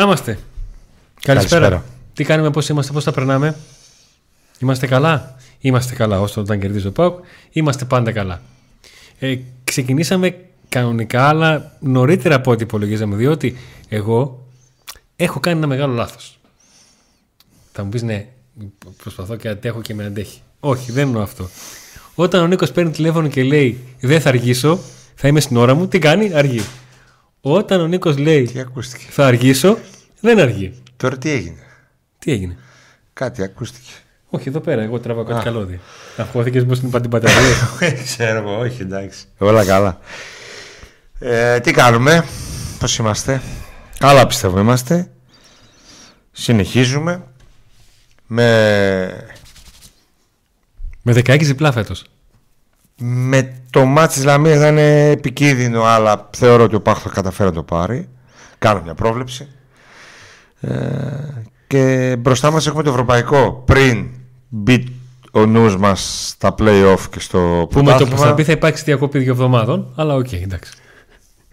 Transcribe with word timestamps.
Να 0.00 0.06
είμαστε. 0.06 0.38
Καλησπέρα. 1.22 1.68
Καλησπέρα. 1.68 1.94
Τι 2.14 2.24
κάνουμε, 2.24 2.50
πώς 2.50 2.68
είμαστε, 2.68 2.92
πώς 2.92 3.04
τα 3.04 3.12
περνάμε; 3.12 3.56
Είμαστε 4.58 4.86
καλά; 4.86 5.36
Είμαστε 5.60 5.94
καλά 5.94 6.20
όσο 6.20 6.40
όταν 6.40 6.60
κερδίζει 6.60 6.86
ο 6.86 6.92
Πάουκ. 6.92 7.24
Είμαστε 7.50 7.84
πάντα 7.84 8.12
καλά. 8.12 8.40
Ε, 9.18 9.36
ξεκινήσαμε 9.64 10.36
κανονικά, 10.68 11.28
αλλά 11.28 11.76
νωρίτερα 11.80 12.34
από 12.34 12.50
ό,τι 12.50 12.62
υπολογίζαμε, 12.62 13.16
διότι 13.16 13.56
εγώ 13.88 14.46
έχω 15.16 15.40
κάνει 15.40 15.58
ένα 15.58 15.66
μεγάλο 15.66 15.94
λάθος. 15.94 16.38
Θα 17.72 17.82
μου 17.84 17.88
πεις 17.88 18.02
ναι, 18.02 18.26
προσπαθώ 19.02 19.36
και 19.36 19.48
αντέχω 19.48 19.80
και 19.80 19.94
με 19.94 20.04
αντέχει. 20.04 20.40
Όχι, 20.60 20.92
δεν 20.92 21.06
εννοώ 21.06 21.22
αυτό. 21.22 21.48
Όταν 22.14 22.42
ο 22.42 22.46
Νίκος 22.46 22.72
παίρνει 22.72 22.90
τηλέφωνο 22.90 23.28
και 23.28 23.42
λέει 23.42 23.78
Δεν 24.00 24.20
θα 24.20 24.28
αργήσω, 24.28 24.78
θα 25.14 25.28
είμαι 25.28 25.40
στην 25.40 25.56
ώρα 25.56 25.74
μου, 25.74 25.88
τι 25.88 25.98
κάνει, 25.98 26.34
αργεί. 26.34 26.62
Όταν 27.40 27.80
ο 27.80 27.86
Νίκος 27.86 28.18
λέει 28.18 28.66
Θα 29.10 29.26
αργήσω, 29.26 29.78
δεν 30.20 30.38
αργεί. 30.38 30.74
Τώρα 30.96 31.18
τι 31.18 31.30
έγινε; 31.30 31.62
Τι 32.18 32.32
έγινε; 32.32 32.56
Κάτι 33.12 33.42
ακούστηκε. 33.42 33.90
Όχι, 34.30 34.48
εδώ 34.48 34.60
πέρα. 34.60 34.82
Εγώ 34.82 35.00
τραβάω 35.00 35.24
κάτι 35.24 35.44
καλώδια. 35.44 35.78
Αγχώθηκες 36.16 36.64
πώ 36.64 36.74
την 36.74 36.90
την 37.00 37.10
πατερία. 37.10 37.38
Ξέρω 38.04 38.38
εγώ, 38.38 38.58
όχι 38.58 38.82
εντάξει. 38.82 39.24
Όλα 39.38 39.64
καλά. 39.64 39.98
Ε, 41.18 41.60
τι 41.60 41.72
κάνουμε, 41.72 42.24
πώς 42.78 42.96
είμαστε; 42.96 43.42
Καλά 43.98 44.26
πιστεύω 44.26 44.58
είμαστε. 44.60 45.10
Συνεχίζουμε. 46.32 47.24
Με. 48.26 49.26
Με 51.02 51.12
16 51.12 51.38
διπλά 51.40 51.72
φέτος. 51.72 52.04
Με 53.02 53.54
το 53.70 53.84
μάτι 53.84 54.14
της 54.14 54.24
Λαμίας 54.24 54.58
θα 54.58 54.68
είναι 54.68 55.10
επικίνδυνο, 55.10 55.84
αλλά 55.84 56.28
θεωρώ 56.36 56.64
ότι 56.64 56.74
ο 56.74 56.80
ΠΑΟΚ 56.80 57.02
θα 57.02 57.08
καταφέρει 57.08 57.48
να 57.48 57.54
το 57.54 57.62
πάρει. 57.62 58.08
Κάνω 58.58 58.80
μια 58.82 58.94
πρόβλεψη. 58.94 59.48
Ε, 60.60 60.70
και 61.66 62.16
μπροστά 62.18 62.50
μας 62.50 62.66
έχουμε 62.66 62.82
το 62.82 62.90
ευρωπαϊκό 62.90 63.62
πριν 63.66 64.06
μπει 64.48 64.94
ο 65.30 65.46
νους 65.46 65.76
μας 65.76 66.28
στα 66.28 66.54
play-off 66.58 67.00
και 67.10 67.20
στο 67.20 67.66
Που 67.70 67.82
με 67.82 67.96
το 67.98 68.06
που 68.06 68.16
θα 68.16 68.34
πει 68.34 68.44
θα 68.44 68.52
υπάρξει 68.52 68.84
διακοπή 68.84 69.18
δύο 69.18 69.32
εβδομάδων, 69.32 69.92
αλλά 69.96 70.14
OK, 70.14 70.26
okay, 70.26 70.42
εντάξει. 70.42 70.72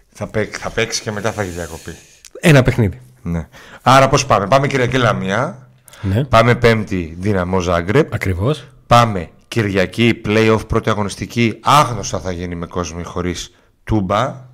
Θα, 0.08 0.26
παίξει, 0.26 0.60
θα 0.60 0.70
παίξει 0.70 1.02
και 1.02 1.10
μετά 1.10 1.32
θα 1.32 1.42
έχει 1.42 1.50
διακοπή. 1.50 1.94
Ένα 2.40 2.62
παιχνίδι. 2.62 3.00
Ναι. 3.22 3.48
Άρα 3.82 4.08
πώς 4.08 4.26
πάμε; 4.26 4.46
Πάμε 4.46 4.66
Κυριακή 4.66 4.96
Λαμία. 4.96 5.68
Ναι. 6.00 6.24
Πάμε 6.24 6.54
Πέμπτη 6.54 7.16
Δύναμο 7.20 7.60
Ζάγκρεπ. 7.60 8.14
Ακριβώς. 8.14 8.66
Πάμε 8.86 9.28
Κυριακή 9.48 10.20
play-off 10.24 10.60
πρώτη 10.68 10.90
αγωνιστική. 10.90 11.58
Άγνωστα 11.62 12.20
θα 12.20 12.32
γίνει 12.32 12.54
με 12.54 12.66
κόσμο 12.66 12.98
ή 13.00 13.04
χωρίς 13.04 13.54
τούμπα 13.84 14.46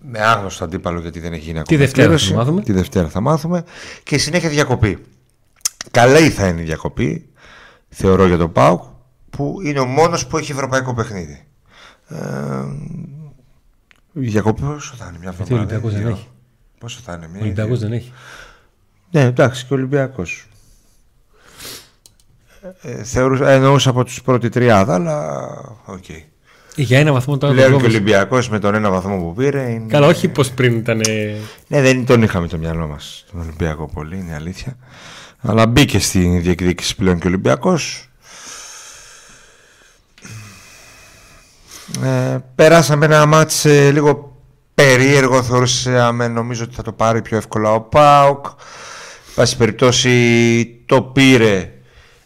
με 0.00 0.18
άγνωστο 0.18 0.64
αντίπαλο 0.64 1.00
γιατί 1.00 1.20
δεν 1.20 1.32
έχει 1.32 1.42
γίνει 1.42 1.58
ακόμα. 1.58 1.64
Τη 1.64 1.76
Δευτέρα 1.76 2.18
θα 2.18 2.34
μάθουμε. 2.34 2.62
Τη 2.62 2.72
Δευτέρα 2.72 3.08
θα 3.08 3.20
μάθουμε. 3.20 3.64
Και 4.02 4.18
συνέχεια 4.18 4.48
διακοπή. 4.48 4.98
Καλή 5.90 6.30
θα 6.30 6.46
είναι 6.46 6.60
η 6.60 6.64
διακοπή, 6.64 7.28
θεωρώ 7.88 8.26
για 8.26 8.36
τον 8.36 8.52
Πάουκ, 8.52 8.82
που 9.30 9.58
είναι 9.64 9.80
ο 9.80 9.86
μόνος 9.86 10.26
που 10.26 10.36
έχει 10.38 10.52
ευρωπαϊκό 10.52 10.94
παιχνίδι. 10.94 11.46
Ε, 12.08 12.18
η 14.12 14.28
διακοπή 14.28 14.62
πόσο 14.62 14.94
θα 14.94 15.06
είναι, 15.08 15.18
μια 15.18 15.28
εβδομάδα. 15.28 15.54
Ο 15.54 15.58
Ολυμπιακός 15.58 15.92
δεν 15.92 16.06
έχει. 16.06 16.28
Πόσο 16.78 17.00
θα 17.04 17.12
είναι, 17.12 17.28
μια. 17.28 17.40
Ο 17.40 17.44
Ολυμπιακός 17.44 17.78
δεν 17.78 17.92
έχει. 17.92 18.12
Ναι, 19.10 19.20
εντάξει, 19.20 19.66
και 19.66 19.72
ο 19.72 19.76
Ολυμπιακός. 19.76 20.46
Ε, 22.82 23.04
θεωρούσα, 23.04 23.50
εννοούσα 23.50 23.90
από 23.90 24.04
τους 24.04 24.22
πρώτη 24.22 24.48
τριάδα, 24.48 24.94
αλλά 24.94 25.48
OK. 25.84 26.04
Okay. 26.08 26.22
Για 26.76 26.98
ένα 26.98 27.12
βαθμό 27.12 27.38
τώρα. 27.38 27.54
Λέω 27.54 27.68
και 27.68 27.84
ο 27.84 27.86
Ολυμπιακός 27.86 28.48
με 28.48 28.58
τον 28.58 28.74
ένα 28.74 28.90
βαθμό 28.90 29.16
που 29.18 29.34
πήρε. 29.34 29.70
Είναι... 29.70 29.86
Καλά, 29.88 30.06
όχι 30.06 30.28
πως 30.28 30.50
πριν 30.50 30.76
ήταν. 30.76 31.00
Ναι, 31.66 31.80
δεν 31.80 32.06
τον 32.06 32.22
είχαμε 32.22 32.48
το 32.48 32.58
μυαλό 32.58 32.86
μας 32.86 33.24
τον 33.30 33.40
Ολυμπιακό 33.40 33.88
πολύ, 33.94 34.16
είναι 34.16 34.34
αλήθεια. 34.34 34.76
Αλλά 35.40 35.66
μπήκε 35.66 35.98
στη 35.98 36.38
διεκδίκηση 36.38 36.96
πλέον 36.96 37.18
και 37.18 37.26
ο 37.26 37.28
Ολυμπιακός. 37.28 38.08
Ε, 42.04 42.38
περάσαμε 42.54 43.04
ένα 43.04 43.26
μάτς 43.26 43.64
ε, 43.64 43.90
λίγο 43.90 44.36
περίεργο 44.74 45.42
θεωρούσαμε 45.42 46.28
νομίζω 46.28 46.64
ότι 46.64 46.74
θα 46.74 46.82
το 46.82 46.92
πάρει 46.92 47.22
πιο 47.22 47.36
εύκολα 47.36 47.72
ο 47.72 47.80
ΠΑΟΚ 47.80 48.46
πάση 49.34 49.56
περιπτώσει 49.56 50.82
το 50.86 51.02
πήρε 51.02 51.81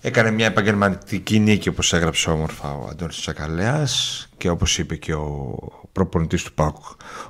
Έκανε 0.06 0.30
μια 0.30 0.46
επαγγελματική 0.46 1.38
νίκη 1.38 1.68
όπως 1.68 1.92
έγραψε 1.92 2.30
όμορφα 2.30 2.72
ο 2.72 2.86
Αντώνης 2.90 3.16
Τσακαλέας 3.20 4.26
και 4.36 4.48
όπως 4.48 4.78
είπε 4.78 4.96
και 4.96 5.14
ο 5.14 5.58
προπονητής 5.92 6.42
του 6.42 6.52
Πάκου 6.52 6.82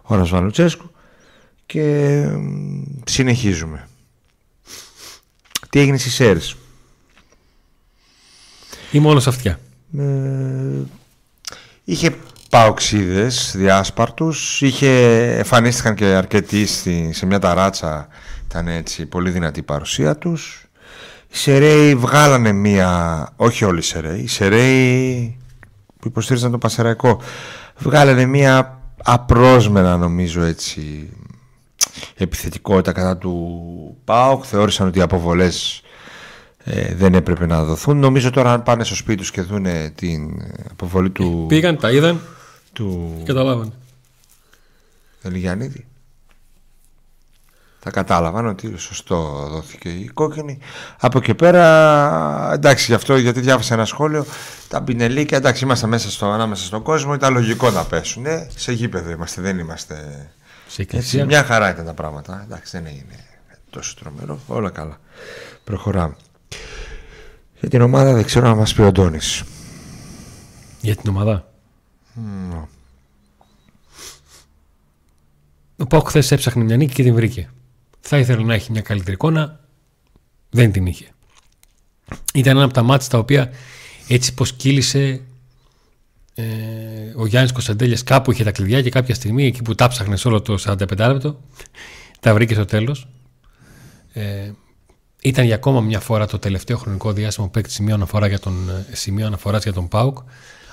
ο 0.02 0.14
Ρασβανουτσέσκου 0.16 0.90
και 1.66 2.24
συνεχίζουμε. 3.04 3.88
Τι 5.70 5.80
έγινε 5.80 5.96
στις 5.98 6.14
ΣΕΡΣ; 6.14 6.56
Ή 8.90 8.98
μόνο 8.98 9.18
αυτιά. 9.26 9.58
Ε, 9.98 10.04
είχε 11.84 12.16
παοξίδες 12.50 13.52
διάσπαρτους, 13.56 14.62
είχε, 14.62 14.90
εμφανίστηκαν 15.36 15.94
και 15.94 16.04
αρκετοί 16.04 16.66
σε 17.10 17.26
μια 17.26 17.38
ταράτσα, 17.38 18.08
ήταν 18.48 18.68
έτσι 18.68 19.06
πολύ 19.06 19.30
δυνατή 19.30 19.58
η 19.60 19.62
παρουσία 19.62 20.16
τους 20.16 20.65
οι 21.36 21.38
Σεραίοι 21.38 21.94
βγάλανε 21.94 22.52
μία, 22.52 23.28
όχι 23.36 23.64
όλοι 23.64 23.78
οι 23.78 23.82
Σεραίοι, 23.82 24.20
οι 24.20 24.26
Σεραίοι 24.26 25.36
που 26.00 26.08
υποστήριζαν 26.08 26.50
το 26.50 26.58
Πασεραϊκό, 26.58 27.20
βγάλανε 27.78 28.24
μία 28.26 28.80
απρόσμενα 29.04 29.96
νομίζω 29.96 30.42
έτσι 30.42 31.08
επιθετικότητα 32.14 32.92
κατά 32.92 33.16
του 33.16 33.56
ΠΑΟΚ, 34.04 34.44
θεώρησαν 34.46 34.86
ότι 34.86 34.98
οι 34.98 35.02
αποβολές 35.02 35.82
ε, 36.64 36.94
δεν 36.94 37.14
έπρεπε 37.14 37.46
να 37.46 37.64
δοθούν. 37.64 37.98
Νομίζω 37.98 38.30
τώρα 38.30 38.52
αν 38.52 38.62
πάνε 38.62 38.84
στο 38.84 38.94
σπίτι 38.94 39.18
τους 39.18 39.30
και 39.30 39.42
δουν 39.42 39.66
την 39.94 40.42
αποβολή 40.70 41.10
του... 41.10 41.44
Πήγαν, 41.48 41.78
τα 41.78 41.90
είδαν, 41.90 42.20
του... 42.72 43.14
καταλάβαν. 43.24 43.72
Ελιγιανίδη 45.22 45.86
θα 47.86 47.92
κατάλαβαν 47.92 48.46
ότι 48.46 48.76
σωστό 48.76 49.48
δόθηκε 49.50 49.88
η 49.88 50.06
κόκκινη. 50.14 50.58
Από 51.00 51.18
εκεί 51.18 51.34
πέρα, 51.34 52.50
εντάξει, 52.52 52.84
γι' 52.86 52.94
αυτό 52.94 53.16
γιατί 53.16 53.40
διάβασα 53.40 53.74
ένα 53.74 53.84
σχόλιο, 53.84 54.26
τα 54.68 54.82
πινελίκια, 54.82 55.36
εντάξει, 55.36 55.64
είμαστε 55.64 55.86
μέσα 55.86 56.10
στο, 56.10 56.26
ανάμεσα 56.26 56.64
στον 56.64 56.82
κόσμο, 56.82 57.14
ήταν 57.14 57.32
λογικό 57.32 57.70
να 57.70 57.84
πέσουν. 57.84 58.22
Ναι, 58.22 58.46
σε 58.56 58.72
γήπεδο 58.72 59.10
είμαστε, 59.10 59.40
δεν 59.40 59.58
είμαστε. 59.58 60.28
Σε 60.98 61.24
μια 61.24 61.44
χαρά 61.44 61.70
ήταν 61.70 61.84
τα 61.84 61.94
πράγματα. 61.94 62.42
Εντάξει, 62.44 62.76
δεν 62.76 62.86
έγινε 62.86 63.24
τόσο 63.70 63.94
τρομερό. 64.00 64.40
Όλα 64.46 64.70
καλά. 64.70 65.00
Προχωράμε. 65.64 66.16
Για 67.60 67.68
την 67.68 67.80
ομάδα 67.80 68.12
δεν 68.12 68.24
ξέρω 68.24 68.46
να 68.46 68.54
μας 68.54 68.74
πει 68.74 68.80
ο 68.80 68.86
Αντώνης. 68.86 69.42
Για 70.80 70.96
την 70.96 71.10
ομάδα. 71.10 71.48
Mm. 72.16 72.62
Ο 75.76 75.86
Πάοκ 75.86 76.08
χθες 76.08 76.32
έψαχνε 76.32 76.64
μια 76.64 76.76
νίκη 76.76 76.94
και 76.94 77.02
την 77.02 77.14
βρήκε. 77.14 77.50
Θα 78.08 78.18
ήθελε 78.18 78.42
να 78.42 78.54
έχει 78.54 78.72
μια 78.72 78.80
καλύτερη 78.80 79.12
εικόνα. 79.12 79.60
Δεν 80.50 80.72
την 80.72 80.86
είχε. 80.86 81.06
Ήταν 82.34 82.56
ένα 82.56 82.64
από 82.64 82.74
τα 82.74 82.82
μάτια 82.82 83.08
τα 83.08 83.18
οποία 83.18 83.50
έτσι 84.08 84.34
πως 84.34 84.52
κύλησε 84.52 85.20
ε, 86.34 86.44
ο 87.16 87.26
Γιάννης 87.26 87.52
Κωνσταντέλιας 87.52 88.02
κάπου 88.02 88.32
είχε 88.32 88.44
τα 88.44 88.52
κλειδιά 88.52 88.82
και 88.82 88.90
κάποια 88.90 89.14
στιγμή 89.14 89.46
εκεί 89.46 89.62
που 89.62 89.74
τα 89.74 89.88
ψάχνες 89.88 90.24
όλο 90.24 90.40
το 90.40 90.58
45 90.64 90.96
λεπτό 90.96 91.40
τα 92.20 92.34
βρήκε 92.34 92.54
στο 92.54 92.64
τέλος. 92.64 93.08
Ε, 94.12 94.50
ήταν 95.22 95.44
για 95.44 95.54
ακόμα 95.54 95.80
μια 95.80 96.00
φορά 96.00 96.26
το 96.26 96.38
τελευταίο 96.38 96.76
χρονικό 96.76 97.12
διάστημα 97.12 97.46
που 97.46 97.52
παίξει 97.52 97.74
σημείο, 97.74 97.94
αναφορά 97.94 98.26
για 98.26 98.38
τον, 98.38 98.68
ε, 98.68 98.96
σημείο 98.96 99.26
αναφοράς 99.26 99.62
για 99.62 99.72
τον 99.72 99.88
ΠΑΟΚ. 99.88 100.18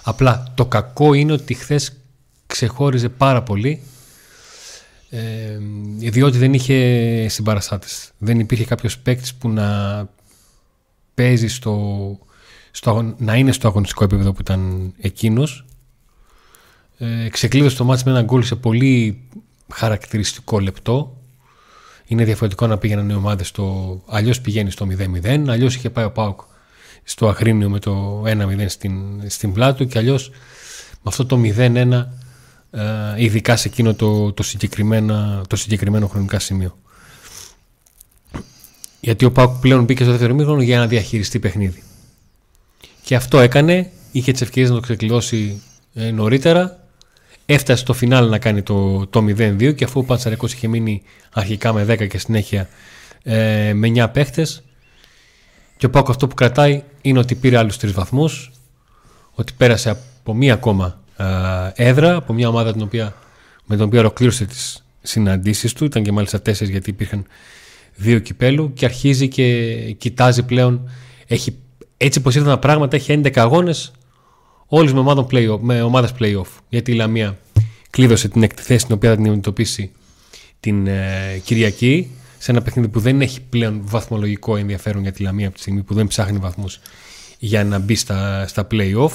Απλά 0.03 0.51
το 0.55 0.65
κακό 0.65 1.13
είναι 1.13 1.31
ότι 1.31 1.53
χθες 1.53 1.97
ξεχώριζε 2.45 3.09
πάρα 3.09 3.43
πολύ 3.43 3.81
ε, 5.15 5.57
διότι 6.09 6.37
δεν 6.37 6.53
είχε 6.53 7.27
συμπαραστάτες. 7.29 8.11
Δεν 8.17 8.39
υπήρχε 8.39 8.65
κάποιος 8.65 8.99
παίκτης 8.99 9.33
που 9.35 9.49
να 9.49 10.09
παίζει 11.13 11.47
στο, 11.47 12.19
στο, 12.71 13.15
να 13.17 13.35
είναι 13.35 13.51
στο 13.51 13.67
αγωνιστικό 13.67 14.03
επίπεδο 14.03 14.31
που 14.31 14.41
ήταν 14.41 14.93
εκείνος. 14.97 15.65
Ε, 16.97 17.29
ξεκλείδωσε 17.29 17.75
το 17.75 17.83
μάτς 17.83 18.03
με 18.03 18.11
ένα 18.11 18.21
γκολ 18.21 18.43
σε 18.43 18.55
πολύ 18.55 19.21
χαρακτηριστικό 19.71 20.59
λεπτό. 20.59 21.17
Είναι 22.05 22.23
διαφορετικό 22.23 22.67
να 22.67 22.77
πήγαιναν 22.77 23.09
οι 23.09 23.13
ομάδες 23.13 23.47
στο... 23.47 24.01
Αλλιώς 24.07 24.41
πηγαίνει 24.41 24.71
στο 24.71 24.87
0-0, 25.23 25.45
αλλιώς 25.47 25.75
είχε 25.75 25.89
πάει 25.89 26.05
ο 26.05 26.11
Πάουκ 26.11 26.41
στο 27.03 27.27
Αχρήνιο 27.27 27.69
με 27.69 27.79
το 27.79 28.23
1-0 28.25 28.65
στην, 28.67 29.21
στην 29.27 29.53
πλάτου 29.53 29.85
και 29.87 29.97
αλλιώς 29.97 30.29
με 30.91 31.03
αυτό 31.03 31.25
το 31.25 31.41
0-1 31.43 31.45
ε, 31.57 32.07
ειδικά 33.17 33.55
σε 33.55 33.67
εκείνο 33.67 33.93
το, 33.93 34.31
το, 34.33 34.43
συγκεκριμένο, 34.43 35.41
το 35.47 35.55
συγκεκριμένο 35.55 36.07
χρονικά 36.07 36.39
σημείο. 36.39 36.77
Γιατί 38.99 39.25
ο 39.25 39.31
Πάουκ 39.31 39.59
πλέον 39.59 39.83
μπήκε 39.83 40.03
στο 40.03 40.11
δεύτερο 40.11 40.33
μήχρονο 40.33 40.61
για 40.61 40.79
να 40.79 40.87
διαχειριστεί 40.87 41.39
παιχνίδι. 41.39 41.83
Και 43.01 43.15
αυτό 43.15 43.39
έκανε, 43.39 43.91
είχε 44.11 44.31
τις 44.31 44.41
ευκαιρίες 44.41 44.69
να 44.69 44.75
το 44.75 44.81
ξεκλειδώσει 44.81 45.61
ε, 45.93 46.11
νωρίτερα. 46.11 46.77
Έφτασε 47.45 47.81
στο 47.81 47.93
φινάλ 47.93 48.29
να 48.29 48.39
κάνει 48.39 48.61
το, 48.61 49.07
το 49.07 49.19
0-2 49.19 49.75
και 49.75 49.83
αφού 49.83 49.99
ο 49.99 50.03
Πανσαρικός 50.03 50.53
είχε 50.53 50.67
μείνει 50.67 51.01
αρχικά 51.33 51.73
με 51.73 51.85
10 51.89 52.07
και 52.07 52.17
συνέχεια 52.17 52.69
ε, 53.23 53.73
με 53.73 53.91
9 53.95 54.07
παίχτες 54.13 54.63
και 55.77 55.85
ο 55.85 55.89
Πάκο 55.89 56.11
αυτό 56.11 56.27
που 56.27 56.35
κρατάει 56.35 56.83
είναι 57.01 57.19
ότι 57.19 57.35
πήρε 57.35 57.57
άλλους 57.57 57.77
τρεις 57.77 57.91
βαθμούς 57.91 58.51
ότι 59.33 59.53
πέρασε 59.57 59.89
από 59.89 60.33
μία 60.33 60.53
ακόμα 60.53 60.85
ε, 60.85 61.02
έδρα 61.73 62.15
από 62.15 62.33
μια 62.33 62.47
ομάδα 62.47 62.71
την 62.71 62.81
οποία, 62.81 63.15
με 63.65 63.75
την 63.75 63.85
οποία 63.85 63.99
ολοκλήρωσε 63.99 64.45
τις 64.45 64.85
συναντήσεις 65.01 65.73
του. 65.73 65.85
Ήταν 65.85 66.03
και 66.03 66.11
μάλιστα 66.11 66.41
τέσσερις 66.41 66.71
γιατί 66.71 66.89
υπήρχαν 66.89 67.25
δύο 67.95 68.19
κυπέλου 68.19 68.73
και 68.73 68.85
αρχίζει 68.85 69.27
και 69.27 69.75
κοιτάζει 69.97 70.43
πλέον. 70.43 70.89
Έχει, 71.27 71.55
έτσι 71.97 72.21
πως 72.21 72.35
ήρθαν 72.35 72.51
τα 72.51 72.59
πράγματα 72.59 72.95
έχει 72.95 73.21
11 73.23 73.31
αγώνες 73.35 73.91
όλες 74.67 74.93
με, 74.93 74.99
ομάδες 74.99 75.25
play 75.31 75.57
με 75.59 75.81
ομάδες 75.81 76.13
play-off. 76.19 76.59
Γιατί 76.69 76.91
η 76.91 76.95
Λαμία 76.95 77.37
κλείδωσε 77.89 78.27
την 78.27 78.43
έκτη 78.43 78.61
θέση 78.61 78.85
την 78.85 78.95
οποία 78.95 79.09
θα 79.09 79.15
την 79.15 79.25
αντιμετωπίσει 79.25 79.91
την 80.59 80.87
ε, 80.87 81.41
Κυριακή 81.43 82.11
σε 82.37 82.51
ένα 82.51 82.61
παιχνίδι 82.61 82.87
που 82.87 82.99
δεν 82.99 83.21
έχει 83.21 83.41
πλέον 83.41 83.81
βαθμολογικό 83.83 84.55
ενδιαφέρον 84.55 85.01
για 85.01 85.11
τη 85.11 85.23
Λαμία 85.23 85.47
από 85.47 85.55
τη 85.55 85.61
στιγμή 85.61 85.83
που 85.83 85.93
δεν 85.93 86.07
ψάχνει 86.07 86.37
βαθμούς 86.37 86.79
για 87.39 87.63
να 87.63 87.79
μπει 87.79 87.95
στα, 87.95 88.47
στα 88.47 88.67
play-off 88.71 89.11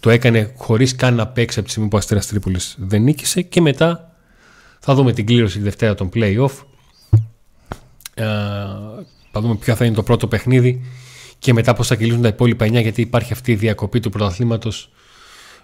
το 0.00 0.10
έκανε 0.10 0.52
χωρίς 0.56 0.94
καν 0.94 1.14
να 1.14 1.26
παίξει 1.26 1.58
από 1.58 1.66
τη 1.66 1.72
στιγμή 1.72 1.90
που 1.90 1.96
ο 1.96 1.98
Αστέρας 2.00 2.26
Τρίπολης 2.26 2.74
δεν 2.78 3.02
νίκησε 3.02 3.42
και 3.42 3.60
μετά 3.60 4.16
θα 4.80 4.94
δούμε 4.94 5.12
την 5.12 5.26
κλήρωση 5.26 5.56
τη 5.56 5.62
Δευτέρα 5.62 5.94
των 5.94 6.10
play-off. 6.14 6.50
Ε, 8.14 8.24
θα 9.32 9.40
δούμε 9.40 9.54
ποιο 9.54 9.74
θα 9.74 9.84
είναι 9.84 9.94
το 9.94 10.02
πρώτο 10.02 10.26
παιχνίδι 10.26 10.84
και 11.38 11.52
μετά 11.52 11.74
πώς 11.74 11.86
θα 11.86 11.94
κυλήσουν 11.94 12.22
τα 12.22 12.28
υπόλοιπα 12.28 12.66
9 12.66 12.70
γιατί 12.82 13.00
υπάρχει 13.00 13.32
αυτή 13.32 13.52
η 13.52 13.54
διακοπή 13.54 14.00
του 14.00 14.10
πρωταθλήματος 14.10 14.90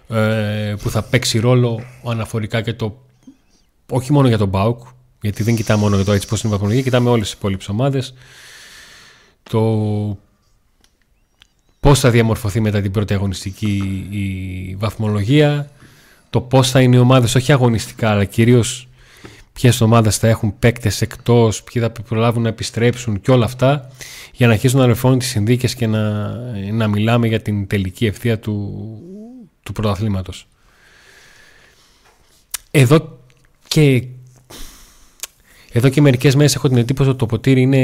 ε, 0.09 0.75
που 0.81 0.89
θα 0.89 1.03
παίξει 1.03 1.39
ρόλο 1.39 1.83
αναφορικά 2.05 2.61
και 2.61 2.73
το 2.73 3.01
όχι 3.89 4.11
μόνο 4.11 4.27
για 4.27 4.37
τον 4.37 4.47
Μπάουκ 4.47 4.87
γιατί 5.21 5.43
δεν 5.43 5.55
κοιτάμε 5.55 5.81
μόνο 5.81 5.95
για 5.95 6.05
το 6.05 6.11
έτσι 6.11 6.27
πώς 6.27 6.41
είναι 6.41 6.49
η 6.49 6.51
βαθμολογία 6.55 6.83
κοιτάμε 6.83 7.09
όλες 7.09 7.29
τις 7.29 7.33
υπόλοιπες 7.37 7.69
ομάδες. 7.69 8.13
Το 9.43 9.59
πώς 11.83 11.99
θα 11.99 12.09
διαμορφωθεί 12.09 12.59
μετά 12.59 12.81
την 12.81 12.91
πρώτη 12.91 13.13
αγωνιστική 13.13 14.07
η 14.09 14.75
βαθμολογία 14.75 15.69
το 16.29 16.41
πώς 16.41 16.69
θα 16.69 16.81
είναι 16.81 16.95
οι 16.95 16.99
ομάδες 16.99 17.35
όχι 17.35 17.51
αγωνιστικά 17.51 18.09
αλλά 18.09 18.25
κυρίως 18.25 18.87
ποιες 19.53 19.81
ομάδες 19.81 20.17
θα 20.17 20.27
έχουν 20.27 20.59
παίκτες 20.59 21.01
εκτός, 21.01 21.63
ποιοι 21.63 21.81
θα 21.81 21.91
προλάβουν 21.91 22.41
να 22.41 22.49
επιστρέψουν 22.49 23.21
και 23.21 23.31
όλα 23.31 23.45
αυτά 23.45 23.91
για 24.33 24.47
να 24.47 24.53
αρχίσουν 24.53 24.79
να 24.79 24.85
ρεφώνουν 24.85 25.19
τις 25.19 25.27
συνδίκες 25.27 25.75
και 25.75 25.87
να, 25.87 26.29
να 26.71 26.87
μιλάμε 26.87 27.27
για 27.27 27.41
την 27.41 27.67
τελική 27.67 28.05
ευθεία 28.05 28.39
του, 28.39 28.83
του 29.63 29.71
πρωταθλήματος. 29.71 30.47
Εδώ 32.71 33.19
και 33.67 34.03
εδώ 35.75 35.89
και 35.89 36.01
μερικές 36.01 36.35
μέρες 36.35 36.55
έχω 36.55 36.67
την 36.67 36.77
εντύπωση 36.77 37.09
ότι 37.09 37.17
το 37.17 37.25
ποτήρι 37.25 37.61
είναι 37.61 37.77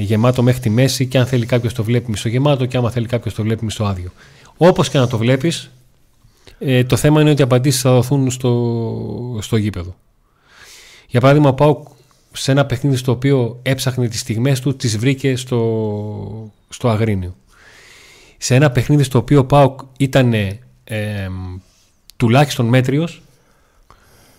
γεμάτο 0.00 0.42
μέχρι 0.42 0.60
τη 0.60 0.70
μέση 0.70 1.06
και 1.06 1.18
αν 1.18 1.26
θέλει 1.26 1.46
κάποιος 1.46 1.74
το 1.74 1.84
βλέπει 1.84 2.10
μισογεμάτο 2.10 2.66
και 2.66 2.76
άμα 2.76 2.90
θέλει 2.90 3.06
κάποιος 3.06 3.34
το 3.34 3.42
βλέπει 3.42 3.64
μισοάδιο. 3.64 4.10
Όπως 4.56 4.88
και 4.88 4.98
να 4.98 5.06
το 5.06 5.18
βλέπεις, 5.18 5.70
ε, 6.58 6.84
το 6.84 6.96
θέμα 6.96 7.20
είναι 7.20 7.30
ότι 7.30 7.40
οι 7.40 7.44
απαντήσεις 7.44 7.80
θα 7.80 7.92
δοθούν 7.92 8.30
στο, 8.30 9.38
στο 9.40 9.56
γήπεδο. 9.56 9.96
Για 11.08 11.20
παράδειγμα, 11.20 11.48
ο 11.48 11.54
Πάουκ 11.54 11.88
σε 12.32 12.50
ένα 12.50 12.66
παιχνίδι 12.66 12.96
στο 12.96 13.12
οποίο 13.12 13.58
έψαχνε 13.62 14.08
τις 14.08 14.20
στιγμές 14.20 14.60
του, 14.60 14.76
τις 14.76 14.98
βρήκε 14.98 15.36
στο, 15.36 16.52
στο 16.68 16.88
Αγρίνιο. 16.88 17.36
Σε 18.38 18.54
ένα 18.54 18.70
παιχνίδι 18.70 19.02
στο 19.02 19.18
οποίο 19.18 19.38
ο 19.38 19.44
Πάουκ 19.44 19.80
ήταν 19.98 20.32
ε, 20.32 20.58
τουλάχιστον 22.16 22.66
μέτριος, 22.66 23.22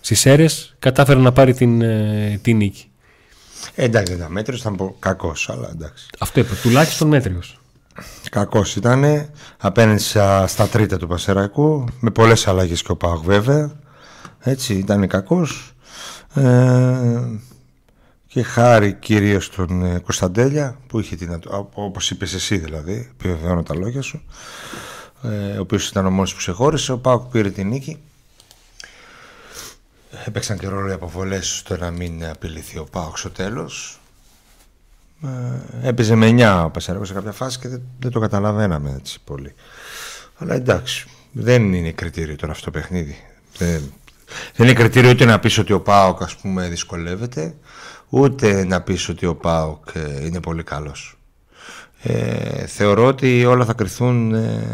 στις 0.00 0.26
αίρες 0.26 0.74
κατάφερε 0.78 1.20
να 1.20 1.32
πάρει 1.32 1.54
την, 1.54 1.82
ε, 1.82 2.40
την 2.42 2.56
νίκη. 2.56 2.86
Ε, 3.74 3.84
εντάξει, 3.84 4.12
ήταν 4.12 4.32
μέτριος, 4.32 4.60
ήταν 4.60 4.94
κακός, 4.98 5.50
αλλά 5.50 5.68
εντάξει. 5.72 6.06
Αυτό 6.18 6.40
είπα, 6.40 6.54
τουλάχιστον 6.62 7.08
μέτριος. 7.08 7.60
Κακός 8.30 8.76
ήταν 8.76 9.28
απέναντι 9.58 10.02
στα 10.46 10.68
τρίτα 10.70 10.96
του 10.96 11.06
Πασεραϊκού, 11.06 11.84
με 12.00 12.10
πολλές 12.10 12.46
αλλαγές 12.46 12.82
και 12.82 12.92
ο 12.92 12.96
Πάουκ 12.96 13.24
βέβαια. 13.24 13.72
Έτσι, 14.40 14.74
ήταν 14.74 15.08
κακός. 15.08 15.74
Ε, 16.34 17.20
και 18.26 18.42
χάρη 18.42 18.92
κυρίως 18.92 19.50
τον 19.50 19.84
ε, 19.84 19.98
Κωνσταντέλια 19.98 20.78
που 20.86 21.00
είχε 21.00 21.16
την, 21.16 21.40
όπως 21.74 22.10
είπες 22.10 22.34
εσύ 22.34 22.56
δηλαδή, 22.58 23.10
επιβεβαιώνω 23.12 23.62
τα 23.62 23.74
λόγια 23.74 24.02
σου 24.02 24.22
ε, 25.22 25.56
ο 25.56 25.60
οποίος 25.60 25.88
ήταν 25.88 26.06
ο 26.06 26.10
μόνος 26.10 26.32
που 26.32 26.38
ξεχώρισε, 26.38 26.92
ο 26.92 26.98
Πάουκ 26.98 27.30
πήρε 27.30 27.50
την 27.50 27.68
νίκη 27.68 27.98
έπαιξαν 30.24 30.58
και 30.58 30.68
ρόλο 30.68 30.88
οι 30.88 30.92
αποβολές 30.92 31.56
στο 31.56 31.76
να 31.76 31.90
μην 31.90 32.26
απειληθεί 32.26 32.78
ο 32.78 32.84
Πάουκ 32.84 33.18
στο 33.18 33.30
τέλος. 33.30 34.00
Ε, 35.22 35.88
έπαιζε 35.88 36.14
με 36.14 36.28
9 36.30 36.62
ο 36.64 36.70
Πασαρέκος 36.70 37.08
σε 37.08 37.14
κάποια 37.14 37.32
φάση 37.32 37.58
και 37.58 37.68
δεν, 37.68 37.82
δεν 37.98 38.10
το 38.10 38.20
καταλαβαίναμε 38.20 38.94
έτσι 38.98 39.18
πολύ. 39.24 39.54
Αλλά 40.36 40.54
εντάξει 40.54 41.06
δεν 41.32 41.72
είναι 41.72 41.90
κριτήριο 41.90 42.36
τώρα 42.36 42.52
αυτό 42.52 42.64
το 42.64 42.70
παιχνίδι. 42.70 43.16
Δεν, 43.56 43.92
δεν 44.56 44.66
είναι 44.66 44.76
κριτήριο 44.76 45.10
ούτε 45.10 45.24
να 45.24 45.38
πεις 45.38 45.58
ότι 45.58 45.72
ο 45.72 45.80
ΠΑΟΚ 45.80 46.22
ας 46.22 46.36
πούμε 46.36 46.68
δυσκολεύεται 46.68 47.54
ούτε 48.08 48.64
να 48.64 48.80
πεις 48.80 49.08
ότι 49.08 49.26
ο 49.26 49.34
ΠΑΟΚ 49.34 49.84
ε, 49.92 50.24
είναι 50.24 50.40
πολύ 50.40 50.62
καλός. 50.62 51.18
Ε, 52.02 52.66
θεωρώ 52.66 53.06
ότι 53.06 53.44
όλα 53.44 53.64
θα 53.64 53.72
κρυθούν, 53.72 54.34
ε, 54.34 54.64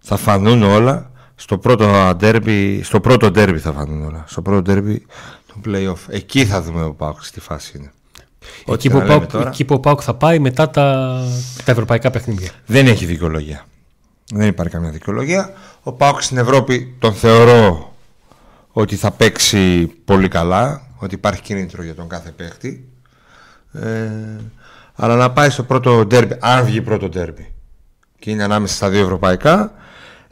θα 0.00 0.16
φανούν 0.16 0.62
όλα 0.62 1.10
στο 1.42 1.58
πρώτο 1.58 2.14
ντέρμπι, 2.16 2.82
στο 2.82 3.00
πρώτο 3.00 3.30
ντέρμπι 3.30 3.58
θα 3.58 3.72
φανούν 3.72 4.04
όλα. 4.04 4.24
Στο 4.28 4.42
πρώτο 4.42 4.62
ντέρμπι 4.62 5.06
του 5.46 5.60
play-off. 5.64 6.08
Εκεί 6.08 6.46
θα 6.46 6.62
δούμε 6.62 6.84
ο 6.84 6.92
ΠΑΟΚ 6.92 7.24
στη 7.24 7.40
φάση 7.40 7.78
είναι. 7.78 7.92
Εκεί 8.66 8.90
που, 8.90 9.02
Πάουκ, 9.06 9.26
τώρα, 9.26 9.48
εκεί 9.48 9.64
που 9.64 9.74
ο 9.74 9.78
ΠΑΟΚ 9.78 10.00
θα 10.04 10.14
πάει 10.14 10.38
μετά 10.38 10.70
τα, 10.70 11.18
τα 11.64 11.72
ευρωπαϊκά 11.72 12.10
παιχνίδια. 12.10 12.50
Δεν 12.66 12.86
έχει 12.86 13.04
δικαιολογία. 13.04 13.64
Δεν 14.32 14.48
υπάρχει 14.48 14.72
καμία 14.72 14.90
δικαιολογία. 14.90 15.52
Ο 15.82 15.92
ΠΑΟΚ 15.92 16.22
στην 16.22 16.38
Ευρώπη 16.38 16.94
τον 16.98 17.12
θεωρώ 17.12 17.94
ότι 18.72 18.96
θα 18.96 19.10
παίξει 19.10 19.86
πολύ 19.86 20.28
καλά, 20.28 20.86
ότι 20.96 21.14
υπάρχει 21.14 21.42
κίνητρο 21.42 21.82
για 21.82 21.94
τον 21.94 22.08
κάθε 22.08 22.30
παίχτη. 22.30 22.88
Ε, 23.72 24.10
αλλά 24.94 25.16
να 25.16 25.30
πάει 25.30 25.50
στο 25.50 25.62
πρώτο 25.62 26.04
ντέρμπι, 26.06 26.36
αν 26.40 26.64
βγει 26.64 26.82
πρώτο 26.82 27.08
ντέρμπι 27.08 27.52
και 28.18 28.30
είναι 28.30 28.42
ανάμεσα 28.42 28.74
στα 28.74 28.88
δύο 28.88 29.02
ευρωπαϊκά, 29.02 29.72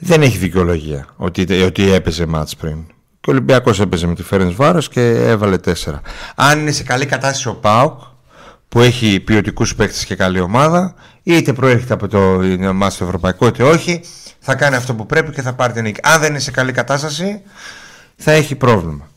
δεν 0.00 0.22
έχει 0.22 0.38
δικαιολογία 0.38 1.06
ότι, 1.16 1.62
ότι 1.62 1.90
έπαιζε 1.90 2.26
μάτς 2.26 2.56
πριν. 2.56 2.84
Και 3.20 3.30
ο 3.30 3.32
Ολυμπιακός 3.32 3.80
έπαιζε 3.80 4.06
με 4.06 4.14
τη 4.14 4.22
Φέρενς 4.22 4.54
Βάρος 4.54 4.88
και 4.88 5.10
έβαλε 5.10 5.58
τέσσερα. 5.58 6.00
Αν 6.34 6.60
είναι 6.60 6.72
σε 6.72 6.82
καλή 6.82 7.06
κατάσταση 7.06 7.48
ο 7.48 7.54
ΠΑΟΚ, 7.54 8.00
που 8.68 8.80
έχει 8.80 9.20
ποιοτικούς 9.20 9.74
παίκτες 9.74 10.04
και 10.04 10.16
καλή 10.16 10.40
ομάδα, 10.40 10.94
είτε 11.22 11.52
προέρχεται 11.52 11.94
από 11.94 12.08
το 12.08 12.18
μάτς 12.74 12.96
το 12.96 13.04
ευρωπαϊκό 13.04 13.46
είτε 13.46 13.62
όχι, 13.62 14.00
θα 14.38 14.54
κάνει 14.54 14.76
αυτό 14.76 14.94
που 14.94 15.06
πρέπει 15.06 15.32
και 15.32 15.42
θα 15.42 15.52
πάρει 15.54 15.72
την 15.72 15.82
νίκη. 15.82 16.00
Αν 16.02 16.20
δεν 16.20 16.30
είναι 16.30 16.38
σε 16.38 16.50
καλή 16.50 16.72
κατάσταση, 16.72 17.42
θα 18.16 18.32
έχει 18.32 18.54
πρόβλημα. 18.54 19.08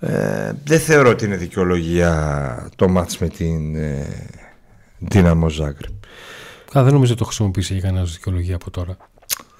Ε, 0.00 0.52
δεν 0.64 0.80
θεωρώ 0.80 1.10
ότι 1.10 1.24
είναι 1.24 1.36
δικαιολογία 1.36 2.68
το 2.76 2.88
μάτς 2.88 3.18
με 3.18 3.28
την 3.28 3.76
ε, 3.76 4.06
Δύναμο 4.98 5.48
Ζάγκρεπ. 5.48 5.92
δεν 6.72 6.92
νομίζω 6.92 7.12
ότι 7.12 7.20
το 7.20 7.24
χρησιμοποιήσει 7.24 7.72
για 7.72 7.82
κανένα 7.82 8.04
δικαιολογία 8.04 8.54
από 8.54 8.70
τώρα. 8.70 8.96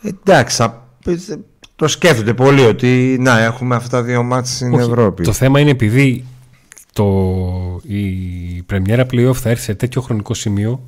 Εντάξει, 0.03 0.71
το 1.77 1.89
σκέφτονται 1.89 2.35
πολύ 2.35 2.65
ότι 2.65 3.17
να 3.21 3.41
έχουμε 3.41 3.75
αυτά 3.75 3.89
τα 3.89 4.03
δύο 4.03 4.23
μάτς 4.23 4.55
στην 4.55 4.79
Ευρώπη. 4.79 5.23
Το 5.23 5.33
θέμα 5.33 5.61
είναι 5.61 5.71
επειδή 5.71 6.25
το, 6.93 7.07
η 7.83 8.63
πρεμιέρα 8.63 9.07
playoff 9.11 9.35
θα 9.35 9.51
έρθει 9.51 9.63
σε 9.63 9.75
τέτοιο 9.75 10.01
χρονικό 10.01 10.35
σημείο 10.35 10.81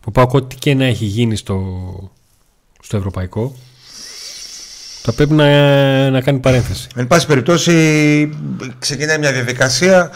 που 0.00 0.12
πάω 0.12 0.26
ό,τι 0.30 0.56
και 0.56 0.74
να 0.74 0.84
έχει 0.84 1.04
γίνει 1.04 1.36
στο, 1.36 2.10
στο 2.80 2.96
ευρωπαϊκό 2.96 3.54
θα 5.04 5.12
πρέπει 5.12 5.32
να, 5.32 6.10
να 6.10 6.20
κάνει 6.20 6.38
παρένθεση. 6.38 6.88
Εν 6.96 7.06
πάση 7.06 7.26
περιπτώσει, 7.26 7.72
ξεκινάει 8.78 9.18
μια 9.18 9.32
διαδικασία 9.32 10.10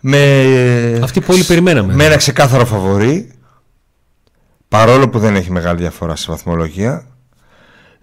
με. 0.00 1.00
Αυτή 1.02 1.20
που 1.20 1.26
όλοι 1.32 1.44
περιμέναμε. 1.44 1.94
Με 1.94 2.04
ένα 2.04 2.16
ξεκάθαρο 2.16 2.66
φαβορή. 2.66 3.32
Παρόλο 4.68 5.08
που 5.08 5.18
δεν 5.18 5.36
έχει 5.36 5.50
μεγάλη 5.50 5.78
διαφορά 5.78 6.16
στη 6.16 6.30
βαθμολογία. 6.30 7.06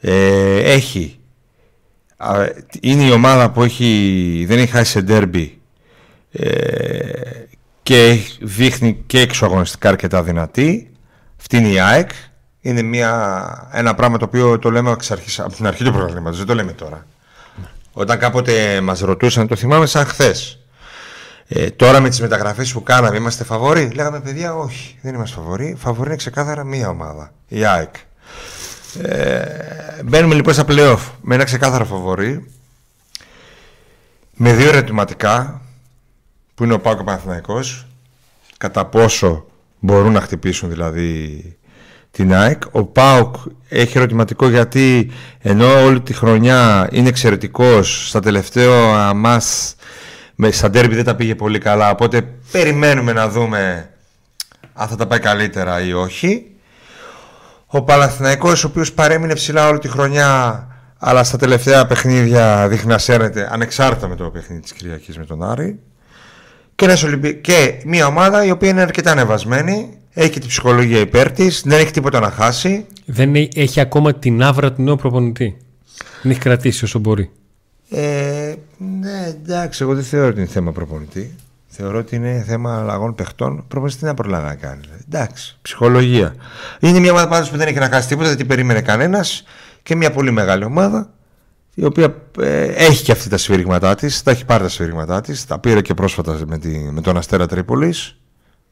Ε, 0.01 0.59
έχει. 0.59 1.19
Είναι 2.81 3.03
η 3.03 3.11
ομάδα 3.11 3.51
που 3.51 3.63
έχει, 3.63 4.45
δεν 4.47 4.57
έχει 4.57 4.71
χάσει 4.71 4.91
σε 4.91 5.01
ντέρμπι 5.01 5.61
ε, 6.31 7.11
και 7.83 8.17
δείχνει 8.41 9.03
και 9.05 9.19
εξωαγωνιστικά 9.19 9.89
αρκετά 9.89 10.23
δυνατή. 10.23 10.91
Αυτή 11.39 11.57
είναι 11.57 11.67
η 11.67 11.79
ΑΕΚ 11.79 12.09
είναι 12.61 12.81
μια, 12.81 13.69
ένα 13.71 13.95
πράγμα 13.95 14.17
το 14.17 14.25
οποίο 14.25 14.59
το 14.59 14.71
λέμε 14.71 14.91
εξ 14.91 15.39
από 15.39 15.55
την 15.55 15.67
αρχή 15.67 15.83
του 15.83 15.91
προγράμματο. 15.91 16.37
Δεν 16.37 16.45
το 16.45 16.53
λέμε 16.53 16.71
τώρα. 16.71 17.05
Όταν 17.91 18.19
κάποτε 18.19 18.81
μας 18.81 18.99
ρωτούσαν, 18.99 19.47
το 19.47 19.55
θυμάμαι 19.55 19.85
σαν 19.85 20.05
χθες. 20.05 20.59
Ε, 21.47 21.69
τώρα 21.69 21.99
με 21.99 22.09
τις 22.09 22.21
μεταγραφές 22.21 22.73
που 22.73 22.83
κάναμε, 22.83 23.17
είμαστε 23.17 23.43
φαβοροί; 23.43 23.91
Λέγαμε 23.95 24.19
παιδιά, 24.19 24.55
όχι, 24.55 24.97
δεν 25.01 25.13
είμαστε 25.13 25.35
φαβοροί. 25.35 25.75
Φαβοροί 25.79 26.07
είναι 26.07 26.17
ξεκάθαρα 26.17 26.63
μία 26.63 26.89
ομάδα, 26.89 27.31
η 27.47 27.65
ΑΕΚ. 27.65 27.95
Ε, 29.01 30.03
μπαίνουμε 30.05 30.35
λοιπόν 30.35 30.53
στα 30.53 30.65
playoff 30.67 30.99
με 31.21 31.35
ένα 31.35 31.43
ξεκάθαρο 31.43 31.85
φαβορή. 31.85 32.51
με 34.33 34.53
δύο 34.53 34.67
ερωτηματικά 34.67 35.61
που 36.55 36.63
είναι 36.63 36.73
ο 36.73 36.79
Πάοκ 36.79 36.95
και 36.95 37.01
ο 37.01 37.05
Παναθηναϊκός 37.05 37.87
κατά 38.57 38.85
πόσο 38.85 39.45
μπορούν 39.79 40.11
να 40.11 40.21
χτυπήσουν 40.21 40.69
δηλαδή 40.69 41.43
την 42.11 42.33
ΑΕΚ. 42.33 42.61
Ο 42.71 42.83
ΠΑΟΚ 42.83 43.35
έχει 43.69 43.97
ερωτηματικό 43.97 44.49
γιατί 44.49 45.11
ενώ 45.39 45.83
όλη 45.83 46.01
τη 46.01 46.13
χρονιά 46.13 46.89
είναι 46.91 47.09
εξαιρετικός 47.09 48.07
στα 48.07 48.19
τελευταία 48.19 49.13
μας 49.13 49.75
με, 50.35 50.51
στα 50.51 50.69
ντέρμπι 50.69 50.95
δεν 50.95 51.03
τα 51.03 51.15
πήγε 51.15 51.35
πολύ 51.35 51.57
καλά 51.57 51.89
οπότε 51.89 52.21
περιμένουμε 52.51 53.13
να 53.13 53.29
δούμε 53.29 53.89
αν 54.73 54.87
θα 54.87 54.95
τα 54.95 55.07
πάει 55.07 55.19
καλύτερα 55.19 55.81
ή 55.81 55.93
όχι. 55.93 56.45
Ο 57.71 57.83
Παναθηναϊκός 57.83 58.63
ο 58.63 58.67
οποίος 58.67 58.93
παρέμεινε 58.93 59.33
ψηλά 59.33 59.67
όλη 59.67 59.79
τη 59.79 59.87
χρονιά 59.87 60.67
αλλά 60.97 61.23
στα 61.23 61.37
τελευταία 61.37 61.85
παιχνίδια 61.85 62.67
δείχνει 62.67 62.91
να 62.91 62.97
σέρνεται 62.97 63.49
ανεξάρτητα 63.51 64.07
με 64.07 64.15
το 64.15 64.29
παιχνίδι 64.29 64.61
της 64.61 64.73
Κυριακής 64.73 65.17
με 65.17 65.25
τον 65.25 65.43
Άρη 65.43 65.79
και, 66.75 67.33
και 67.41 67.81
μια 67.85 68.05
ομάδα 68.05 68.45
η 68.45 68.51
οποία 68.51 68.69
είναι 68.69 68.81
αρκετά 68.81 69.11
ανεβασμένη 69.11 69.99
έχει 70.13 70.29
και 70.29 70.39
την 70.39 70.47
ψυχολογία 70.47 70.99
υπέρ 70.99 71.31
της, 71.31 71.61
δεν 71.65 71.79
έχει 71.79 71.91
τίποτα 71.91 72.19
να 72.19 72.29
χάσει. 72.29 72.85
Δεν 73.05 73.35
έχει 73.35 73.79
ακόμα 73.79 74.13
την 74.13 74.43
άβρα 74.43 74.73
του 74.73 74.81
νέου 74.81 74.95
προπονητή. 74.95 75.57
Την 76.21 76.29
έχει 76.29 76.39
κρατήσει 76.39 76.83
όσο 76.83 76.99
μπορεί. 76.99 77.31
Ε, 77.89 78.53
ναι, 78.77 79.25
εντάξει, 79.27 79.83
εγώ 79.83 79.95
δεν 79.95 80.03
θεωρώ 80.03 80.27
ότι 80.27 80.39
είναι 80.39 80.49
θέμα 80.49 80.71
προπονητή. 80.71 81.35
Θεωρώ 81.81 81.97
ότι 81.97 82.15
είναι 82.15 82.43
θέμα 82.47 82.79
αλλαγών 82.79 83.15
παιχτών. 83.15 83.65
Προπονητή 83.67 83.97
τι 83.97 84.05
να 84.05 84.13
προλάβει 84.13 84.45
να 84.45 84.55
κάνει. 84.55 84.81
Εντάξει, 85.05 85.57
ψυχολογία. 85.61 86.35
Είναι 86.79 86.99
μια 86.99 87.11
ομάδα 87.11 87.49
που 87.49 87.57
δεν 87.57 87.67
έχει 87.67 87.77
να 87.79 87.89
χάσει 87.89 88.07
τίποτα, 88.07 88.27
δεν 88.27 88.37
την 88.37 88.47
περίμενε 88.47 88.81
κανένας 88.81 89.43
και 89.83 89.95
μια 89.95 90.11
πολύ 90.11 90.31
μεγάλη 90.31 90.63
ομάδα 90.63 91.09
η 91.73 91.85
οποία 91.85 92.15
ε, 92.39 92.63
έχει 92.63 93.03
και 93.03 93.11
αυτή 93.11 93.29
τα 93.29 93.37
σφύριγματά 93.37 93.95
της. 93.95 94.23
Τα 94.23 94.31
έχει 94.31 94.45
πάρει 94.45 94.63
τα 94.63 94.69
σφύριγματά 94.69 95.21
της. 95.21 95.45
Τα 95.45 95.59
πήρε 95.59 95.81
και 95.81 95.93
πρόσφατα 95.93 96.39
με, 96.47 96.57
τη, 96.57 96.69
με 96.69 97.01
τον 97.01 97.17
Αστέρα 97.17 97.47
Τρίπολης. 97.47 98.15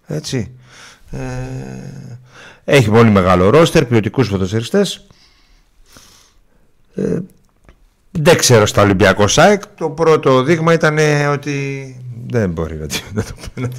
Έτσι. 0.08 0.56
Ε, 1.12 1.18
έχει 2.64 2.90
πολύ 2.90 3.10
μεγάλο 3.10 3.50
ρόστερ, 3.50 3.86
ποιοτικούς 3.86 4.28
φωτοσυριστές. 4.28 5.08
Ε, 6.96 7.20
δεν 8.12 8.38
ξέρω 8.38 8.66
στα 8.66 8.82
Ολυμπιακό 8.82 9.28
ΣΑΕΚ. 9.28 9.62
Το 9.68 9.90
πρώτο 9.90 10.44
δείγμα 10.44 10.74
ήταν 10.74 10.98
ότι 11.32 11.96
δεν 12.30 12.50
μπορεί 12.50 12.78
να 13.14 13.24
το 13.24 13.34
πω. 13.34 13.70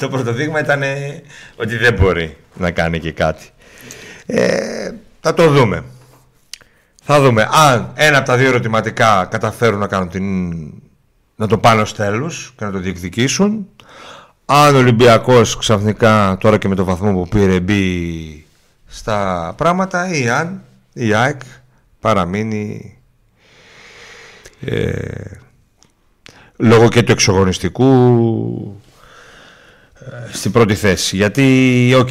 Το 0.00 0.08
πρώτο 0.08 0.32
δείγμα 0.32 0.60
ήταν 0.60 0.82
ότι 1.56 1.76
δεν 1.76 1.94
μπορεί 1.94 2.36
να 2.54 2.70
κάνει 2.70 2.98
και 2.98 3.12
κάτι. 3.12 3.44
Ε, 4.26 4.90
θα 5.20 5.34
το 5.34 5.50
δούμε. 5.50 5.84
Θα 7.02 7.20
δούμε 7.20 7.48
αν 7.52 7.92
ένα 7.94 8.18
από 8.18 8.26
τα 8.26 8.36
δύο 8.36 8.48
ερωτηματικά 8.48 9.24
καταφέρουν 9.30 9.78
να, 9.78 9.86
κάνουν 9.86 10.08
την... 10.08 10.50
να 11.36 11.46
το 11.46 11.58
πάνε 11.58 11.80
ως 11.80 11.94
τέλους 11.94 12.52
και 12.56 12.64
να 12.64 12.70
το 12.70 12.78
διεκδικήσουν 12.78 13.68
αν 14.44 14.74
ο 14.74 14.78
Ολυμπιακός 14.78 15.56
ξαφνικά 15.56 16.36
τώρα 16.40 16.58
και 16.58 16.68
με 16.68 16.74
το 16.74 16.84
βαθμό 16.84 17.12
που 17.12 17.28
πήρε 17.28 17.60
μπει 17.60 18.46
στα 18.86 19.52
πράγματα 19.56 20.08
ή 20.08 20.28
αν 20.28 20.62
η 20.92 21.14
ΑΕΚ 21.14 21.40
παραμείνει 22.00 22.98
ε, 24.60 24.92
λόγω 26.56 26.88
και 26.88 27.02
του 27.02 27.12
εξωαγωνιστικού 27.12 27.84
ε, 29.94 30.32
στην 30.32 30.52
πρώτη 30.52 30.74
θέση. 30.74 31.16
Γιατί, 31.16 31.94
οκ, 31.98 32.10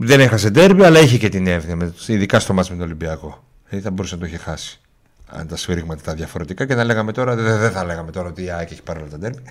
δεν 0.00 0.20
έχασε 0.20 0.50
ντέρμπι, 0.50 0.82
αλλά 0.84 1.00
είχε 1.00 1.18
και 1.18 1.28
την 1.28 1.46
εύνοια, 1.46 1.92
ειδικά 2.06 2.40
στο 2.40 2.52
ματς 2.52 2.70
με 2.70 2.76
τον 2.76 2.84
Ολυμπιακό. 2.84 3.44
Δηλαδή 3.68 3.88
θα 3.88 3.94
μπορούσε 3.94 4.14
να 4.14 4.20
το 4.20 4.26
είχε 4.26 4.36
χάσει. 4.36 4.80
Αν 5.26 5.46
τα 5.46 5.56
σφυρίγματα 5.56 6.00
ήταν 6.02 6.16
διαφορετικά 6.16 6.66
και 6.66 6.74
θα 6.74 6.84
λέγαμε 6.84 7.12
τώρα, 7.12 7.34
δεν, 7.34 7.70
θα 7.70 7.84
λέγαμε 7.84 8.10
τώρα 8.10 8.28
ότι 8.28 8.44
η 8.44 8.50
ΑΕΚ 8.50 8.70
έχει 8.70 8.82
πάρει 8.82 9.00
όλα 9.00 9.08
τα 9.10 9.18
ντέρμπι. 9.18 9.42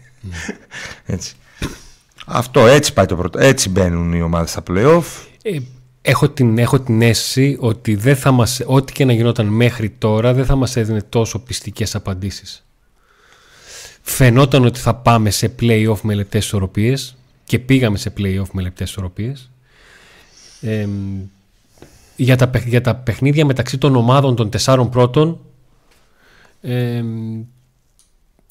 Έτσι. 1.05 1.35
Αυτό 2.25 2.67
έτσι 2.67 2.93
πάει 2.93 3.05
το 3.05 3.15
πρώτο. 3.15 3.39
Έτσι 3.39 3.69
μπαίνουν 3.69 4.13
οι 4.13 4.21
ομάδες 4.21 4.49
στα 4.49 4.63
playoff. 4.67 5.03
Ε, 5.41 5.57
έχω, 6.01 6.29
την, 6.29 6.57
έχω 6.57 6.79
την 6.79 7.01
αίσθηση 7.01 7.57
ότι 7.59 7.95
δεν 7.95 8.15
θα 8.15 8.31
μας, 8.31 8.61
ό,τι 8.65 8.93
και 8.93 9.05
να 9.05 9.13
γινόταν 9.13 9.45
μέχρι 9.45 9.89
τώρα 9.89 10.33
δεν 10.33 10.45
θα 10.45 10.55
μας 10.55 10.75
έδινε 10.75 11.01
τόσο 11.01 11.39
πιστικές 11.39 11.95
απαντήσεις. 11.95 12.65
Φαινόταν 14.07 14.65
ότι 14.65 14.79
θα 14.79 14.95
πάμε 14.95 15.29
σε 15.29 15.55
playoff 15.59 15.99
με 16.01 16.13
λεπτές 16.13 16.45
ισορροπίες 16.45 17.15
και 17.43 17.59
πήγαμε 17.59 17.97
σε 17.97 18.13
playoff 18.17 18.47
με 18.51 18.61
λεπτές 18.61 18.89
ισορροπίες. 18.89 19.49
Ε, 20.61 20.87
για, 22.15 22.35
τα, 22.35 22.51
για 22.65 22.81
τα 22.81 22.95
παιχνίδια 22.95 23.45
μεταξύ 23.45 23.77
των 23.77 23.95
ομάδων 23.95 24.35
των 24.35 24.49
τεσσάρων 24.49 24.89
πρώτων 24.89 25.39
ε, 26.61 27.03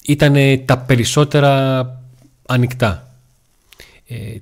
ήταν 0.06 0.34
τα 0.64 0.78
περισσότερα 0.78 1.84
ανοιχτά. 2.46 3.14
Ε, 4.06 4.36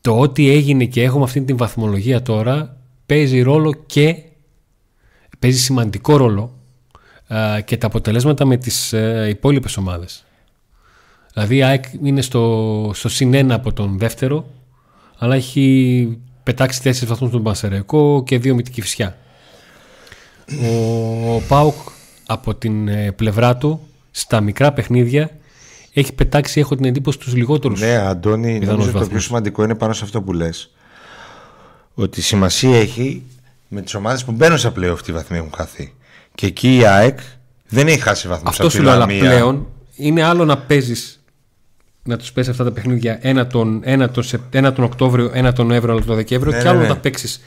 το 0.00 0.18
ότι 0.18 0.50
έγινε 0.50 0.84
και 0.84 1.02
έχουμε 1.02 1.24
αυτή 1.24 1.42
την 1.42 1.56
βαθμολογία 1.56 2.22
τώρα 2.22 2.76
παίζει 3.06 3.40
ρόλο 3.40 3.72
και 3.86 4.22
παίζει 5.38 5.58
σημαντικό 5.58 6.16
ρόλο 6.16 6.54
και 7.64 7.76
τα 7.76 7.86
αποτελέσματα 7.86 8.44
με 8.44 8.56
τις 8.56 8.92
ε, 8.92 9.26
υπόλοιπες 9.28 9.76
ομάδες. 9.76 10.25
Δηλαδή 11.36 11.56
η 11.56 11.62
ΑΕΚ 11.62 11.84
είναι 12.02 12.20
στο, 12.20 12.90
στο 12.94 13.08
συν 13.08 13.52
από 13.52 13.72
τον 13.72 13.98
δεύτερο 13.98 14.46
αλλά 15.18 15.34
έχει 15.34 16.18
πετάξει 16.42 16.82
τέσσερις 16.82 17.08
βαθμούς 17.08 17.28
στον 17.28 17.42
Πανσεραϊκό 17.42 18.22
και 18.26 18.38
δύο 18.38 18.54
με 18.54 18.62
την 18.62 18.72
Κηφισιά. 18.72 19.16
Ο, 20.62 21.34
ο 21.34 21.42
Πάουκ 21.48 21.74
από 22.26 22.54
την 22.54 22.88
ε, 22.88 23.12
πλευρά 23.12 23.56
του 23.56 23.80
στα 24.10 24.40
μικρά 24.40 24.72
παιχνίδια 24.72 25.30
έχει 25.92 26.12
πετάξει, 26.12 26.60
έχω 26.60 26.76
την 26.76 26.84
εντύπωση, 26.84 27.18
τους 27.18 27.34
λιγότερους. 27.34 27.80
Ναι, 27.80 27.96
Αντώνη, 27.96 28.58
νομίζω 28.58 28.90
το 28.92 29.06
πιο 29.06 29.20
σημαντικό 29.20 29.62
είναι 29.62 29.74
πάνω 29.74 29.92
σε 29.92 30.04
αυτό 30.04 30.22
που 30.22 30.32
λες. 30.32 30.70
Ότι 31.94 32.22
σημασία 32.22 32.78
έχει 32.78 33.22
με 33.68 33.82
τις 33.82 33.94
ομάδες 33.94 34.24
που 34.24 34.32
μπαίνουν 34.32 34.58
σε 34.58 34.70
πλέον 34.70 34.92
αυτή 34.92 35.10
η 35.10 35.14
βαθμοί 35.14 35.36
έχουν 35.36 35.52
χαθεί. 35.56 35.94
Και 36.34 36.46
εκεί 36.46 36.76
η 36.76 36.84
ΑΕΚ 36.84 37.18
δεν 37.68 37.86
έχει 37.88 38.00
χάσει 38.00 38.28
βαθμούς. 38.28 38.48
Αυτός 38.48 38.72
σου 38.72 38.82
λέω, 38.82 38.92
αλλά 38.92 39.06
πλέον 39.06 39.66
είναι 39.96 40.22
άλλο 40.22 40.44
να 40.44 40.58
παίζεις 40.58 41.15
να 42.06 42.16
τους 42.16 42.32
πέσει 42.32 42.50
αυτά 42.50 42.64
τα 42.64 42.72
παιχνίδια 42.72 43.18
ένα 43.20 43.46
τον, 43.46 43.80
ένα 43.84 44.10
τον, 44.10 44.24
ένα 44.50 44.72
τον 44.72 44.84
Οκτώβριο, 44.84 45.30
ένα 45.34 45.52
τον 45.52 45.66
Νοέμβριο, 45.66 45.92
άλλο 45.92 46.04
τον 46.04 46.16
Δεκέμβριο 46.16 46.52
ναι, 46.52 46.62
και 46.62 46.68
άλλο 46.68 46.78
ναι, 46.78 46.86
να 46.86 46.94
τα 46.94 47.00
παίξεις 47.00 47.40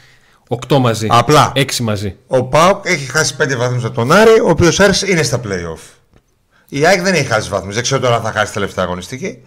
8 0.68 0.78
μαζί. 0.78 1.08
Απλά. 1.10 1.52
6 1.56 1.76
μαζί. 1.76 2.16
Ο 2.28 2.44
Πάοκ 2.44 2.86
έχει 2.86 3.06
χάσει 3.06 3.36
5 3.42 3.56
βαθμούς 3.58 3.84
από 3.84 3.96
τον 3.96 4.12
Άρη, 4.12 4.40
ο 4.40 4.50
οποίος 4.50 4.80
Άρης 4.80 5.02
είναι 5.02 5.24
στα 5.24 5.40
playoff. 5.44 5.80
Η 6.70 6.86
ΑΕΚ 6.86 7.02
δεν 7.02 7.14
έχει 7.14 7.26
χάσει 7.26 7.50
βαθμούς. 7.50 7.74
Δεν 7.74 7.84
ξέρω 7.84 8.02
τώρα 8.02 8.16
αν 8.16 8.22
θα 8.22 8.32
χάσει 8.32 8.54
τελευταία 8.54 8.84
αγωνιστική. 8.84 9.44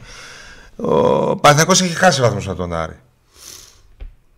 Ο 0.77 1.37
Παναθηναϊκός 1.37 1.81
έχει 1.83 1.95
χάσει 1.95 2.21
βαθμούς 2.21 2.49
από 2.49 2.57
τον 2.57 2.73
Άρη. 2.75 2.99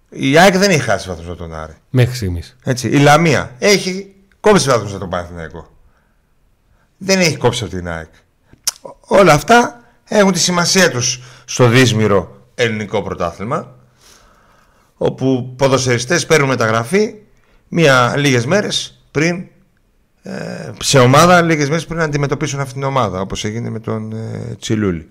Η 0.09 0.38
ΑΕΚ 0.38 0.57
δεν 0.57 0.71
έχει 0.71 0.81
χάσει 0.81 1.09
βαθμούς 1.09 1.26
από 1.26 1.37
τον 1.37 1.54
Άρη. 1.54 1.75
Μέχρι 1.90 2.14
στιγμής. 2.14 2.57
Η 2.83 2.99
Λαμία 2.99 3.54
έχει 3.59 4.14
κόψει 4.40 4.69
βαθμούς 4.69 4.90
από 4.90 5.00
τον 5.00 5.09
Παναθηναϊκό. 5.09 5.73
Δεν 6.97 7.21
έχει 7.21 7.37
κόψει 7.37 7.64
από 7.64 7.75
την 7.75 7.88
ΑΕΚ. 7.88 8.09
Όλα 9.00 9.33
αυτά 9.33 9.83
έχουν 10.18 10.33
τη 10.33 10.38
σημασία 10.38 10.90
τους 10.90 11.21
στο 11.44 11.68
δύσμηρο 11.68 12.49
ελληνικό 12.54 13.02
πρωτάθλημα 13.02 13.75
όπου 14.97 15.54
ποδοσεριστές 15.56 16.26
παίρνουν 16.26 16.49
μεταγραφή 16.49 17.14
μία 17.68 18.14
λίγες 18.16 18.47
μέρες 18.47 19.04
πριν 19.11 19.47
ε, 20.23 20.71
σε 20.80 20.99
ομάδα 20.99 21.42
λίγες 21.42 21.68
μέρες 21.68 21.87
πριν 21.87 21.99
να 21.99 22.04
αντιμετωπίσουν 22.04 22.61
αυτήν 22.61 22.75
την 22.75 22.85
ομάδα 22.85 23.21
όπως 23.21 23.44
έγινε 23.44 23.71
με 23.71 23.80
τον 23.80 24.12
ε, 24.12 24.54
Τσιλούλη. 24.61 25.09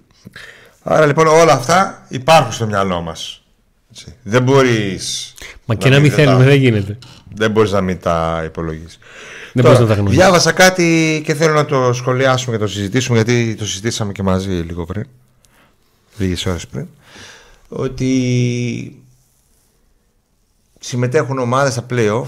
Άρα 0.84 1.06
λοιπόν 1.06 1.28
όλα 1.28 1.54
αυτά 1.54 2.06
υπάρχουν 2.10 2.52
στο 2.52 2.66
μυαλό 2.66 3.02
μας. 3.02 3.44
Έτσι. 3.92 4.16
Δεν 4.24 4.44
μπορείς... 4.44 5.34
Μα 5.66 5.76
και 5.76 5.90
να 5.90 6.00
μην 6.00 6.12
θέλουμε 6.12 6.44
δεν 6.44 6.56
γίνεται. 6.56 6.98
Δεν 7.36 7.52
μπορείς 7.52 7.72
να 7.72 7.82
μην 7.82 8.00
τα 8.00 8.42
υπολογίσεις. 8.46 9.00
Δεν 9.54 9.64
Τώρα, 9.64 9.80
να 9.80 9.88
τα 9.88 9.94
γνωρίσεις. 9.94 10.18
Διάβασα 10.18 10.52
κάτι 10.52 11.22
και 11.26 11.34
θέλω 11.34 11.54
να 11.54 11.66
το 11.66 11.94
σχολιάσουμε 11.94 12.56
και 12.56 12.64
το 12.64 12.70
συζητήσουμε 12.70 13.16
γιατί 13.16 13.56
το 13.56 13.66
συζητήσαμε 13.66 14.12
και 14.12 14.24
μαζί 14.24 14.52
λίγο 14.52 14.86
πριν. 14.86 15.06
Λίγες 16.18 16.46
ώρες 16.46 16.68
πριν. 16.68 16.88
Ότι 17.70 19.04
συμμετέχουν 20.80 21.40
ομάδες 21.40 21.74
στα 21.74 21.86
play-off 21.90 22.28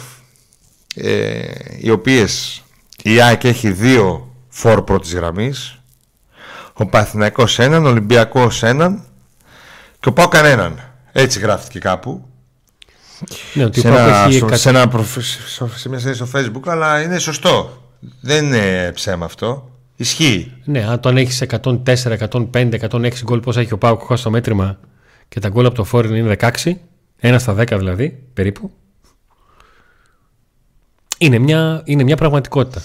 ε, 0.95 1.43
οι 1.77 1.89
οποίες 1.89 2.63
η 3.03 3.21
ΑΕΚ 3.21 3.43
έχει 3.43 3.71
δύο 3.71 4.35
φόρ 4.50 4.81
πρώτης 4.81 5.13
γραμμής. 5.13 5.79
Ο 6.74 6.85
Παθηναϊκός 6.85 7.59
έναν, 7.59 7.85
ο 7.85 7.89
Ολυμπιακός 7.89 8.63
έναν 8.63 9.03
και 10.00 10.09
ο 10.09 10.13
Πάο 10.13 10.27
κανέναν. 10.27 10.79
Έτσι 11.12 11.39
γράφτηκε 11.39 11.79
κάπου. 11.79 12.27
Ναι, 13.53 13.69
σε, 13.72 13.88
ένα, 13.88 14.25
έχει... 14.27 14.43
σε, 14.51 14.69
ένα, 14.69 14.91
σε 15.75 15.89
μια 15.89 16.00
σελίδα 16.00 16.25
στο 16.25 16.27
facebook 16.34 16.67
αλλά 16.67 17.01
είναι 17.01 17.19
σωστό. 17.19 17.81
Δεν 18.22 18.45
είναι 18.45 18.91
ψέμα 18.93 19.25
αυτό. 19.25 19.69
Ισχύει. 19.95 20.51
Ναι, 20.63 20.86
αν 20.86 21.00
τον 21.00 21.17
έχεις 21.17 21.43
104, 21.62 21.75
105, 21.84 22.79
106 22.89 23.10
γκολ, 23.24 23.39
πώς 23.39 23.57
έχει 23.57 23.74
ο 23.74 23.77
Πάουκ 23.77 24.01
στο 24.13 24.29
μέτρημα 24.29 24.79
και 25.27 25.39
τα 25.39 25.50
γκολ 25.50 25.65
από 25.65 25.75
το 25.75 25.84
φόριν 25.84 26.15
είναι 26.15 26.36
16, 26.39 26.72
ένα 27.19 27.39
στα 27.39 27.55
10 27.57 27.65
δηλαδή 27.77 28.24
περίπου. 28.34 28.72
Είναι 31.17 31.39
μια, 31.39 31.81
είναι 31.86 32.03
μια 32.03 32.15
πραγματικότητα. 32.15 32.81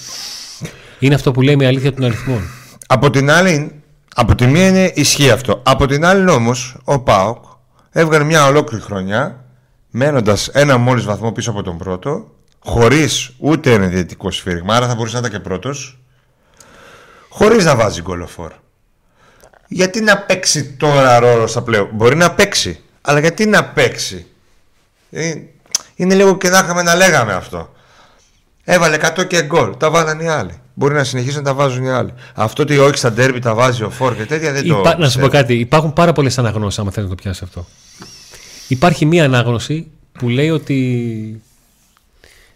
Είναι 0.98 1.14
αυτό 1.14 1.32
που 1.32 1.42
λέμε 1.42 1.64
η 1.64 1.66
αλήθεια 1.66 1.92
των 1.92 2.04
αριθμών. 2.04 2.42
Από 2.86 3.10
την 3.10 3.30
άλλη, 3.30 3.82
Από 4.14 4.34
τη 4.34 4.46
μία 4.46 4.68
είναι 4.68 4.92
ισχύει 4.94 5.30
αυτό. 5.30 5.60
Από 5.64 5.86
την 5.86 6.04
άλλη 6.04 6.30
όμως, 6.30 6.76
ο 6.84 7.00
Πάοκ 7.00 7.44
έβγαλε 7.90 8.24
μια 8.24 8.46
ολόκληρη 8.46 8.82
χρονιά 8.82 9.44
μένοντας 9.90 10.48
ένα 10.48 10.76
μόλις 10.76 11.04
βαθμό 11.04 11.32
πίσω 11.32 11.50
από 11.50 11.62
τον 11.62 11.78
πρώτο, 11.78 12.30
χωρίς 12.58 13.30
ούτε 13.38 13.72
ένα 13.72 13.84
ιδιωτικό 13.84 14.30
σφύριγμα, 14.30 14.74
άρα 14.76 14.88
θα 14.88 14.94
μπορούσε 14.94 15.14
να 15.14 15.26
ήταν 15.26 15.30
και 15.30 15.48
πρώτος, 15.48 15.98
χωρίς 17.28 17.64
να 17.64 17.76
βάζει 17.76 18.00
γκολοφόρ. 18.02 18.52
Γιατί 19.68 20.00
να 20.00 20.18
παίξει 20.18 20.72
τώρα 20.72 21.18
ρόλο 21.18 21.46
στα 21.46 21.62
πλέον. 21.62 21.88
Μπορεί 21.92 22.16
να 22.16 22.30
παίξει, 22.30 22.82
αλλά 23.00 23.20
γιατί 23.20 23.46
να 23.46 23.64
παίξει; 23.64 24.26
Ε, 25.10 25.32
είναι 25.94 26.14
λίγο 26.14 26.36
και 26.36 26.48
να 26.48 26.58
είχαμε 26.58 26.82
να 26.82 26.94
λέγαμε 26.94 27.32
αυτό. 27.32 27.72
Έβαλε 28.64 28.96
100 29.16 29.26
και 29.26 29.42
γκολ. 29.42 29.76
Τα 29.76 29.90
βάλανε 29.90 30.22
οι 30.22 30.28
άλλοι. 30.28 30.60
Μπορεί 30.74 30.94
να 30.94 31.04
συνεχίσουν 31.04 31.38
να 31.38 31.44
τα 31.44 31.54
βάζουν 31.54 31.84
οι 31.84 31.90
άλλοι. 31.90 32.14
Αυτό 32.34 32.62
ότι 32.62 32.78
όχι 32.78 32.96
στα 32.96 33.12
ντέρμπι 33.12 33.38
τα 33.38 33.54
βάζει 33.54 33.82
ο 33.82 33.90
Φόρ 33.90 34.16
και 34.16 34.26
τέτοια 34.26 34.52
δεν 34.52 34.64
Υπά... 34.64 34.92
το. 34.94 34.98
Να 34.98 35.08
σου 35.08 35.20
πω 35.20 35.28
κάτι. 35.28 35.54
Υπάρχουν 35.54 35.92
πάρα 35.92 36.12
πολλές 36.12 36.38
αναγνώσεις, 36.38 36.78
άμα 36.78 36.90
θέλει 36.90 37.08
να 37.08 37.14
το 37.14 37.22
πιάσεις 37.22 37.42
αυτό. 37.42 37.66
Υπάρχει 38.70 39.06
μία 39.06 39.24
ανάγνωση 39.24 39.90
που 40.12 40.28
λέει 40.28 40.50
ότι. 40.50 41.42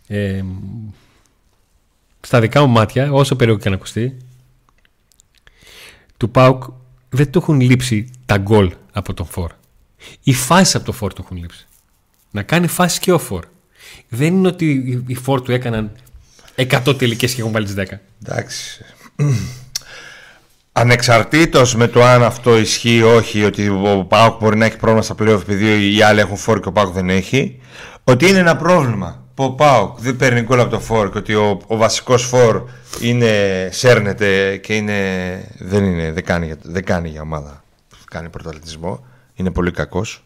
Ε, 0.06 0.44
στα 2.20 2.40
δικά 2.40 2.60
μου 2.60 2.72
μάτια, 2.72 3.12
όσο 3.12 3.36
περίεργο 3.36 3.62
και 3.62 3.68
να 3.68 3.74
ακουστεί, 3.74 4.16
του 6.16 6.30
Πάουκ 6.30 6.62
δεν 7.08 7.30
του 7.30 7.38
έχουν 7.38 7.60
λείψει 7.60 8.10
τα 8.26 8.38
γκολ 8.38 8.72
από 8.92 9.14
τον 9.14 9.26
Φόρ. 9.26 9.50
Οι 10.22 10.32
φάσεις 10.32 10.74
από 10.74 10.84
τον 10.84 10.94
Φόρ 10.94 11.12
του 11.12 11.22
έχουν 11.24 11.36
λείψει. 11.36 11.66
Να 12.30 12.42
κάνει 12.42 12.66
φάσεις 12.66 12.98
και 12.98 13.12
ο 13.12 13.18
Φόρ. 13.18 13.44
Δεν 14.08 14.34
είναι 14.34 14.48
ότι 14.48 15.02
οι 15.06 15.14
Φόρ 15.14 15.42
του 15.42 15.52
έκαναν 15.52 15.92
100 16.56 16.94
τελικές 16.98 17.34
και 17.34 17.40
έχουν 17.40 17.52
βάλει 17.52 17.66
τις 17.66 17.74
10. 17.74 18.00
Εντάξει. 18.22 18.84
Ανεξαρτήτως 20.76 21.74
με 21.74 21.86
το 21.88 22.04
αν 22.04 22.22
αυτό 22.22 22.58
ισχύει 22.58 22.94
ή 22.96 23.02
όχι, 23.02 23.44
ότι 23.44 23.68
ο 23.68 24.04
Πάουκ 24.08 24.38
μπορεί 24.40 24.56
να 24.56 24.64
έχει 24.64 24.76
πρόβλημα 24.76 25.02
στα 25.02 25.14
playoff 25.18 25.40
επειδή 25.40 25.96
οι 25.96 26.02
άλλοι 26.02 26.20
έχουν 26.20 26.36
φόρ 26.36 26.60
και 26.60 26.68
ο 26.68 26.72
Πάουκ 26.72 26.92
δεν 26.94 27.10
έχει, 27.10 27.60
ότι 28.04 28.28
είναι 28.28 28.38
ένα 28.38 28.56
πρόβλημα 28.56 29.24
που 29.34 29.44
ο 29.44 29.50
Πάουκ 29.50 29.98
δεν 30.00 30.16
παίρνει 30.16 30.40
γκολ 30.40 30.60
από 30.60 30.70
το 30.70 30.80
φόρ 30.80 31.10
και 31.12 31.18
ότι 31.18 31.34
ο, 31.34 31.60
ο 31.66 31.76
βασικός 31.76 32.24
φόρ 32.24 32.62
είναι, 33.00 33.68
σέρνεται 33.72 34.56
και 34.56 34.74
είναι, 34.74 34.98
δεν, 35.58 35.84
είναι, 35.84 36.12
δεν, 36.12 36.24
κάνει, 36.24 36.46
για- 36.46 36.58
δεν 36.62 36.84
κάνει 36.84 37.08
για 37.08 37.20
ομάδα, 37.20 37.64
κάνει 38.10 38.28
πρωταθλητισμό, 38.28 39.06
είναι 39.34 39.50
πολύ 39.50 39.70
κακός 39.70 40.24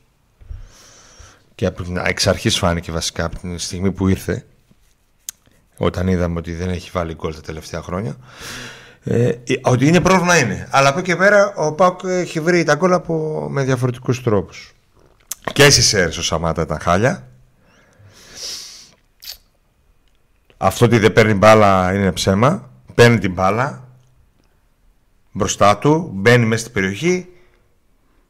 και 1.55 1.67
από 1.67 1.83
την 1.83 1.97
εξ 1.97 2.27
αρχής 2.27 2.59
φάνηκε 2.59 2.93
βασικά 2.93 3.25
από 3.25 3.39
την 3.39 3.59
στιγμή 3.59 3.93
που 3.93 4.09
ήρθε 4.09 4.45
όταν 5.77 6.09
είδαμε 6.09 6.39
ότι 6.39 6.53
δεν 6.55 6.69
έχει 6.69 6.91
βάλει 6.93 7.15
γκολ 7.15 7.35
τα 7.35 7.41
τελευταία 7.41 7.83
χρόνια. 7.83 8.17
Ε, 9.05 9.33
ότι 9.63 9.87
είναι 9.87 10.01
πρόβλημα 10.01 10.39
είναι. 10.39 10.69
Αλλά 10.71 10.89
από 10.89 10.99
εκεί 10.99 11.09
και 11.09 11.17
πέρα 11.17 11.55
ο 11.55 11.73
Πάουκ 11.73 12.01
έχει 12.05 12.41
βρει 12.41 12.63
τα 12.63 12.75
γκολ 12.75 12.93
από, 12.93 13.47
με 13.51 13.63
διαφορετικούς 13.63 14.23
τρόπους. 14.23 14.73
Και 15.53 15.71
στι 15.71 15.97
αίρε 15.97 16.09
ο 16.09 16.23
Σαμάτα 16.23 16.63
ήταν 16.63 16.79
χάλια. 16.81 17.29
Αυτό 20.57 20.85
ότι 20.85 20.99
δεν 20.99 21.13
παίρνει 21.13 21.35
μπάλα 21.35 21.95
είναι 21.95 22.13
ψέμα. 22.13 22.71
Παίρνει 22.95 23.19
την 23.19 23.33
μπάλα 23.33 23.89
μπροστά 25.33 25.79
του, 25.79 26.11
μπαίνει 26.15 26.45
μέσα 26.47 26.61
στην 26.61 26.73
περιοχή 26.73 27.29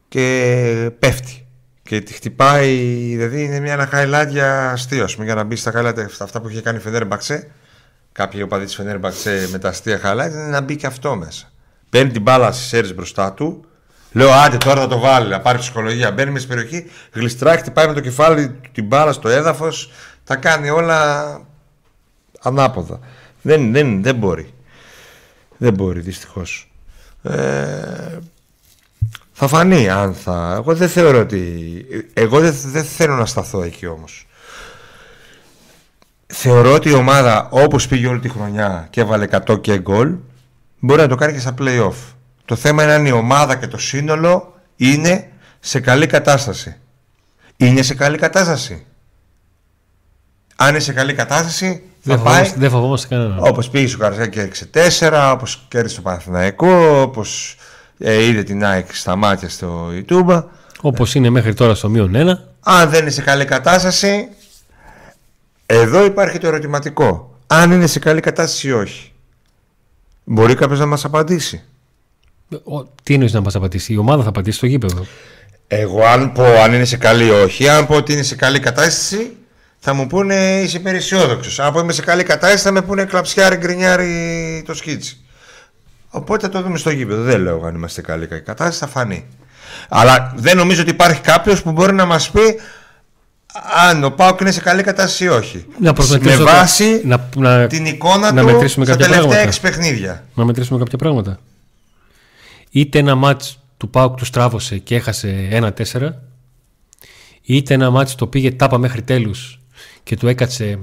και 0.09 0.91
πέφτει. 0.99 1.47
Και 1.83 2.01
τη 2.01 2.13
χτυπάει, 2.13 2.77
δηλαδή 3.17 3.45
είναι 3.45 3.61
μια 3.61 3.73
ένα 3.73 3.89
highlight 3.93 4.29
για 4.29 4.71
αστείο, 4.71 5.05
ας 5.05 5.13
πούμε, 5.13 5.25
για 5.25 5.35
να 5.35 5.45
μπει 5.45 5.57
στα 5.57 5.73
highlight 5.75 6.07
αυτά 6.21 6.41
που 6.41 6.49
είχε 6.49 6.61
κάνει 6.61 6.79
η 6.79 6.81
Φενέρμπαξε. 6.81 7.51
Κάποιοι 8.19 8.41
οπαδοί 8.45 8.65
της 8.65 8.75
Φενέρμπαξε 8.75 9.49
με 9.51 9.59
τα 9.59 9.69
αστεία 9.69 10.01
highlight 10.05 10.31
είναι 10.31 10.47
να 10.47 10.61
μπει 10.61 10.77
και 10.77 10.87
αυτό 10.87 11.17
μέσα. 11.17 11.51
Παίρνει 11.91 12.11
την 12.11 12.23
μπάλα 12.23 12.53
στις 12.53 12.73
αίρες 12.73 12.95
μπροστά 12.95 13.33
του. 13.33 13.65
Λέω 14.13 14.31
άντε 14.31 14.57
τώρα 14.57 14.81
θα 14.81 14.87
το 14.87 14.99
βάλει, 14.99 15.29
να 15.29 15.41
πάρει 15.41 15.59
ψυχολογία. 15.59 16.11
Μπαίνει 16.11 16.31
μέσα 16.31 16.45
στην 16.45 16.57
περιοχή, 16.57 16.91
γλιστράει, 17.13 17.57
χτυπάει 17.57 17.87
με 17.87 17.93
το 17.93 18.01
κεφάλι 18.01 18.49
του 18.49 18.61
την 18.73 18.85
μπάλα 18.85 19.13
στο 19.13 19.29
έδαφος. 19.29 19.91
Τα 20.25 20.37
κάνει 20.37 20.71
όλα 20.71 21.41
ανάποδα. 22.41 22.99
Δεν, 23.43 23.73
δεν, 23.73 24.03
δεν 24.03 24.15
μπορεί. 24.15 24.55
Δεν 25.57 25.75
μπορεί 25.75 26.01
δυστυχώς. 26.01 26.71
Ε, 27.23 28.19
θα 29.33 29.49
φανεί 29.49 29.89
αν 29.89 30.15
θα. 30.15 30.55
Εγώ 30.57 30.75
δεν 30.75 30.89
θεωρώ 30.89 31.21
ότι. 31.21 31.85
Εγώ 32.13 32.41
δεν, 32.41 32.55
δεν 32.65 32.85
θέλω 32.85 33.15
να 33.15 33.27
σταθώ 33.27 33.63
εκεί 33.63 33.87
όμως. 33.87 34.28
Θεωρώ 36.33 36.73
ότι 36.73 36.89
η 36.89 36.95
ομάδα 36.95 37.49
όπως 37.51 37.89
πήγε 37.89 38.07
όλη 38.07 38.21
τη 38.21 38.29
χρονιά 38.29 38.87
και 38.91 39.01
έβαλε 39.01 39.27
100 39.47 39.61
και 39.61 39.79
γκολ 39.79 40.15
μπορεί 40.79 41.01
να 41.01 41.09
το 41.09 41.15
κάνει 41.15 41.33
και 41.33 41.41
στα 41.41 41.55
play-off. 41.59 42.15
Το 42.45 42.57
θέμα 42.57 42.83
είναι 42.83 42.93
αν 42.93 43.07
η 43.07 43.11
ομάδα 43.11 43.57
και 43.57 43.67
το 43.67 43.79
σύνολο 43.79 44.55
είναι 44.77 45.31
σε 45.61 45.81
καλή 45.81 46.07
κατάσταση. 46.07 46.77
Είναι 47.57 47.83
σε 47.83 47.95
καλή 47.95 48.17
κατάσταση. 48.19 48.87
Αν 50.57 50.69
είναι 50.69 50.79
σε 50.79 50.93
καλή 50.93 51.13
κατάσταση 51.15 51.83
Δεν 52.03 52.17
θα 52.17 52.23
πάει 52.23 52.33
φοβόμαστε, 52.33 52.61
δεν 52.61 52.71
φοβόμαστε 52.71 53.07
κανέναν. 53.15 53.39
όπως 53.41 53.71
πήγε 53.71 53.87
στο 53.87 53.99
Καρσιά 53.99 54.27
και 54.27 54.41
έριξε 54.41 54.71
4, 55.01 55.31
όπως 55.33 55.65
κέρδισε 55.69 55.97
το 55.97 56.03
Παναθηναϊκό, 56.03 57.01
όπως 57.01 57.57
ε, 57.99 58.25
είδε 58.25 58.43
την 58.43 58.65
ΑΕΚ 58.65 58.95
στα 58.95 59.17
μάτια 59.17 59.49
στο 59.49 59.89
YouTube. 59.93 60.45
Όπως 60.81 61.15
είναι 61.15 61.31
μέχρι 61.31 61.55
τώρα 61.55 61.75
στο 61.75 61.89
μείον 61.89 62.13
1. 62.15 62.39
Αν 62.61 62.91
δεν 62.91 63.01
είναι 63.01 63.11
σε 63.11 63.23
καλή 63.23 63.45
κατάσταση, 63.45 64.29
εδώ 65.71 66.05
υπάρχει 66.05 66.39
το 66.39 66.47
ερωτηματικό. 66.47 67.39
Αν 67.47 67.73
είναι 67.73 67.87
σε 67.87 67.99
καλή 67.99 68.21
κατάσταση 68.21 68.69
ή 68.69 68.73
όχι. 68.73 69.13
Μπορεί 70.25 70.55
κάποιος 70.55 70.79
να 70.79 70.87
μας 70.87 71.05
απαντήσει. 71.05 71.63
Ο- 72.65 72.85
Τι 73.03 73.15
εννοείς 73.15 73.33
να 73.33 73.41
μας 73.41 73.55
απαντήσει, 73.55 73.93
η 73.93 73.97
ομάδα 73.97 74.23
θα 74.23 74.29
απαντήσει 74.29 74.57
στο 74.57 74.67
γήπεδο. 74.67 75.07
Εγώ 75.67 76.05
αν 76.05 76.33
πω 76.33 76.45
αν 76.45 76.73
είναι 76.73 76.85
σε 76.85 76.97
καλή 76.97 77.27
ή 77.27 77.31
όχι, 77.31 77.69
αν 77.69 77.87
πω 77.87 77.95
ότι 77.95 78.13
είναι 78.13 78.23
σε 78.23 78.35
καλή 78.37 78.61
κατάσταση, 78.61 79.37
θα 79.79 79.93
μου 79.95 80.07
πούνε 80.07 80.61
είσαι 80.61 80.77
υπεραισιόδοξο. 80.77 81.63
Αν 81.63 81.73
πω 81.73 81.81
είμαι 81.81 81.93
σε 81.93 82.03
καλή 82.03 82.23
κατάσταση, 82.23 82.63
θα 82.65 82.71
με 82.71 82.83
πούνε 82.83 83.05
κλαψιάρι, 83.05 83.57
γκρινιάρι 83.57 84.63
το 84.67 84.75
σκίτσι. 84.75 85.21
Οπότε 86.11 86.47
θα 86.47 86.53
το 86.53 86.63
δούμε 86.63 86.79
στο 86.79 86.91
γήπεδο. 86.91 87.23
Δεν 87.23 87.41
λέω 87.41 87.63
αν 87.67 87.75
είμαστε 87.75 88.01
σε 88.01 88.07
καλή 88.07 88.27
κατάσταση, 88.27 88.79
θα 88.79 88.87
φανεί. 88.87 89.27
Αλλά 89.89 90.33
δεν 90.37 90.57
νομίζω 90.57 90.81
ότι 90.83 90.91
υπάρχει 90.91 91.21
κάποιος 91.21 91.63
που 91.63 91.73
μπορεί 91.73 91.93
να 91.93 92.05
μας 92.05 92.31
πει 92.31 92.61
αν 93.89 94.05
ο 94.05 94.11
Πάοκ 94.11 94.41
είναι 94.41 94.51
σε 94.51 94.61
καλή 94.61 94.83
κατάσταση 94.83 95.25
ή 95.25 95.29
όχι. 95.29 95.67
Να 95.81 95.87
με 95.89 95.93
προσμετρήσω 95.93 96.39
το- 96.39 96.45
βάση 96.45 97.03
να, 97.05 97.29
να, 97.37 97.67
την 97.67 97.87
εικόνα 97.87 98.33
να 98.33 98.41
του 98.41 98.47
μετρήσουμε 98.47 98.85
στα 98.85 98.95
κάποια 98.95 99.07
τελευταία 99.11 99.29
πράγματα. 99.31 99.49
έξι 99.49 99.61
παιχνίδια. 99.61 100.25
να 100.35 100.45
μετρήσουμε 100.45 100.79
κάποια 100.79 100.99
πράγματα. 100.99 101.39
Είτε 102.71 102.99
ένα 102.99 103.15
μάτς 103.15 103.59
του 103.77 103.89
Πάουκ 103.91 104.17
του 104.17 104.25
στράβωσε 104.25 104.79
και 104.79 104.95
έχασε 104.95 105.49
1-4, 105.53 106.09
είτε 107.43 107.75
ένα 107.75 107.91
μάτς 107.91 108.15
το 108.15 108.27
πήγε 108.27 108.51
τάπα 108.53 108.79
μέχρι 108.79 109.03
τέλους 109.03 109.61
και 110.03 110.17
του 110.17 110.29
έκατσε 110.29 110.79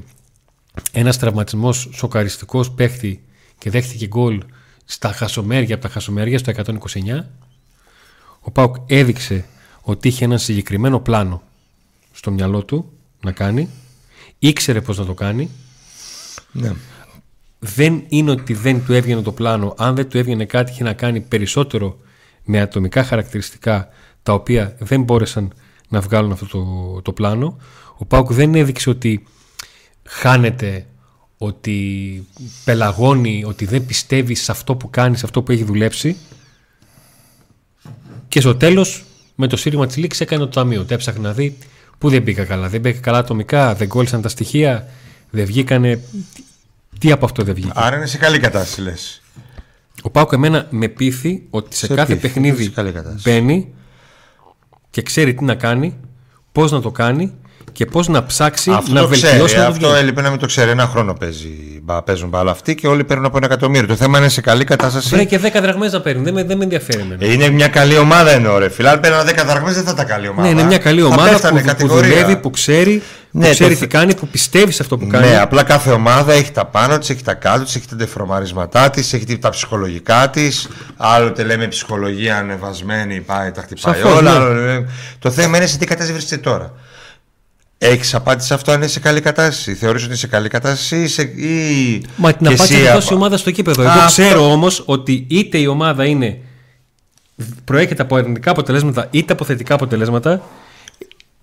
ένας 0.91 1.17
τραυματισμός 1.17 1.89
σοκαριστικός 1.93 2.71
παίχτη 2.71 3.23
και 3.57 3.69
δέχτηκε 3.69 4.07
γκολ 4.07 4.43
στα 4.85 5.11
χασομέρια 5.11 5.75
από 5.75 5.83
τα 5.83 5.89
χασομέρια 5.89 6.37
στο 6.37 6.51
129, 6.55 7.25
ο 8.39 8.51
Πάουκ 8.51 8.75
έδειξε 8.87 9.45
ότι 9.81 10.07
είχε 10.07 10.25
ένα 10.25 10.37
συγκεκριμένο 10.37 10.99
πλάνο 10.99 11.41
στο 12.15 12.31
μυαλό 12.31 12.63
του 12.63 12.91
να 13.23 13.31
κάνει, 13.31 13.69
ήξερε 14.39 14.81
πώς 14.81 14.97
να 14.97 15.05
το 15.05 15.13
κάνει 15.13 15.49
Ναι. 16.51 16.73
δεν 17.59 18.03
είναι 18.07 18.31
ότι 18.31 18.53
δεν 18.53 18.85
του 18.85 18.93
έβγαινε 18.93 19.21
το 19.21 19.31
πλάνο. 19.31 19.73
Αν 19.77 19.95
δεν 19.95 20.09
του 20.09 20.17
έβγαινε 20.17 20.45
κάτι, 20.45 20.71
είχε 20.71 20.83
να 20.83 20.93
κάνει 20.93 21.21
περισσότερο 21.21 21.97
με 22.43 22.61
ατομικά 22.61 23.03
χαρακτηριστικά 23.03 23.89
τα 24.23 24.33
οποία 24.33 24.75
δεν 24.79 25.03
μπόρεσαν 25.03 25.53
να 25.89 25.99
βγάλουν 25.99 26.31
αυτό 26.31 26.45
το, 26.45 27.01
το 27.01 27.11
πλάνο. 27.11 27.57
Ο 27.97 28.05
Πάουκ 28.05 28.33
δεν 28.33 28.55
έδειξε 28.55 28.89
ότι 28.89 29.27
χάνεται, 30.03 30.85
ότι 31.37 32.27
πελαγώνει, 32.63 33.43
ότι 33.45 33.65
δεν 33.65 33.85
πιστεύει 33.85 34.35
σε 34.35 34.51
αυτό 34.51 34.75
που 34.75 34.89
κάνει, 34.89 35.17
σε 35.17 35.25
αυτό 35.25 35.41
που 35.41 35.51
έχει 35.51 35.63
δουλέψει. 35.63 36.17
Και 38.27 38.39
στο 38.39 38.55
τέλος, 38.55 39.03
με 39.35 39.47
το 39.47 39.57
σύρρημα 39.57 39.85
της 39.85 39.97
λήξης 39.97 40.21
έκανε 40.21 40.43
το 40.43 40.49
ταμείο. 40.49 40.85
Το 40.85 40.93
έψαχνε 40.93 41.27
να 41.27 41.33
δει 41.33 41.57
που 41.97 42.09
δεν 42.09 42.23
πήγα 42.23 42.45
καλά. 42.45 42.69
Δεν 42.69 42.81
πήγα 42.81 42.99
καλά 42.99 43.17
ατομικά, 43.17 43.73
δεν 43.75 43.87
κόλλησαν 43.87 44.21
τα 44.21 44.29
στοιχεία, 44.29 44.87
δεν 45.29 45.45
βγήκανε. 45.45 45.99
Τι 46.99 47.11
από 47.11 47.25
αυτό 47.25 47.43
δεν 47.43 47.53
βγήκε; 47.55 47.71
Άρα 47.73 47.95
είναι 47.95 48.05
σε 48.05 48.17
καλή 48.17 48.39
κατάσταση, 48.39 48.81
λες. 48.81 49.21
Ο 50.01 50.09
Πάουκ 50.09 50.31
εμένα 50.33 50.67
με 50.69 50.87
πείθει 50.87 51.43
ότι 51.49 51.75
σε, 51.75 51.85
Σε 51.85 51.93
κάθε 51.93 52.13
πείθει, 52.15 52.27
παιχνίδι 52.27 52.63
σε 52.63 52.69
καλή 52.69 52.91
κατάσταση. 52.91 53.29
μπαίνει 53.29 53.73
και 54.89 55.01
ξέρει 55.01 55.33
τι 55.33 55.43
να 55.43 55.55
κάνει, 55.55 55.97
πώς 56.51 56.71
να 56.71 56.81
το 56.81 56.91
κάνει 56.91 57.33
και 57.75 57.85
πώς 57.85 58.07
να 58.07 58.25
ψάξει 58.25 58.71
Αυτό 58.71 58.93
να 58.93 59.01
το 59.01 59.07
ξέρει. 59.07 59.27
βελτιώσει 59.27 59.55
να 59.55 59.61
το 59.63 59.67
Αυτό 59.69 59.87
βγει. 59.89 59.97
έλειπε 59.99 60.21
να 60.21 60.29
μην 60.29 60.39
το 60.39 60.45
ξέρει. 60.45 60.69
Ένα 60.69 60.87
χρόνο 60.87 61.13
παίζει 61.13 61.47
μπα- 61.83 62.01
παίζουν 62.03 62.29
μπάλα 62.29 62.51
αυτοί 62.51 62.75
και 62.75 62.87
όλοι 62.87 63.03
παίρνουν 63.03 63.25
από 63.25 63.37
ένα 63.37 63.45
εκατομμύριο. 63.45 63.87
Το 63.87 63.95
θέμα 63.95 64.17
είναι 64.17 64.29
σε 64.29 64.41
καλή 64.41 64.63
κατάσταση. 64.63 65.09
Βρε 65.09 65.23
και 65.23 65.39
10 65.43 65.61
δραχμές 65.61 65.91
να 65.91 66.01
παίρνουν. 66.01 66.23
Δεν 66.23 66.33
με, 66.33 66.43
δεν 66.43 66.57
με 66.57 66.63
ενδιαφέρει 66.63 66.99
εμένα. 67.01 67.25
Ε, 67.25 67.31
Είναι 67.33 67.49
μια 67.49 67.67
καλή 67.67 67.97
ομάδα 67.97 68.31
εννοώ 68.31 68.57
ρε 68.57 68.69
φίλε. 68.69 68.89
Αν 68.89 68.99
παίρνουν 68.99 69.21
10 69.25 69.43
δραχμές 69.45 69.73
δεν 69.73 69.83
θα 69.83 69.91
ήταν 69.93 70.05
καλή 70.05 70.27
ομάδα. 70.27 70.41
Ναι, 70.47 70.49
είναι 70.59 70.63
μια 70.63 70.77
καλή 70.77 71.01
Θα 71.01 71.07
ομάδα 71.07 71.29
πέφτανε 71.29 71.53
που, 71.59 71.65
που 71.65 71.71
κατηγορία. 71.71 72.09
δουλεύει, 72.09 72.35
που 72.35 72.49
ξέρει, 72.49 73.01
Ναι, 73.31 73.45
που 73.47 73.51
ξέρει 73.53 73.69
το 73.73 73.75
τι 73.75 73.79
θε- 73.79 73.89
κάνει, 73.99 74.15
που 74.15 74.27
πιστεύει 74.27 74.71
σε 74.71 74.81
αυτό 74.81 74.97
που 74.97 75.07
κάνει. 75.07 75.27
Ναι, 75.27 75.39
απλά 75.39 75.63
κάθε 75.63 75.91
ομάδα 75.91 76.33
έχει 76.33 76.51
τα 76.51 76.65
πάνω 76.65 76.97
της, 76.97 77.09
έχει 77.09 77.23
τα 77.23 77.33
κάτω 77.33 77.63
της, 77.63 77.75
έχει 77.75 77.87
τα 77.87 77.95
τεφρομαρίσματά 77.95 78.89
της, 78.89 79.13
έχει 79.13 79.37
τα 79.37 79.49
ψυχολογικά 79.49 80.29
της. 80.29 80.67
Άλλοτε 80.97 81.43
λέμε 81.43 81.67
ψυχολογία 81.67 82.37
ανεβασμένη, 82.37 83.19
πάει, 83.19 83.51
τα 83.51 83.61
χτυπάει 83.61 83.93
Σαφώς, 83.95 84.17
όλα. 84.17 84.31
ναι. 84.31 84.37
άλλο 84.37 84.53
λέμε- 84.53 84.89
Το 85.19 85.31
θέμα 85.31 85.57
είναι 85.57 85.65
σε 85.65 85.77
τι 85.77 85.85
κατάσταση 85.85 86.13
βρίσκεται 86.13 86.41
τώρα. 86.41 86.71
Έχεις 87.85 88.13
απάντηση 88.15 88.47
σε 88.47 88.53
αυτό 88.53 88.71
αν 88.71 88.77
είναι 88.77 88.87
σε 88.87 88.99
καλή 88.99 89.21
κατάσταση; 89.21 89.73
Θεωρείς 89.75 89.99
ότι 90.01 90.09
είναι 90.09 90.19
σε 90.19 90.27
καλή 90.27 90.47
κατάσταση 90.49 91.01
ή. 91.01 91.07
Σε, 91.07 91.21
ή... 91.21 92.05
Μα 92.15 92.33
την 92.33 92.47
και 92.47 92.53
απάντηση 92.53 92.73
εσύ 92.75 92.83
θα 92.85 92.93
δώσει 92.93 93.03
η 93.05 93.07
απα- 93.07 93.15
ομάδα 93.15 93.37
στο 93.37 93.51
κήπεδο. 93.51 93.81
Α, 93.81 93.85
Εγώ 93.85 93.93
αυτό- 93.93 94.21
ξέρω 94.21 94.51
όμως 94.51 94.83
ότι 94.85 95.25
είτε 95.29 95.57
η 95.57 95.65
ομάδα 95.67 96.05
είναι 96.05 96.37
προέρχεται 97.63 98.01
από 98.01 98.15
αρνητικά 98.15 98.51
αποτελέσματα 98.51 99.07
είτε 99.11 99.33
από 99.33 99.45
θετικά 99.45 99.73
αποτελέσματα, 99.73 100.41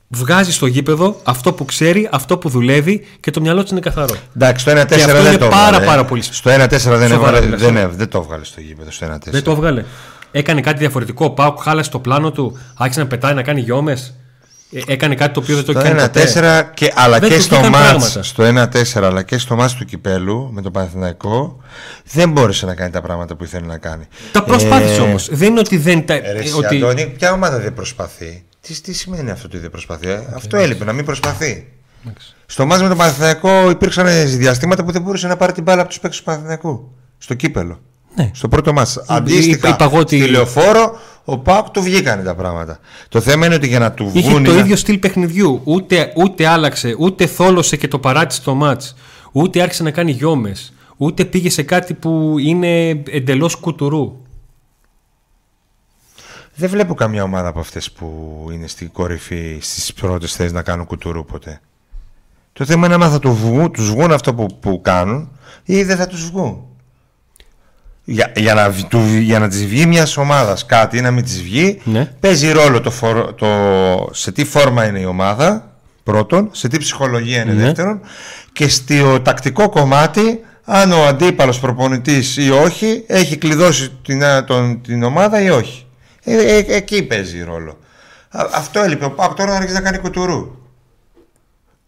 βγάζει 0.09 0.53
στο 0.53 0.67
γήπεδο 0.67 1.21
αυτό 1.25 1.53
που 1.53 1.65
ξέρει, 1.65 2.09
αυτό 2.13 2.39
που 2.39 2.49
δουλεύει 2.49 3.07
και 3.21 3.31
το 3.31 3.41
μυαλό 3.41 3.63
του 3.63 3.69
είναι 3.71 3.81
καθαρό. 3.81 4.15
Εντάξει, 4.37 4.65
το 4.65 4.71
1-4 4.71 4.87
Και 4.87 4.95
αυτό 4.95 5.13
δεν 5.13 5.27
είναι 5.27 5.37
το 5.37 5.49
πάρα, 5.49 5.67
έβγαλε. 5.67 5.87
πάρα 5.87 6.05
πολύ 6.05 6.23
Στο 6.23 6.51
1-4 6.51 6.69
δεν, 6.69 6.81
Σοβαρά 6.81 7.05
έβγαλε, 7.15 7.41
μιλάς, 7.45 7.61
δεν, 7.61 7.77
ε. 7.77 7.81
έβ- 7.81 7.95
δεν 7.97 8.09
το 8.09 8.19
έβγαλε 8.19 8.45
στο 8.45 8.61
γήπεδο 8.61 8.91
στο 8.91 9.07
1-4. 9.07 9.19
Δεν 9.31 9.43
το 9.43 9.51
έβγαλε. 9.51 9.85
Έκανε 10.33 10.61
κάτι 10.61 10.79
διαφορετικό. 10.79 11.25
Ο 11.25 11.31
Πάουκ 11.31 11.63
χάλασε 11.63 11.91
το 11.91 11.99
πλάνο 11.99 12.31
του, 12.33 12.59
άρχισε 12.77 13.01
να 13.01 13.07
πετάει, 13.07 13.35
να 13.35 13.43
κάνει 13.43 13.61
γιόμες. 13.61 14.15
Έκανε 14.87 15.15
κάτι 15.15 15.35
το 15.35 15.41
οποίο 15.41 15.55
δεν 15.57 15.65
το 15.65 15.73
Το 15.73 15.79
έχει 15.79 15.89
κάνει 15.89 16.01
ποτέ. 16.01 16.23
1-4 16.71 16.71
και, 16.75 16.93
αλλά 16.95 17.19
Δεν 17.19 17.29
και 17.29 17.37
του 17.37 17.43
στο 17.43 17.55
βγήκαν 17.55 17.73
μάτς, 17.73 17.89
πράγματα. 17.89 18.23
στο 18.23 19.01
1-4 19.03 19.05
αλλά 19.07 19.23
και 19.23 19.39
στο 19.39 19.57
μάτς 19.57 19.75
του 19.75 19.85
Κυπέλου 19.85 20.49
με 20.53 20.63
τον 20.63 20.73
Παναθηναϊκό 20.73 21.61
δεν 22.13 22.31
μπόρεσε 22.31 22.67
να 22.67 22.75
κάνει 22.75 22.91
τα 22.91 23.01
πράγματα 23.01 23.35
που 23.37 23.45
ήθελε 23.45 23.67
να 23.67 23.79
κάνει. 23.79 24.05
Τα 24.33 24.43
προσπάθησε 24.45 25.01
Ε, 25.01 25.05
όμως. 25.05 25.29
Δεν 25.33 25.51
είναι 25.51 25.61
ότι 25.61 25.77
δεν 25.77 26.07
τα. 26.07 26.15
Ε, 26.15 26.33
ρε, 26.33 26.39
εσύ, 26.39 26.53
ότι... 26.55 26.77
Αντώνη, 26.77 27.07
ποια 27.07 27.33
ομάδα 27.33 27.59
δεν 27.59 27.75
προσπαθεί; 27.75 28.45
Τι, 28.61 28.81
τι 28.81 28.93
σημαίνει 28.93 29.31
αυτό 29.31 29.47
ότι 29.47 29.59
δεν 29.59 29.71
προσπαθεί. 29.71 30.09
ε; 30.09 30.21
αυτό 30.35 30.57
έλειπε, 30.57 30.85
να 30.85 30.93
μην 30.93 31.05
προσπαθεί. 31.05 31.67
Στο 32.47 32.67
μάτς 32.67 32.83
με 32.83 32.89
τον 32.89 32.97
Παναθηναϊκό 32.97 33.71
υπήρξαν 33.71 34.07
διαστήματα 34.39 34.85
που 34.85 34.93
δεν 34.93 35.03
μπορούσε 35.03 35.27
να 35.27 35.37
πάρει 35.37 35.53
την 35.53 35.63
μπάλα 35.63 35.81
από 35.81 35.89
τους 35.91 36.01
παίκτες 36.01 36.19
του 36.19 36.25
Παναθηναϊκού. 36.25 36.93
Στο 37.19 37.35
κύπελο. 37.35 37.81
Ναι. 38.15 38.31
Στο 38.35 38.49
πρώτο 38.49 38.73
μάτς. 38.73 39.05
Αντίστοιχα, 39.07 39.69
είπα 39.69 39.85
εγώ 39.85 39.99
ότι- 39.99 40.19
στη 40.21 40.29
λεωφόρο, 40.31 40.99
ο 41.25 41.39
Πάουκ 41.39 41.71
του 41.71 41.83
βγήκανε 41.83 42.23
τα 42.23 42.35
πράγματα. 42.35 42.79
Το 43.09 43.21
θέμα 43.21 43.47
είναι 43.47 43.55
ότι 43.55 43.67
για 43.67 43.79
να 43.79 43.93
του 43.93 44.11
Είχε 44.15 44.29
βγουν. 44.29 44.45
το 44.45 44.51
είναι- 44.53 44.61
ίδιο 44.61 44.77
στυλ 44.77 44.99
παιχνιδιού. 44.99 45.61
Ούτε, 45.65 46.13
ούτε 46.17 46.47
άλλαξε, 46.47 46.95
ούτε 46.99 47.27
θόλωσε 47.27 47.77
και 47.77 47.89
το 47.89 47.99
παράτησε 47.99 48.43
το 48.43 48.55
μάτς. 48.55 48.95
Ούτε 49.33 49.63
άρχισε 49.63 49.83
να 49.83 49.91
κάνει 49.91 50.11
γιόμες. 50.11 50.73
Ούτε 50.97 51.25
πήγε 51.25 51.51
σε 51.51 51.63
κάτι 51.63 51.95
που 51.95 52.35
είναι 52.39 52.89
εντελώς 53.11 53.55
κουτουρού. 53.57 54.17
Δεν 56.55 56.69
βλέπω 56.71 56.95
καμιά 56.95 57.23
ομάδα 57.23 57.49
από 57.49 57.61
αυτές 57.61 57.91
που 57.93 58.07
είναι 58.53 58.67
στην 58.67 58.93
κορυφή, 58.93 59.59
στις 59.61 59.93
πρώτες 59.93 60.33
θέσεις 60.35 60.53
να 60.53 60.63
κάνουν 60.63 60.87
κουτουρού 60.87 61.25
ποτέ. 61.25 61.61
Το 62.53 62.65
θέμα 62.65 62.87
είναι 62.87 62.95
άμα 62.95 63.09
θα 63.11 63.19
του 63.19 63.35
βγουν, 63.35 63.73
τους 63.73 63.91
βγουν 63.91 64.13
αυτό 64.13 64.35
που, 64.35 64.47
που 64.61 64.81
κάνουν 64.83 65.29
ή 65.65 65.83
δεν 65.83 65.97
θα 65.97 66.07
τους 66.07 66.31
βγουν. 66.31 66.63
Για, 68.05 68.33
για, 68.37 68.55
να, 68.55 68.71
β- 68.71 68.85
του, 68.89 69.01
για 69.21 69.39
να 69.39 69.49
της 69.49 69.67
βγει 69.67 69.87
μιας 69.87 70.17
ομάδας 70.17 70.67
κάτι 70.67 70.99
ή 70.99 71.01
να 71.01 71.11
μην 71.11 71.25
της 71.25 71.43
βγει, 71.43 71.81
Ναι. 71.85 72.05
παίζει 72.21 72.51
ρόλο 72.53 72.81
το, 72.81 72.91
φορ- 72.91 73.33
το, 73.35 73.47
σε 74.13 74.33
τι 74.33 74.45
φόρμα 74.45 74.87
είναι 74.87 75.01
η 75.01 75.05
ομάδα, 75.05 75.73
πρώτον, 76.03 76.49
σε 76.53 76.69
τι 76.69 76.79
ψυχολογία 76.79 77.43
είναι 77.43 77.53
Ναι. 77.53 77.63
δεύτερον, 77.63 78.01
και 78.53 78.69
στο 78.69 79.21
τακτικό 79.21 79.69
κομμάτι, 79.69 80.41
αν 80.65 80.93
ο 80.93 81.05
αντίπαλος 81.07 81.61
προπονητής 81.61 82.37
ή 82.37 82.51
όχι, 82.51 83.05
έχει 83.07 83.37
κλειδώσει 83.37 83.91
την, 84.05 84.25
α, 84.25 84.45
τον, 84.45 84.83
την 84.83 85.03
ομάδα 85.03 85.41
ή 85.43 85.51
όχι. 85.51 85.87
Ε, 86.25 86.37
ε, 86.57 86.65
εκεί 86.69 87.03
παίζει 87.03 87.43
ρόλο. 87.43 87.79
Α- 88.31 88.47
αυτό 88.55 88.81
έλειπε. 88.83 89.05
Ο 89.05 89.11
Πάκ 89.11 89.35
τώρα 89.35 89.55
άρχισε 89.57 89.75
να 89.75 89.81
κάνει 89.81 89.99
κουτουρού. 89.99 90.51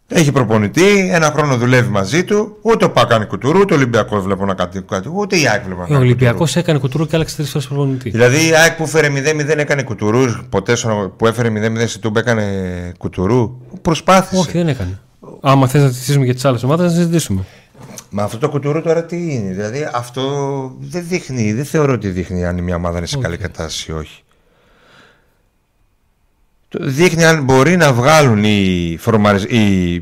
Έχει 0.07 0.31
προπονητή, 0.31 1.09
ένα 1.13 1.31
χρόνο 1.31 1.57
δουλεύει 1.57 1.89
μαζί 1.89 2.23
του. 2.23 2.57
Ούτε 2.61 2.85
ο 2.85 2.91
Πάκ 2.91 3.07
κάνει 3.07 3.25
κουτουρού, 3.25 3.59
ούτε 3.59 3.73
ο 3.73 3.77
Ολυμπιακός 3.77 4.23
βλέπω 4.23 4.45
να 4.45 4.53
κάνει 4.53 4.81
κάτι. 4.87 5.09
Ούτε 5.13 5.35
η 5.39 5.47
ΑΕΚ 5.47 5.63
βλέπω 5.63 5.79
να 5.79 5.85
Ο 5.85 5.87
κάνει 5.87 6.03
Ολυμπιακός 6.03 6.55
έκανε 6.55 6.79
κουτουρού 6.79 7.05
και 7.07 7.15
άλλαξε 7.15 7.35
τρεις 7.35 7.49
φορές 7.49 7.67
προπονητή. 7.67 8.09
Δηλαδή 8.09 8.47
η 8.47 8.55
ΑΕΚ 8.55 8.75
που 8.75 8.83
έφερε 8.83 9.09
0-0 9.09 9.57
έκανε 9.57 9.83
κουτουρού. 9.83 10.25
Ποτέ 10.49 10.75
στο- 10.75 11.13
που 11.17 11.27
έφερε 11.27 11.49
0-0 11.49 11.87
στη 11.87 11.99
Τούμπα 11.99 12.19
έκανε 12.19 12.43
κουτουρού. 12.97 13.57
Προσπάθησε. 13.81 14.41
Όχι, 14.41 14.51
δεν 14.57 14.67
έκανε. 14.67 14.99
Άμα 15.41 15.67
θες 15.67 15.81
να 15.81 15.87
συζητήσουμε 15.89 16.25
για 16.25 16.33
τις 16.33 16.45
άλλες 16.45 16.63
ομάδες, 16.63 16.85
να 16.91 16.97
συζητήσουμε. 16.97 17.43
Μα 18.09 18.23
αυτό 18.23 18.37
το 18.37 18.49
κουτουρού 18.49 18.81
τώρα 18.81 19.03
τι 19.03 19.33
είναι. 19.33 19.51
Δηλαδή 19.53 19.89
αυτό 19.93 20.21
δεν 20.79 21.05
δείχνει, 21.07 21.53
δεν 21.53 21.65
θεωρώ 21.65 21.93
ότι 21.93 22.07
δείχνει 22.09 22.45
αν 22.45 22.63
μια 22.63 22.75
ομάδα 22.75 22.97
είναι 22.97 23.07
σε 23.07 23.17
καλή 23.17 23.37
κατάσταση 23.37 23.91
ή 23.91 23.93
όχι. 23.93 24.23
Το 26.77 26.85
Δείχνει 26.89 27.25
αν 27.25 27.43
μπορεί 27.43 27.77
να 27.77 27.93
βγάλουν 27.93 28.43
οι, 28.43 28.97
φορμαρισ... 28.99 29.43
οι... 29.43 29.93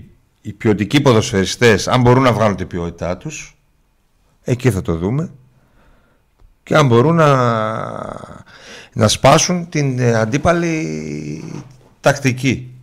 οι 0.41 0.53
ποιοτικοί 0.57 1.01
ποδοσφαιριστές, 1.01 1.87
αν 1.87 2.01
μπορούν 2.01 2.23
να 2.23 2.33
βγάλουν 2.33 2.55
την 2.55 2.67
ποιότητά 2.67 3.17
τους. 3.17 3.57
Εκεί 4.43 4.71
θα 4.71 4.81
το 4.81 4.95
δούμε. 4.95 5.31
Και 6.63 6.75
αν 6.75 6.87
μπορούν 6.87 7.15
να, 7.15 7.35
να 8.93 9.07
σπάσουν 9.07 9.69
την 9.69 9.99
ε, 9.99 10.13
αντίπαλη 10.13 11.43
τακτική. 12.01 12.73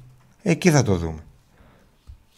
Εκεί 0.43 0.71
θα 0.71 0.83
το 0.83 0.95
δούμε. 0.95 1.19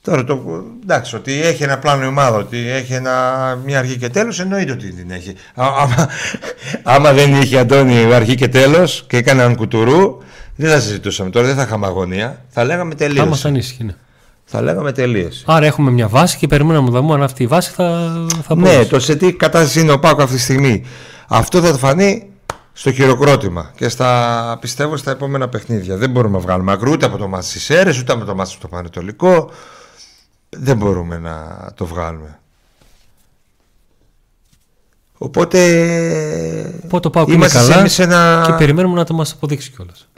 Τώρα 0.01 0.25
το, 0.25 0.65
εντάξει, 0.83 1.17
ότι 1.17 1.43
έχει 1.43 1.63
ένα 1.63 1.79
πλάνο 1.79 2.05
η 2.05 2.07
ομάδα, 2.07 2.37
ότι 2.37 2.69
έχει 2.69 2.95
ένα, 2.95 3.59
μια 3.65 3.79
αρχή 3.79 3.97
και 3.97 4.09
τέλος, 4.09 4.41
εννοείται 4.41 4.73
ότι 4.73 4.93
την 4.93 5.11
έχει. 5.11 5.31
Α, 5.55 5.67
άμα, 5.79 6.09
άμα 6.83 7.13
δεν 7.13 7.35
είχε 7.35 7.59
Αντώνη 7.59 8.15
αρχή 8.15 8.35
και 8.35 8.49
τέλος 8.49 9.05
και 9.09 9.17
έκανε 9.17 9.43
έναν 9.43 9.57
κουτουρού, 9.57 10.19
δεν 10.57 10.71
θα 10.71 10.81
συζητούσαμε 10.81 11.31
τώρα, 11.31 11.47
δεν 11.47 11.57
θα 11.57 11.63
είχαμε 11.63 11.87
αγωνία. 11.87 12.45
Θα 12.49 12.65
λέγαμε 12.65 12.83
Άμα 12.83 12.95
τελείωσε. 12.95 13.35
σαν 13.41 13.55
ήσυχη. 13.55 13.85
Ναι. 13.85 13.95
Θα 14.45 14.63
λέγαμε 14.63 14.93
τελείωσε. 14.93 15.45
Άρα 15.47 15.67
έχουμε 15.67 15.91
μια 15.91 16.09
βάση 16.09 16.37
και 16.39 16.47
περιμένουμε 16.47 16.91
να 16.91 17.01
δούμε 17.01 17.15
αν 17.15 17.23
αυτή 17.23 17.43
η 17.43 17.47
βάση 17.47 17.71
θα, 17.71 17.85
θα 18.43 18.55
Ναι, 18.55 18.61
μπορέσει. 18.63 18.89
το 18.89 19.01
σε 19.01 19.17
τι 19.17 19.33
κατάσταση 19.33 19.81
είναι 19.81 19.93
ο 19.93 19.99
Πάκο 19.99 20.23
αυτή 20.23 20.35
τη 20.37 20.41
στιγμή. 20.43 20.85
Αυτό 21.29 21.61
θα 21.63 21.77
φανεί 21.79 22.31
στο 22.73 22.93
χειροκρότημα 22.93 23.71
και 23.77 23.89
στα, 23.89 24.59
πιστεύω 24.61 24.97
στα 24.97 25.11
επόμενα 25.11 25.49
παιχνίδια. 25.49 25.97
Δεν 25.97 26.11
μπορούμε 26.11 26.35
να 26.37 26.43
βγάλουμε 26.43 26.73
ακρού 26.73 26.91
ούτε 26.91 27.07
από 27.07 27.17
το 27.17 27.29
μάτι 27.29 27.45
στις 27.47 27.71
αίρες, 27.71 27.99
ούτε 27.99 28.13
από 28.13 28.25
το 28.25 28.35
μάτι 28.35 28.51
στο 28.51 28.69
Πανετολικό. 28.69 29.51
Δεν 30.49 30.77
μπορούμε 30.77 31.19
να 31.19 31.67
το 31.75 31.87
βγάλουμε. 31.87 32.39
Οπότε, 35.19 35.59
Οπότε 36.85 37.01
το 37.01 37.11
πάω 37.11 37.25
είναι 37.27 37.35
είμαστε 37.35 37.59
σε- 37.63 37.73
καλά 37.73 37.89
σε 37.89 38.03
ένα... 38.03 38.43
και 38.47 38.53
περιμένουμε 38.53 38.95
να 38.95 39.05
το 39.05 39.15
μας 39.15 39.33
αποδείξει 39.33 39.71
κιόλας. 39.71 40.09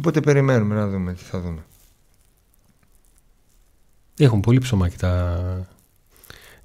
Οπότε 0.00 0.20
περιμένουμε 0.20 0.74
να 0.74 0.88
δούμε 0.88 1.12
τι 1.12 1.22
θα 1.22 1.40
δούμε. 1.40 1.64
Έχουν 4.18 4.40
πολύ 4.40 4.58
ψωμάκι 4.58 4.96
τα, 4.96 5.66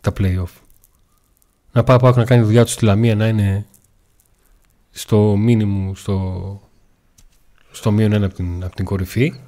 τα 0.01 0.13
play-off. 0.17 0.61
Να 1.71 1.83
πάει 1.83 1.99
πάω 1.99 2.11
να 2.15 2.25
κάνει 2.25 2.43
δουλειά 2.43 2.63
τους 2.63 2.73
στη 2.73 2.85
Λαμία 2.85 3.15
να 3.15 3.27
είναι 3.27 3.65
στο 4.91 5.35
μήνυμου, 5.35 5.95
στο, 5.95 6.61
στο 7.71 7.91
μείον 7.91 8.13
ένα 8.13 8.25
από 8.25 8.35
την, 8.35 8.63
από 8.63 8.75
την 8.75 8.85
κορυφή. 8.85 9.39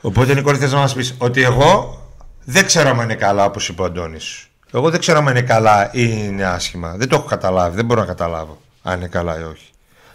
Οπότε 0.00 0.34
Νικόλη 0.34 0.58
θες 0.58 0.72
να 0.72 0.78
μας 0.78 0.94
πεις 0.94 1.14
ότι 1.18 1.42
εγώ 1.42 2.00
δεν 2.44 2.66
ξέρω 2.66 2.88
αν 2.88 2.98
είναι 3.00 3.14
καλά 3.14 3.44
όπως 3.44 3.68
είπε 3.68 3.82
ο 3.82 3.84
Αντώνης. 3.84 4.48
Εγώ 4.72 4.90
δεν 4.90 5.00
ξέρω 5.00 5.18
αν 5.18 5.26
είναι 5.26 5.42
καλά 5.42 5.94
ή 5.94 6.10
είναι 6.14 6.44
άσχημα. 6.44 6.96
Δεν 6.96 7.08
το 7.08 7.16
έχω 7.16 7.26
καταλάβει, 7.26 7.76
δεν 7.76 7.84
μπορώ 7.84 8.00
να 8.00 8.06
καταλάβω 8.06 8.60
αν 8.82 8.98
είναι 8.98 9.08
καλά 9.08 9.40
ή 9.40 9.42
όχι. 9.42 9.70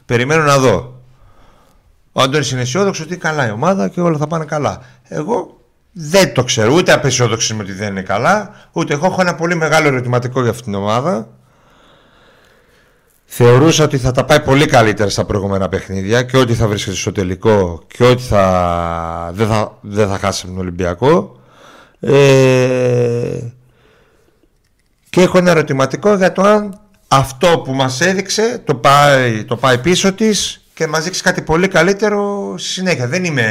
Περιμένω 0.06 0.44
να 0.44 0.58
δω. 0.58 0.99
Ο 2.20 2.22
Αντώνης 2.22 2.52
είναι 2.52 2.62
αισιόδοξος 2.62 3.06
ότι 3.06 3.18
καλά 3.18 3.48
η 3.48 3.52
ομάδα 3.52 3.88
και 3.88 4.02
όλα 4.02 4.18
θα 4.18 4.28
πάνε 4.28 4.46
καλά. 4.46 4.82
Εγώ 5.04 5.60
δεν 5.92 6.34
το 6.34 6.44
ξέρω, 6.44 6.74
ούτε 6.74 6.92
απεσιόδοξο 6.92 7.54
είμαι 7.54 7.64
ότι 7.64 7.72
δεν 7.72 7.90
είναι 7.90 8.02
καλά, 8.02 8.56
ούτε 8.72 8.94
εγώ 8.94 9.06
έχω 9.06 9.22
ένα 9.22 9.36
πολύ 9.36 9.56
μεγάλο 9.56 9.88
ερωτηματικό 9.88 10.42
για 10.42 10.50
αυτήν 10.50 10.66
την 10.66 10.76
ομάδα. 10.76 11.28
Θεωρούσα 13.26 13.84
ότι 13.84 13.98
θα 13.98 14.12
τα 14.12 14.26
πάει 14.26 14.40
πολύ 14.40 14.66
καλύτερα 14.66 15.10
στα 15.10 15.26
προηγούμενα 15.26 15.70
παιχνίδια 15.70 16.24
και 16.24 16.38
ότι 16.38 16.54
θα 16.54 16.68
βρίσκεται 16.68 16.96
στο 16.96 17.12
τελικό 17.12 17.84
και 17.88 18.04
ότι 18.04 18.22
θα, 18.22 19.32
δεν, 19.34 19.48
θα, 19.48 19.78
δεν 19.82 20.08
θα 20.08 20.18
χάσει 20.18 20.46
τον 20.46 20.58
Ολυμπιακό. 20.58 21.40
Ε, 22.00 23.40
και 25.10 25.22
έχω 25.22 25.38
ένα 25.38 25.52
ερωτηματικό 25.52 26.16
για 26.16 26.32
το 26.32 26.42
αν 26.42 26.80
αυτό 27.08 27.62
που 27.66 27.74
μας 27.74 28.02
έδειξε 28.02 28.62
το 28.66 28.76
πάει, 28.76 29.44
το 29.44 29.56
πάει 29.56 29.78
πίσω 29.78 30.14
της 30.14 30.59
και 30.80 30.88
μας 30.88 31.04
δείξεις 31.04 31.22
κάτι 31.22 31.42
πολύ 31.42 31.68
καλύτερο 31.68 32.54
στη 32.58 32.70
συνέχεια. 32.70 33.08
Δεν 33.08 33.24
είμαι 33.24 33.46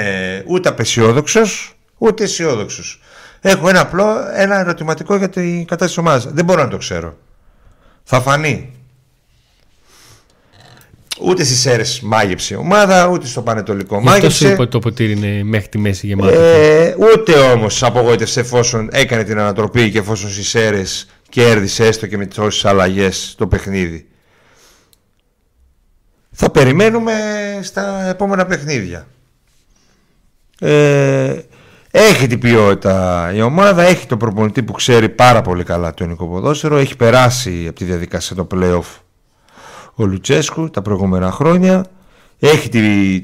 ούτε 0.46 0.68
απεσιόδοξος 0.68 1.72
ούτε 1.98 2.24
αισιόδοξος. 2.24 3.00
Έχω 3.40 3.68
ένα 3.68 3.80
απλό 3.80 4.06
ένα 4.34 4.58
ερωτηματικό 4.58 5.16
για 5.16 5.28
την 5.28 5.58
κατάσταση 5.58 5.94
της 5.94 5.98
ομάδας. 5.98 6.32
Δεν 6.32 6.44
μπορώ 6.44 6.62
να 6.62 6.68
το 6.68 6.76
ξέρω. 6.76 7.16
Θα 8.02 8.20
φανεί. 8.20 8.72
Ούτε 11.20 11.44
στις 11.44 11.66
αίρες 11.66 12.00
μάγεψε 12.00 12.54
η 12.54 12.56
ομάδα, 12.56 13.06
ούτε 13.06 13.26
στο 13.26 13.42
πανετολικό 13.42 14.00
Γι' 14.00 14.08
αυτό 14.08 14.14
σου 14.18 14.22
μάγεψε. 14.22 14.48
είπα 14.48 14.62
ότι 14.62 14.70
το 14.70 14.78
ποτήρι 14.78 15.12
είναι 15.12 15.42
μέχρι 15.44 15.68
τη 15.68 15.78
μέση 15.78 16.06
γεμάτο. 16.06 16.38
Ε, 16.38 16.94
ούτε 16.98 17.32
όμως 17.32 17.82
απογοήτευσε 17.82 18.40
εφόσον 18.40 18.88
έκανε 18.92 19.24
την 19.24 19.38
ανατροπή 19.38 19.90
και 19.90 19.98
εφόσον 19.98 20.30
στις 20.30 20.54
αίρες 20.54 21.08
κέρδισε 21.28 21.86
έστω 21.86 22.06
και 22.06 22.16
με 22.16 22.26
τόσες 22.26 22.64
αλλαγές 22.64 23.34
το 23.38 23.46
παιχνίδι. 23.46 24.06
Θα 26.40 26.50
περιμένουμε 26.50 27.14
στα 27.62 28.08
επόμενα 28.08 28.46
παιχνίδια. 28.46 29.06
Ε, 30.60 31.40
έχει 31.90 32.26
την 32.26 32.38
ποιότητα 32.38 33.30
η 33.34 33.42
ομάδα, 33.42 33.82
έχει 33.82 34.06
τον 34.06 34.18
προπονητή 34.18 34.62
που 34.62 34.72
ξέρει 34.72 35.08
πάρα 35.08 35.42
πολύ 35.42 35.64
καλά 35.64 35.94
το 35.94 36.02
ελληνικό 36.02 36.26
ποδόσφαιρο, 36.26 36.76
έχει 36.76 36.96
περάσει 36.96 37.66
από 37.68 37.78
τη 37.78 37.84
διαδικασία 37.84 38.36
το 38.36 38.46
play-off 38.50 39.00
ο 39.94 40.04
Λουτσέσκου 40.04 40.70
τα 40.70 40.82
προηγούμενα 40.82 41.30
χρόνια, 41.30 41.84
έχει 42.38 42.68
τη... 42.68 43.16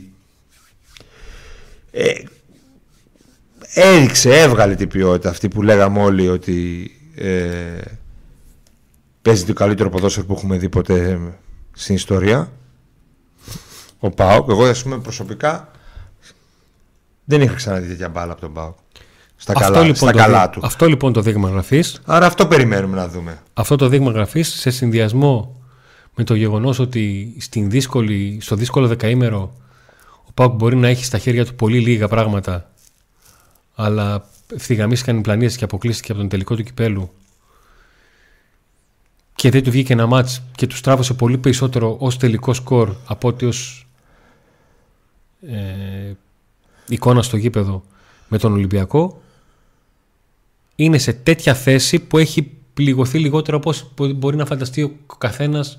Ε, 1.90 2.12
έδειξε, 3.74 4.40
έβγαλε 4.40 4.74
την 4.74 4.88
ποιότητα 4.88 5.29
αυτή 5.31 5.48
που 5.48 5.62
λέγαμε 5.62 6.03
όλοι 6.03 6.29
ότι 6.29 6.90
ε, 7.14 7.81
παίζει 9.22 9.44
το 9.44 9.53
καλύτερο 9.53 9.88
ποδόσφαιρο 9.88 10.27
που 10.27 10.33
έχουμε 10.33 10.59
δει 10.59 10.68
ποτέ 10.68 11.20
στην 11.72 11.94
ιστορία. 11.94 12.53
Ο 14.04 14.10
Πάοκ, 14.10 14.48
εγώ 14.50 14.64
ας 14.64 14.82
πούμε 14.82 14.98
προσωπικά 14.98 15.70
δεν 17.24 17.40
είχα 17.40 17.54
ξαναδεί 17.54 17.88
τέτοια 17.88 18.08
μπάλα 18.08 18.32
από 18.32 18.40
τον 18.40 18.52
Πάοκ. 18.52 18.76
Στα, 19.36 19.52
Αυτό 19.56 19.64
καλά, 19.64 19.78
λοιπόν 19.80 19.94
στα 19.96 20.10
το 20.10 20.18
καλά 20.18 20.42
δει- 20.42 20.50
του. 20.52 20.60
Αυτό 20.66 20.86
λοιπόν 20.86 21.12
το 21.12 21.20
δείγμα 21.20 21.48
γραφής. 21.48 22.00
Άρα 22.04 22.26
αυτό 22.26 22.46
περιμένουμε 22.46 22.96
να 22.96 23.08
δούμε. 23.08 23.42
Αυτό 23.54 23.76
το 23.76 23.88
δείγμα 23.88 24.10
γραφής 24.10 24.48
σε 24.60 24.70
συνδυασμό 24.70 25.60
με 26.14 26.24
το 26.24 26.34
γεγονός 26.34 26.78
ότι 26.78 27.34
στην 27.38 27.70
δύσκολη, 27.70 28.38
στο 28.40 28.56
δύσκολο 28.56 28.86
δεκαήμερο 28.86 29.54
ο 30.26 30.32
Πάουκ 30.34 30.52
μπορεί 30.54 30.76
να 30.76 30.88
έχει 30.88 31.04
στα 31.04 31.18
χέρια 31.18 31.44
του 31.44 31.54
πολύ 31.54 31.78
λίγα 31.80 32.08
πράγματα, 32.08 32.70
αλλά 33.74 34.28
ευθυγραμμίστηκαν 34.54 35.18
οι 35.18 35.20
πλανήτες 35.20 35.56
και 35.56 35.64
αποκλείστηκε 35.64 36.12
από 36.12 36.20
τον 36.20 36.30
τελικό 36.30 36.54
του 36.56 36.62
κυπέλου. 36.62 37.10
Και 39.34 39.50
δεν 39.50 39.62
του 39.62 39.70
βγήκε 39.70 39.92
ένα 39.92 40.06
μάτς 40.06 40.42
και 40.56 40.66
τους 40.66 40.80
τράβωσε 40.80 41.14
πολύ 41.14 41.38
περισσότερο 41.38 41.96
ως 41.98 42.16
τελικό 42.16 42.54
σκορ 42.54 42.94
από 43.06 43.28
ότι 43.28 43.44
ως 43.46 43.86
ε, 45.48 46.12
εικόνα 46.88 47.22
στο 47.22 47.37
γήπεδο 47.37 47.85
με 48.28 48.38
τον 48.38 48.52
Ολυμπιακό 48.52 49.22
είναι 50.76 50.98
σε 50.98 51.12
τέτοια 51.12 51.54
θέση 51.54 51.98
που 51.98 52.18
έχει 52.18 52.50
πληγωθεί 52.74 53.18
λιγότερο 53.18 53.57
από 53.57 53.70
όσο 53.70 53.90
μπο- 53.96 54.12
μπορεί 54.12 54.37
να 54.37 54.46
φανταστεί 54.46 54.83
ο 54.83 55.16
καθένας 55.18 55.78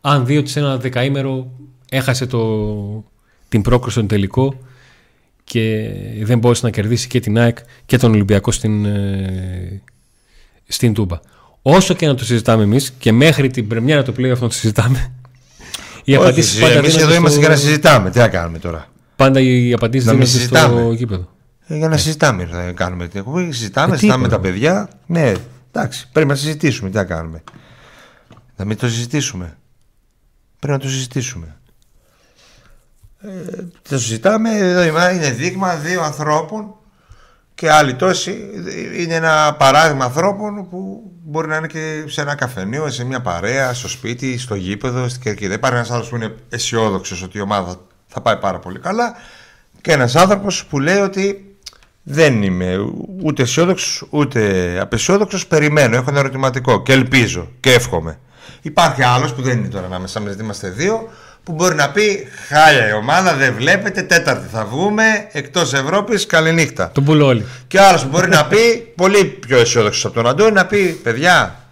αν 0.00 0.26
δει 0.26 0.36
ότι 0.36 0.50
σε 0.50 0.58
ένα 0.58 0.76
δεκαήμερο 0.76 1.50
έχασε 1.88 2.26
το, 2.26 3.04
την 3.48 3.62
πρόκριση 3.62 3.96
στον 3.96 4.06
τελικό 4.08 4.58
και 5.44 5.90
δεν 6.22 6.38
μπόρεσε 6.38 6.64
να 6.64 6.70
κερδίσει 6.70 7.08
και 7.08 7.20
την 7.20 7.38
ΑΕΚ 7.38 7.58
και 7.86 7.96
τον 7.96 8.12
Ολυμπιακό 8.12 8.52
στην, 8.52 8.84
ε, 8.84 9.82
στην 10.68 10.94
Τούμπα. 10.94 11.20
Όσο 11.62 11.94
και 11.94 12.06
να 12.06 12.14
το 12.14 12.24
συζητάμε 12.24 12.62
εμείς 12.62 12.90
και 12.90 13.12
μέχρι 13.12 13.50
την 13.50 13.66
πρεμιέρα 13.66 14.02
του 14.02 14.12
play 14.12 14.28
να 14.28 14.38
το 14.38 14.50
συζητάμε 14.50 15.12
οι 16.12 16.14
απαντήσεις 16.14 16.52
Όχι, 16.52 16.60
πάντα 16.62 16.74
εμείς 16.74 16.92
δίνονται 16.92 17.10
εδώ 17.10 17.14
είμαστε 17.20 17.30
στο- 17.40 17.46
για 17.46 17.48
να 17.48 17.56
συζητάμε. 17.56 18.10
Τι 18.10 18.18
να 18.18 18.28
κάνουμε 18.28 18.58
τώρα; 18.58 18.86
Πάντα 19.16 19.40
οι 19.40 19.72
απαντήσεις 19.72 20.06
Να 20.06 20.12
μην 20.14 20.26
δίνονται 20.26 20.44
στο 20.46 20.56
συζητάμε. 20.56 20.94
γήπεδο. 20.94 21.28
Ε, 21.66 21.76
Για 21.76 21.88
να 21.88 21.96
συζητάμε 21.96 22.44
θα 22.46 22.72
κάνουμε 22.72 23.08
την 23.08 23.18
εκπομπή. 23.20 23.52
Συζητάμε, 23.52 23.86
Ε, 23.90 23.92
τι 23.92 23.98
συζητάμε 23.98 24.20
με 24.22 24.26
είπαμε. 24.28 24.42
τα 24.42 24.50
παιδιά. 24.50 24.88
Ναι, 25.06 25.32
εντάξει, 25.72 26.08
πρέπει 26.12 26.28
να 26.28 26.34
συζητήσουμε. 26.34 26.90
Τι 26.90 26.96
να 26.96 27.04
κάνουμε. 27.04 27.42
Να 28.56 28.64
μην 28.64 28.76
το 28.76 28.88
συζητήσουμε. 28.88 29.56
Πρέπει 30.58 30.78
να 30.78 30.84
το 30.84 30.88
συζητήσουμε. 30.88 31.56
Ε, 33.20 33.28
το 33.88 33.98
συζητάμε, 33.98 34.50
εδώ 34.58 34.82
είμα- 34.82 35.10
είναι 35.12 35.30
δείγμα 35.30 35.74
δύο 35.76 36.02
ανθρώπων 36.02 36.74
και 37.58 37.70
άλλοι 37.70 37.94
τόσοι. 37.94 38.50
Είναι 38.98 39.14
ένα 39.14 39.54
παράδειγμα 39.58 40.04
ανθρώπων 40.04 40.68
που 40.68 41.02
μπορεί 41.24 41.48
να 41.48 41.56
είναι 41.56 41.66
και 41.66 42.04
σε 42.06 42.20
ένα 42.20 42.34
καφενείο, 42.34 42.90
σε 42.90 43.04
μια 43.04 43.20
παρέα, 43.20 43.74
στο 43.74 43.88
σπίτι, 43.88 44.38
στο 44.38 44.54
γήπεδο, 44.54 45.08
στην 45.08 45.22
κερκίδα. 45.22 45.54
Υπάρχει 45.54 45.76
ένας 45.76 45.90
άνθρωπος 45.90 46.10
που 46.10 46.16
είναι 46.16 46.34
αισιόδοξος 46.48 47.22
ότι 47.22 47.38
η 47.38 47.40
ομάδα 47.40 47.76
θα 48.06 48.20
πάει 48.20 48.36
πάρα 48.36 48.58
πολύ 48.58 48.78
καλά 48.78 49.14
και 49.80 49.92
ένας 49.92 50.16
άνθρωπος 50.16 50.64
που 50.64 50.78
λέει 50.78 50.98
ότι 50.98 51.56
δεν 52.02 52.42
είμαι 52.42 52.76
ούτε 53.22 53.42
αισιόδοξος 53.42 54.06
ούτε 54.10 54.78
απεσιόδοξος. 54.80 55.46
Περιμένω, 55.46 55.96
έχω 55.96 56.10
ένα 56.10 56.18
ερωτηματικό 56.18 56.82
και 56.82 56.92
ελπίζω 56.92 57.50
και 57.60 57.72
εύχομαι. 57.72 58.18
Υπάρχει 58.62 59.02
άλλος 59.02 59.34
που 59.34 59.42
δεν 59.42 59.58
είναι 59.58 59.68
τώρα 59.68 59.86
ανάμεσα 59.86 60.20
μας, 60.20 60.34
είμαστε 60.34 60.68
δύο, 60.68 61.08
που 61.48 61.54
μπορεί 61.54 61.74
να 61.74 61.90
πει 61.90 62.26
χάλια 62.48 62.88
η 62.88 62.92
ομάδα, 62.92 63.34
δεν 63.34 63.54
βλέπετε, 63.54 64.02
τέταρτη 64.02 64.48
θα 64.52 64.64
βγούμε, 64.64 65.02
εκτός 65.32 65.72
Ευρώπης, 65.72 66.26
καληνύχτα. 66.26 66.90
Τον 66.90 67.04
πουλώ 67.04 67.26
όλοι. 67.26 67.46
Και 67.66 67.80
άλλος 67.80 68.02
που 68.02 68.08
μπορεί 68.08 68.28
να 68.28 68.46
πει, 68.46 68.92
πολύ 68.94 69.24
πιο 69.24 69.58
αισιόδοξος 69.58 70.04
από 70.04 70.14
τον 70.14 70.26
Αντώνη, 70.26 70.52
να 70.52 70.66
πει 70.66 70.92
παιδιά, 71.02 71.64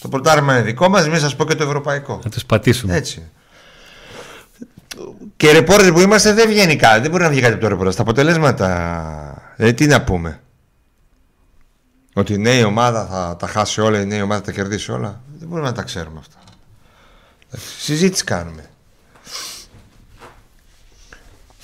το 0.00 0.08
πρωτάρμα 0.08 0.52
είναι 0.52 0.62
δικό 0.62 0.88
μας, 0.88 1.08
μην 1.08 1.20
σας 1.20 1.36
πω 1.36 1.44
και 1.44 1.54
το 1.54 1.64
ευρωπαϊκό. 1.64 2.20
Να 2.24 2.30
τους 2.30 2.44
πατήσουμε. 2.44 2.96
Έτσι. 2.96 3.22
Και 5.36 5.52
ρεπόρτερ 5.52 5.92
που 5.92 6.00
είμαστε 6.00 6.32
δεν 6.32 6.48
βγαίνει 6.48 6.76
κάτι. 6.76 7.00
Δεν 7.00 7.10
μπορεί 7.10 7.22
να 7.22 7.28
βγει 7.28 7.40
κάτι 7.40 7.52
από 7.52 7.62
το 7.62 7.68
ρεπόρτερ. 7.68 7.92
Στα 7.92 8.02
αποτελέσματα. 8.02 9.52
Ε, 9.56 9.72
τι 9.72 9.86
να 9.86 10.02
πούμε. 10.02 10.40
Ότι 12.14 12.32
η 12.32 12.38
νέα 12.38 12.66
ομάδα 12.66 13.06
θα 13.06 13.36
τα 13.38 13.46
χάσει 13.46 13.80
όλα, 13.80 14.00
η 14.00 14.06
νέα 14.06 14.22
ομάδα 14.22 14.40
θα 14.40 14.46
τα 14.46 14.52
κερδίσει 14.52 14.92
όλα. 14.92 15.20
Δεν 15.38 15.48
μπορούμε 15.48 15.68
να 15.68 15.74
τα 15.74 15.82
ξέρουμε 15.82 16.18
αυτά. 16.18 16.36
Εντάξει, 17.48 17.80
Συζήτηση 17.80 18.24
κάνουμε. 18.24 18.66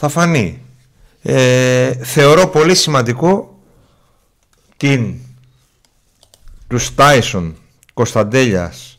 Θα 0.01 0.09
φανεί. 0.09 0.63
Ε, 1.23 1.93
θεωρώ 1.93 2.47
πολύ 2.49 2.75
σημαντικό 2.75 3.59
την 4.77 5.15
τους 6.69 6.95
Τάισον, 6.95 7.57
Κωνσταντέλιας, 7.95 8.99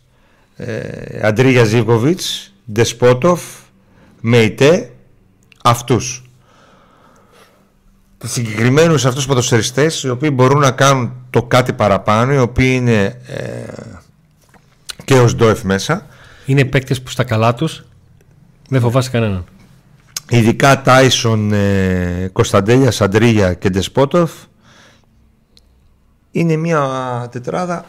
ε, 0.56 1.28
Αντρίγια 1.28 1.64
Ζίβκοβιτς, 1.64 2.54
Ντεσπότοφ, 2.72 3.42
Μεϊτέ, 4.22 4.92
αυτούς. 5.64 6.24
Συγκεκριμένους 8.24 9.06
αυτούς 9.06 9.26
ποδοσφαιριστές 9.26 10.04
οι 10.04 10.10
οποίοι 10.10 10.30
μπορούν 10.34 10.60
να 10.60 10.72
κάνουν 10.72 11.14
το 11.30 11.44
κάτι 11.44 11.74
παραπάνω, 11.74 12.34
οι 12.34 12.40
οποίοι 12.40 12.74
είναι 12.76 13.22
ε, 13.28 13.74
και 15.06 15.20
ως 15.20 15.36
ντόεφ 15.36 15.64
μέσα. 15.64 16.06
Είναι 16.46 16.66
παίκτες 16.66 17.02
που 17.02 17.10
στα 17.10 17.24
καλά 17.24 17.54
τους 17.54 17.84
δεν 18.70 18.82
φοβάσαι 18.82 19.10
κανέναν. 19.10 19.46
Ειδικά 20.30 20.82
Τάισον, 20.82 21.54
ε, 21.54 22.30
Κωνσταντέλιας, 22.34 23.02
Αντρίγια 23.02 23.54
και 23.54 23.70
Ντεσπότοφ 23.70 24.32
είναι 26.32 26.56
μια 26.56 27.28
τετράδα 27.32 27.86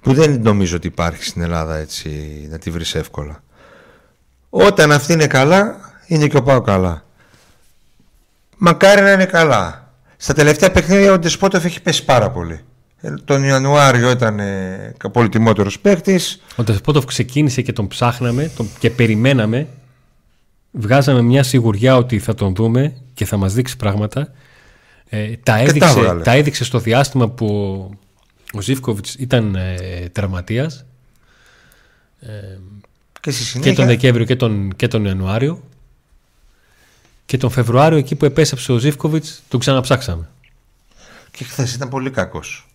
που 0.00 0.12
δεν 0.14 0.40
νομίζω 0.42 0.76
ότι 0.76 0.86
υπάρχει 0.86 1.24
στην 1.24 1.42
Ελλάδα 1.42 1.76
έτσι 1.76 2.10
να 2.50 2.58
τη 2.58 2.70
βρεις 2.70 2.94
εύκολα. 2.94 3.42
Όταν 4.50 4.92
αυτή 4.92 5.12
είναι 5.12 5.26
καλά, 5.26 5.76
είναι 6.06 6.26
και 6.26 6.36
ο 6.36 6.42
Πάο 6.42 6.60
καλά. 6.60 7.04
Μακάρι 8.56 9.00
να 9.00 9.12
είναι 9.12 9.24
καλά. 9.24 9.92
Στα 10.16 10.34
τελευταία 10.34 10.70
παιχνίδια 10.70 11.12
ο 11.12 11.18
Ντεσπότοφ 11.18 11.64
έχει 11.64 11.82
πέσει 11.82 12.04
πάρα 12.04 12.30
πολύ. 12.30 12.60
Ε, 13.00 13.14
Τον 13.24 13.44
Ιανουάριο 13.44 14.10
ήταν 14.10 14.38
ε, 14.38 14.94
πολυτιμότερος 15.12 15.78
παίκτης. 15.78 16.42
Ο 16.56 16.64
Τεσπότοφ 16.64 17.04
ξεκίνησε 17.04 17.62
και 17.62 17.72
τον 17.72 17.88
ψάχναμε 17.88 18.50
τον, 18.56 18.68
και 18.78 18.90
περιμέναμε. 18.90 19.68
Βγάζαμε 20.72 21.22
μια 21.22 21.42
σιγουριά 21.42 21.96
ότι 21.96 22.18
θα 22.18 22.34
τον 22.34 22.54
δούμε 22.54 22.96
και 23.14 23.24
θα 23.24 23.36
μας 23.36 23.54
δείξει 23.54 23.76
πράγματα. 23.76 24.32
Ε, 25.08 25.28
τα, 25.28 25.38
τα 25.42 25.58
έδειξε, 25.58 25.98
έβγαλε. 25.98 26.22
τα 26.22 26.32
έδειξε 26.32 26.64
στο 26.64 26.78
διάστημα 26.78 27.28
που 27.28 27.46
ο, 27.46 28.58
ο 28.58 28.60
Ζίβκοβιτς 28.60 29.14
ήταν 29.14 29.54
ε, 29.54 30.08
τραυματίας 30.12 30.84
Και 33.20 33.30
στη 33.30 33.42
και 33.42 33.48
συνέχεια... 33.48 33.74
τον 33.74 33.86
Δεκέμβριο 33.86 34.26
και 34.26 34.36
τον, 34.36 34.76
και 34.76 34.88
τον 34.88 35.04
Ιανουάριο. 35.04 35.62
Και 37.26 37.36
τον 37.36 37.50
Φεβρουάριο 37.50 37.98
εκεί 37.98 38.14
που 38.14 38.24
επέστρεψε 38.24 38.72
ο 38.72 38.78
Ζίβκοβιτς 38.78 39.42
τον 39.48 39.60
ξαναψάξαμε. 39.60 40.28
Και 41.30 41.44
χθες 41.44 41.74
ήταν 41.74 41.88
πολύ 41.88 42.10
κακός. 42.10 42.66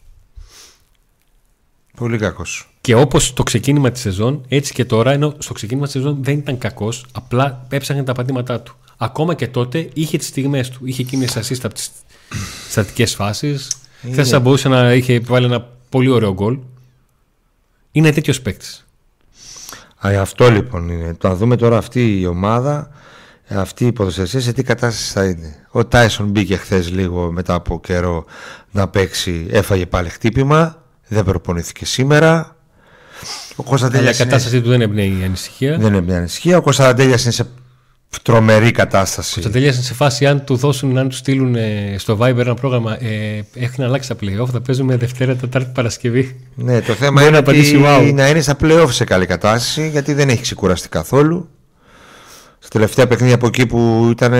Πολύ 1.96 2.18
κακός. 2.18 2.70
Και 2.88 2.95
όπως 2.95 3.34
το 3.34 3.43
ξεκίνημα 3.43 3.91
της 3.91 4.02
σεζόν, 4.02 4.45
έτσι 4.47 4.73
και 4.73 4.86
τώρα, 4.86 5.12
ενώ 5.12 5.36
στο 5.38 5.54
ξεκίνημα 5.54 5.86
της 5.86 5.93
σεζόν 5.93 6.17
δεν 6.21 6.38
ήταν 6.38 6.58
κακός, 6.58 7.06
απλά 7.12 7.65
έψαχνε 7.69 8.04
τα 8.04 8.13
πατήματά 8.13 8.62
του. 8.62 8.76
Ακόμα 8.97 9.34
και 9.34 9.47
τότε 9.47 9.89
είχε 9.93 10.17
τις 10.17 10.28
στιγμές 10.28 10.69
του. 10.69 10.86
Είχε 10.86 11.02
εκείνες 11.02 11.38
assist 11.38 11.60
από 11.63 11.73
τις 11.73 11.91
στατικές 12.69 13.15
φάσεις. 13.15 13.67
Χθε 14.12 14.23
θα 14.23 14.39
μπορούσε 14.39 14.69
να 14.69 14.93
είχε 14.93 15.19
βάλει 15.19 15.45
ένα 15.45 15.67
πολύ 15.89 16.10
ωραίο 16.10 16.34
γκολ. 16.34 16.60
Είναι 17.91 18.12
τέτοιος 18.12 18.41
παίκτης. 18.41 18.86
Α, 20.08 20.10
αυτό 20.21 20.50
λοιπόν 20.50 20.89
είναι. 20.89 21.13
Το 21.13 21.28
να 21.28 21.36
δούμε 21.36 21.56
τώρα 21.56 21.78
αυτή 21.78 22.19
η 22.19 22.26
ομάδα, 22.26 22.91
αυτή 23.47 23.86
η 23.86 23.91
ποδοσφαιριστές 23.91 24.43
σε 24.43 24.54
τι 24.54 24.63
κατάσταση 24.63 25.12
θα 25.12 25.26
είναι. 25.26 25.65
Ο 25.71 25.86
Τάισον 25.86 26.28
μπήκε 26.28 26.56
χθες 26.56 26.91
λίγο 26.91 27.32
μετά 27.32 27.54
από 27.54 27.80
καιρό 27.80 28.26
να 28.71 28.88
παίξει, 28.88 29.47
έφαγε 29.50 29.86
πάλι 29.86 30.10
χτύπημα, 30.10 30.84
δεν 31.08 31.23
προπονήθηκε 31.23 31.86
σήμερα. 31.86 32.57
Ο 33.56 33.64
Αλλά 33.64 33.66
η 33.66 33.70
Κωνσταντέλιας 33.70 34.20
είναι, 34.20 34.26
κατάστασή 34.26 34.62
του 34.62 34.70
δεν 34.70 34.82
εμπνέει 34.82 35.18
η 35.22 35.24
ανησυχία. 35.24 35.78
δεν 35.78 35.88
είναι 35.88 36.02
μια 36.02 36.18
ανησυχία. 36.18 36.58
Ο 36.58 36.62
Κωνσταντέλιας 36.62 37.24
είναι 37.24 37.32
σε 37.32 37.46
τρομερή 38.24 38.72
κατάσταση. 38.72 39.42
Το 39.42 39.50
τελείωσαν 39.50 39.84
σε 39.84 39.94
φάση 39.94 40.26
αν 40.26 40.44
του 40.44 40.56
δώσουν, 40.56 40.98
αν 40.98 41.10
του 41.10 41.16
στείλουν 41.16 41.56
ε, 41.56 41.96
στο 41.98 42.18
Viber 42.22 42.38
ένα 42.38 42.54
πρόγραμμα. 42.54 43.04
Ε, 43.04 43.46
έχουν 43.54 43.84
αλλάξει 43.84 44.10
τα 44.10 44.16
playoff, 44.22 44.48
θα 44.52 44.62
παίζουμε 44.62 44.98
Δευτέρα, 44.98 45.36
Τετάρτη, 45.36 45.72
Παρασκευή. 45.74 46.40
Ναι, 46.56 46.82
το 46.82 46.94
θέμα 46.94 47.28
είναι 47.28 47.38
ότι 47.38 48.14
να 48.14 48.30
είναι 48.30 48.42
στα 48.42 48.56
playoff 48.62 48.88
σε 48.90 49.04
καλή 49.04 49.26
κατάσταση 49.26 49.90
γιατί 49.90 50.14
δεν 50.14 50.30
έχει 50.30 50.42
ξεκουραστεί 50.42 50.90
καθόλου. 50.90 51.50
Στα 52.60 52.70
τελευταία 52.70 53.08
παιχνίδια 53.08 53.36
από 53.36 53.48
εκεί 53.48 53.66
που 53.66 54.08
ήταν. 54.12 54.34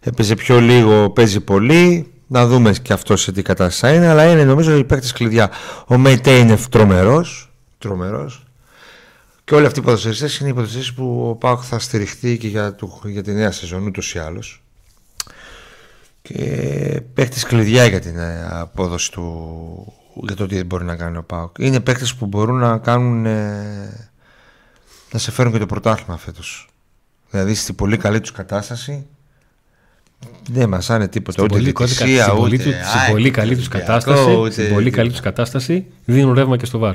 έπαιζε 0.00 0.34
πιο 0.34 0.60
λίγο, 0.60 1.10
παίζει 1.10 1.40
πολύ. 1.40 2.10
Να 2.26 2.46
δούμε 2.46 2.72
και 2.72 2.92
αυτό 2.92 3.16
σε 3.16 3.32
τι 3.32 3.42
κατάσταση 3.42 3.96
είναι. 3.96 4.06
Αλλά 4.06 4.30
είναι 4.30 4.44
νομίζω 4.44 4.76
οι 4.76 4.84
παίκτες 4.84 5.12
κλειδιά. 5.12 5.50
Ο 5.86 5.98
Μέιτε 5.98 6.38
είναι 6.38 6.58
τρομερός. 6.70 7.52
Τρομερός. 7.78 8.46
Και 9.44 9.54
όλοι 9.54 9.66
αυτοί 9.66 9.78
οι 9.78 9.82
ποδοσφαιριστές 9.82 10.38
είναι 10.38 10.48
οι 10.48 10.52
ποδοσφαιριστές 10.52 10.94
που 10.94 11.28
ο 11.28 11.34
Πάοκ 11.34 11.60
θα 11.64 11.78
στηριχθεί 11.78 12.38
και 12.38 12.48
για, 12.48 12.74
του, 12.74 13.00
για 13.04 13.22
τη 13.22 13.32
νέα 13.32 13.50
σεζόν 13.50 13.86
ούτως 13.86 14.14
ή 14.14 14.18
άλλως. 14.18 14.62
Και 16.22 17.02
παίχτης 17.14 17.44
κλειδιά 17.44 17.86
για 17.86 18.00
την 18.00 18.18
ε, 18.18 18.48
απόδοση 18.50 19.12
του 19.12 19.92
για 20.14 20.36
το 20.36 20.46
τι 20.46 20.64
μπορεί 20.64 20.84
να 20.84 20.96
κάνει 20.96 21.16
ο 21.16 21.22
Πάοκ. 21.22 21.56
Είναι 21.58 21.80
παίχτες 21.80 22.14
που 22.14 22.26
μπορούν 22.26 22.58
να 22.58 22.78
κάνουν 22.78 23.26
ε, 23.26 24.10
να 25.12 25.18
σε 25.18 25.30
φέρουν 25.30 25.52
και 25.52 25.58
το 25.58 25.66
πρωτάθλημα 25.66 26.16
φέτος. 26.16 26.68
Δηλαδή 27.30 27.54
στη 27.54 27.72
πολύ 27.72 27.96
καλή 27.96 28.20
τους 28.20 28.32
κατάσταση 28.32 29.06
δεν 30.50 30.68
μας 30.68 30.88
είναι 30.88 31.08
τίποτα. 31.08 31.42
Ούτε 31.42 31.54
πολύ, 31.54 31.72
διαιτησία, 31.72 32.32
ούτε, 32.32 32.56
στην 32.58 33.10
πολύ 33.10 33.30
καλή 33.30 33.56
τους 33.56 33.68
κατάσταση, 33.68 34.50
στην 34.50 34.72
πολύ 34.72 34.90
καλή 34.90 35.10
τους 35.10 35.20
κατάσταση 35.20 35.86
δίνουν 36.04 36.34
ρεύμα 36.34 36.56
και 36.56 36.66
στο 36.66 36.78
βαρ. 36.78 36.94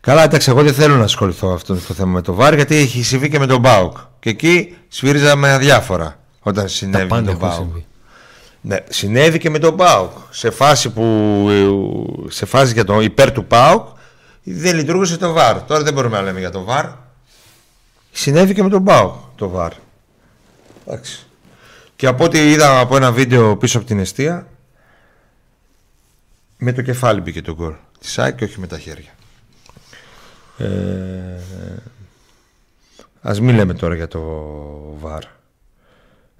Καλά, 0.00 0.22
εντάξει, 0.22 0.50
εγώ 0.50 0.62
δεν 0.62 0.74
θέλω 0.74 0.96
να 0.96 1.04
ασχοληθώ 1.04 1.48
αυτό 1.48 1.74
το 1.74 1.94
θέμα 1.94 2.10
με 2.12 2.22
το 2.22 2.34
ΒΑΡ 2.34 2.54
γιατί 2.54 2.76
έχει 2.76 3.02
συμβεί 3.02 3.28
και 3.28 3.38
με 3.38 3.46
τον 3.46 3.60
Μπάουκ. 3.60 3.96
Και 4.20 4.30
εκεί 4.30 4.76
σφύριζαμε 4.88 5.52
αδιάφορα 5.52 6.18
όταν 6.40 6.68
συνέβη 6.68 7.12
με 7.12 7.22
τον 7.22 7.36
Μπάουκ. 7.36 7.76
Ναι, 8.60 8.76
συνέβη 8.88 9.38
και 9.38 9.50
με 9.50 9.58
τον 9.58 9.74
Μπάουκ. 9.74 10.10
Σε 10.30 10.50
φάση 10.50 10.90
που. 10.90 11.48
σε 12.28 12.46
φάση 12.46 12.72
για 12.72 12.84
το 12.84 13.00
υπέρ 13.00 13.32
του 13.32 13.44
Μπάουκ 13.48 13.86
δεν 14.42 14.76
λειτουργούσε 14.76 15.16
το 15.16 15.32
ΒΑΡ. 15.32 15.62
Τώρα 15.62 15.82
δεν 15.82 15.94
μπορούμε 15.94 16.16
να 16.16 16.22
λέμε 16.22 16.38
για 16.38 16.50
το 16.50 16.64
ΒΑΡ. 16.64 16.86
Συνέβη 18.12 18.54
και 18.54 18.62
με 18.62 18.68
τον 18.68 18.80
Μπάουκ 18.80 19.12
το 19.36 19.48
ΒΑΡ. 19.48 19.72
Εντάξει. 20.88 21.26
Και 21.96 22.06
από 22.06 22.24
ό,τι 22.24 22.50
είδα 22.50 22.80
από 22.80 22.96
ένα 22.96 23.12
βίντεο 23.12 23.56
πίσω 23.56 23.78
από 23.78 23.86
την 23.86 23.98
αιστεία, 23.98 24.46
με 26.58 26.72
το 26.72 26.82
κεφάλι 26.82 27.20
μπήκε 27.20 27.42
το 27.42 27.54
γκολ. 27.54 27.74
Της 27.98 28.12
ΣΑΚ 28.12 28.36
και 28.36 28.44
όχι 28.44 28.60
με 28.60 28.66
τα 28.66 28.78
χέρια. 28.78 29.10
Ε, 30.58 31.40
ας 33.20 33.40
μην 33.40 33.54
λέμε 33.54 33.74
τώρα 33.74 33.94
για 33.94 34.08
το 34.08 34.20
ΒΑΡ. 34.98 35.22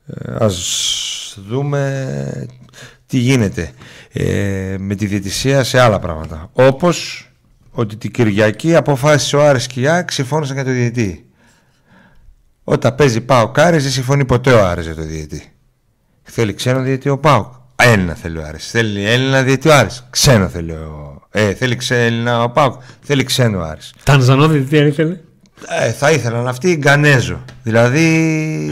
Ε, 0.06 0.36
ας 0.38 1.38
δούμε 1.48 2.46
τι 3.06 3.18
γίνεται 3.18 3.72
ε, 4.12 4.76
με 4.78 4.94
τη 4.94 5.06
διαιτησία 5.06 5.64
σε 5.64 5.80
άλλα 5.80 5.98
πράγματα. 5.98 6.50
Όπως 6.52 7.28
ότι 7.70 7.96
την 7.96 8.10
Κυριακή 8.10 8.74
αποφάσισε 8.74 9.36
ο 9.36 9.46
Άρης 9.46 9.66
και 9.66 9.80
η 9.80 9.88
ΑΕΚ 9.88 10.10
συμφώνησαν 10.10 10.54
για 10.54 10.64
το 10.64 10.70
διαιτή. 10.70 11.27
Όταν 12.70 12.94
παίζει 12.94 13.20
Πάο 13.20 13.48
Κάρης 13.48 13.82
δεν 13.82 13.92
συμφωνεί 13.92 14.24
ποτέ 14.24 14.52
ο 14.52 14.66
Άρης 14.66 14.84
για 14.84 14.94
το 14.94 15.02
διαιτή. 15.02 15.52
Θέλει 16.22 16.54
ξένο 16.54 16.80
διαιτή 16.80 17.08
ο 17.08 17.18
Πάο. 17.18 17.50
Έλληνα 17.76 18.14
θέλει 18.14 18.38
ο 18.38 18.44
Άρης. 18.44 18.70
Θέλει 18.70 19.04
Έλληνα 19.04 19.42
διαιτή 19.42 19.68
ο 19.68 19.74
Άρης. 19.74 20.06
Ξένο 20.10 20.48
θέλει 20.48 20.72
ο 20.72 21.08
ε, 21.30 21.54
θέλει 21.54 21.76
ξένα 21.76 22.42
ο 22.42 22.50
Πάουκ. 22.50 22.80
Θέλει 23.00 23.24
ξένο 23.24 23.60
Άρης. 23.60 23.94
Τανζανόδη 24.02 24.60
τι 24.60 24.76
ήθελε. 24.76 25.20
Ε, 25.68 25.92
θα 25.92 26.10
ήθελαν 26.10 26.48
αυτοί 26.48 26.74
Γκανέζο. 26.74 27.44
Δηλαδή. 27.62 28.70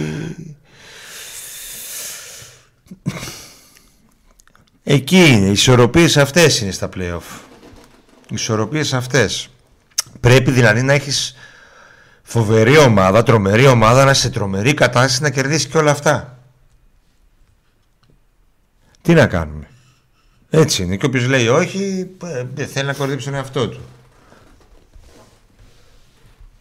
Εκεί 4.82 5.26
είναι. 5.26 5.46
Οι 5.46 5.50
ισορροπίες 5.50 6.16
αυτές 6.16 6.60
είναι 6.60 6.70
στα 6.70 6.88
playoff. 6.96 7.40
Οι 8.28 8.34
ισορροπίες 8.34 8.92
αυτές. 8.92 9.48
Πρέπει 10.20 10.50
δηλαδή 10.50 10.82
να 10.82 10.92
έχεις 10.92 11.34
φοβερή 12.26 12.76
ομάδα, 12.76 13.22
τρομερή 13.22 13.66
ομάδα, 13.66 14.04
να 14.04 14.14
σε 14.14 14.30
τρομερή 14.30 14.74
κατάσταση 14.74 15.22
να 15.22 15.30
κερδίσει 15.30 15.68
και 15.68 15.78
όλα 15.78 15.90
αυτά. 15.90 16.38
Τι 19.02 19.14
να 19.14 19.26
κάνουμε. 19.26 19.68
Έτσι 20.50 20.82
είναι. 20.82 20.96
Και 20.96 21.06
όποιος 21.06 21.26
λέει 21.26 21.48
όχι, 21.48 22.10
ε, 22.56 22.66
θέλει 22.66 22.86
να 22.86 22.94
κορδίψει 22.94 23.24
τον 23.24 23.34
εαυτό 23.34 23.68
του. 23.68 23.80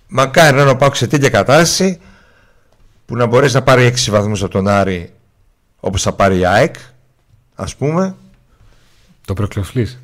Μακάρι 0.07 0.57
να 0.57 0.75
πάω 0.75 0.93
σε 0.93 1.07
τέτοια 1.07 1.29
κατάσταση 1.29 1.99
που 3.05 3.15
να 3.15 3.25
μπορέσει 3.25 3.55
να 3.55 3.63
πάρει 3.63 3.93
6 3.95 4.09
βαθμούς 4.09 4.43
από 4.43 4.51
τον 4.51 4.67
Άρη 4.67 5.13
όπως 5.79 6.01
θα 6.01 6.13
πάρει 6.13 6.37
η 6.37 6.45
ΑΕΚ 6.45 6.75
ας 7.55 7.75
πούμε 7.75 8.15
Το 9.25 9.33
προκλοφλής 9.33 9.99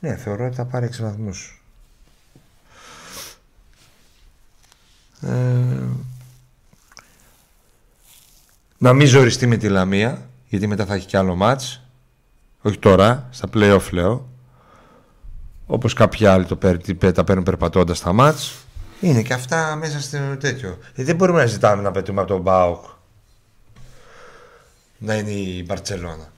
Ναι 0.00 0.16
θεωρώ 0.16 0.46
ότι 0.46 0.54
θα 0.54 0.64
πάρει 0.64 0.88
6 0.92 0.96
βαθμούς 1.00 1.62
Να 8.78 8.92
μην 8.92 9.06
ζοριστεί 9.06 9.46
με 9.46 9.56
τη 9.56 9.68
Λαμία 9.68 10.28
γιατί 10.48 10.66
μετά 10.66 10.86
θα 10.86 10.94
έχει 10.94 11.06
κι 11.06 11.16
άλλο 11.16 11.34
μάτς 11.34 11.80
όχι 12.66 12.78
τώρα, 12.78 13.28
στα 13.30 13.48
play-off 13.54 13.90
λέω. 13.90 14.28
Όπως 15.66 15.92
κάποιοι 15.92 16.26
άλλοι 16.26 16.44
το 16.44 16.58
τα 17.12 17.24
παίρνουν 17.24 17.44
περπατώντας 17.44 17.98
στα 17.98 18.12
μάτς. 18.12 18.54
Είναι 19.00 19.22
και 19.22 19.32
αυτά 19.32 19.76
μέσα 19.76 20.00
στο 20.00 20.18
τέτοιο. 20.40 20.78
Ε, 20.94 21.04
δεν 21.04 21.16
μπορούμε 21.16 21.38
να 21.38 21.46
ζητάμε 21.46 21.82
να 21.82 21.90
πετούμε 21.90 22.20
από 22.20 22.30
τον 22.30 22.40
Μπάουκ 22.40 22.84
να 24.98 25.14
είναι 25.14 25.30
η 25.30 25.64
Μπαρτσελώνα. 25.66 26.32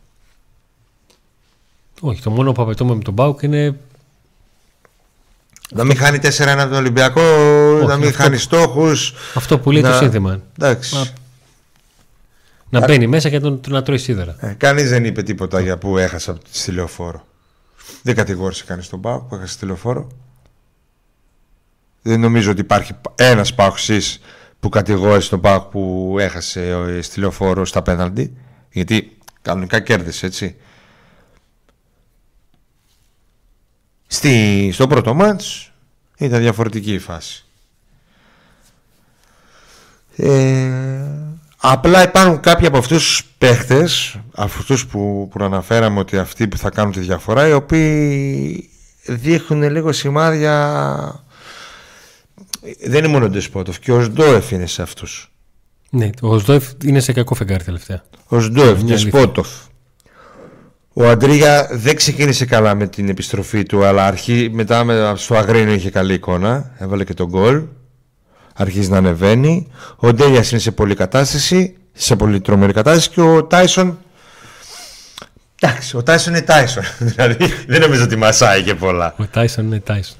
Όχι, 2.00 2.22
το 2.22 2.30
μόνο 2.30 2.52
που 2.52 2.62
απαιτούμε 2.62 2.94
με 2.94 3.02
τον 3.02 3.14
Μπάουκ 3.14 3.42
είναι. 3.42 3.78
Να 5.70 5.84
μην 5.84 5.96
χάνει 5.96 6.18
4-1 6.22 6.28
από 6.46 6.62
τον 6.62 6.78
Ολυμπιακό, 6.78 7.20
να 7.86 7.96
μην 7.96 8.08
αυτό... 8.08 8.22
χάνει 8.22 8.36
στόχους. 8.36 9.14
Αυτό 9.34 9.58
που 9.58 9.70
λέει 9.70 9.82
να... 9.82 9.90
το 9.90 9.96
σύνθημα. 9.96 10.40
Εντάξει. 10.58 11.12
Να 12.70 12.86
μπαίνει 12.86 13.06
μέσα 13.06 13.28
και 13.28 13.40
τον, 13.40 13.60
να 13.68 13.82
τρώει 13.82 13.98
σίδερα. 13.98 14.36
Ε, 14.40 14.52
κανείς 14.52 14.88
δεν 14.88 15.04
είπε 15.04 15.22
τίποτα 15.22 15.60
για 15.60 15.78
που 15.78 15.98
έχασα 15.98 16.38
στη 16.50 16.72
λεωφόρο. 16.72 17.26
Δεν 18.02 18.14
κατηγόρησε 18.14 18.64
κανείς 18.64 18.88
τον 18.88 19.00
Πάο 19.00 19.20
που 19.20 19.34
έχασε 19.34 19.52
στη 19.52 19.66
λεωφόρο. 19.66 20.06
Δεν 22.02 22.20
νομίζω 22.20 22.50
ότι 22.50 22.60
υπάρχει 22.60 22.92
ένας 23.14 23.54
Πάοξή 23.54 24.00
που 24.60 24.68
κατηγόρησε 24.68 25.30
τον 25.30 25.40
Πάο 25.40 25.60
που 25.60 26.16
έχασε 26.18 27.02
στη 27.02 27.20
λεωφόρο 27.20 27.64
στα 27.64 27.82
πέναλτι. 27.82 28.36
Γιατί 28.70 29.18
κανονικά 29.42 29.80
κέρδισε 29.80 30.26
έτσι. 30.26 30.56
Στη, 34.06 34.70
στο 34.72 34.86
πρώτο 34.86 35.14
μάτς 35.14 35.72
ήταν 36.18 36.40
διαφορετική 36.40 36.92
η 36.92 36.98
φάση. 36.98 37.44
Ε, 40.16 41.27
Απλά 41.60 42.02
υπάρχουν 42.02 42.40
κάποιοι 42.40 42.66
από 42.66 42.78
αυτούς 42.78 43.04
τους 43.04 43.24
παίχτες, 43.38 44.18
αυτούς 44.34 44.86
που, 44.86 45.28
που 45.30 45.44
αναφέραμε 45.44 45.98
ότι 45.98 46.18
αυτοί 46.18 46.48
που 46.48 46.56
θα 46.56 46.70
κάνουν 46.70 46.92
τη 46.92 47.00
διαφορά, 47.00 47.48
οι 47.48 47.52
οποίοι 47.52 48.70
δείχνουν 49.06 49.70
λίγο 49.70 49.92
σημάδια... 49.92 51.24
Δεν 52.84 52.98
είναι 52.98 53.08
μόνο 53.08 53.24
ο 53.24 53.28
Ντεσπότοφ 53.28 53.78
και 53.78 53.92
ο 53.92 54.02
Σντόεφ 54.02 54.50
είναι 54.50 54.66
σε 54.66 54.82
αυτούς. 54.82 55.32
Ναι, 55.90 56.10
ο 56.20 56.38
Σντόεφ 56.38 56.64
είναι 56.84 57.00
σε 57.00 57.12
κακό 57.12 57.34
φεγγάρι 57.34 57.64
τελευταία. 57.64 58.02
Ο 58.26 58.40
Σντόεφ, 58.40 58.82
Ντεσπότοφ. 58.82 59.48
Ο 60.92 61.08
Αντρίγια 61.08 61.68
δεν 61.72 61.96
ξεκίνησε 61.96 62.44
καλά 62.44 62.74
με 62.74 62.86
την 62.86 63.08
επιστροφή 63.08 63.62
του, 63.62 63.84
αλλά 63.84 64.06
αρχή, 64.06 64.50
μετά 64.52 65.16
στο 65.16 65.34
Αγρίνο 65.34 65.72
είχε 65.72 65.90
καλή 65.90 66.14
εικόνα. 66.14 66.70
Έβαλε 66.78 67.04
και 67.04 67.14
τον 67.14 67.26
γκολ 67.28 67.62
αρχίζει 68.58 68.90
να 68.90 68.96
ανεβαίνει. 68.96 69.66
Ο 69.96 70.12
Ντέλια 70.12 70.44
είναι 70.50 70.60
σε 70.60 70.70
πολύ 70.70 70.94
κατάσταση, 70.94 71.76
σε 71.92 72.16
πολύ 72.16 72.40
τρομερή 72.40 72.72
κατάσταση 72.72 73.10
και 73.10 73.20
ο 73.20 73.44
Τάισον. 73.44 73.98
Εντάξει, 75.60 75.96
ο 75.96 76.02
Τάισον 76.02 76.34
είναι 76.34 76.42
Τάισον. 76.42 76.82
δηλαδή 77.14 77.46
δεν 77.66 77.80
νομίζω 77.80 78.04
ότι 78.04 78.16
μασάει 78.16 78.62
και 78.62 78.74
πολλά. 78.74 79.14
Ο 79.18 79.24
Τάισον 79.24 79.66
είναι 79.66 79.80
Τάισον. 79.80 80.16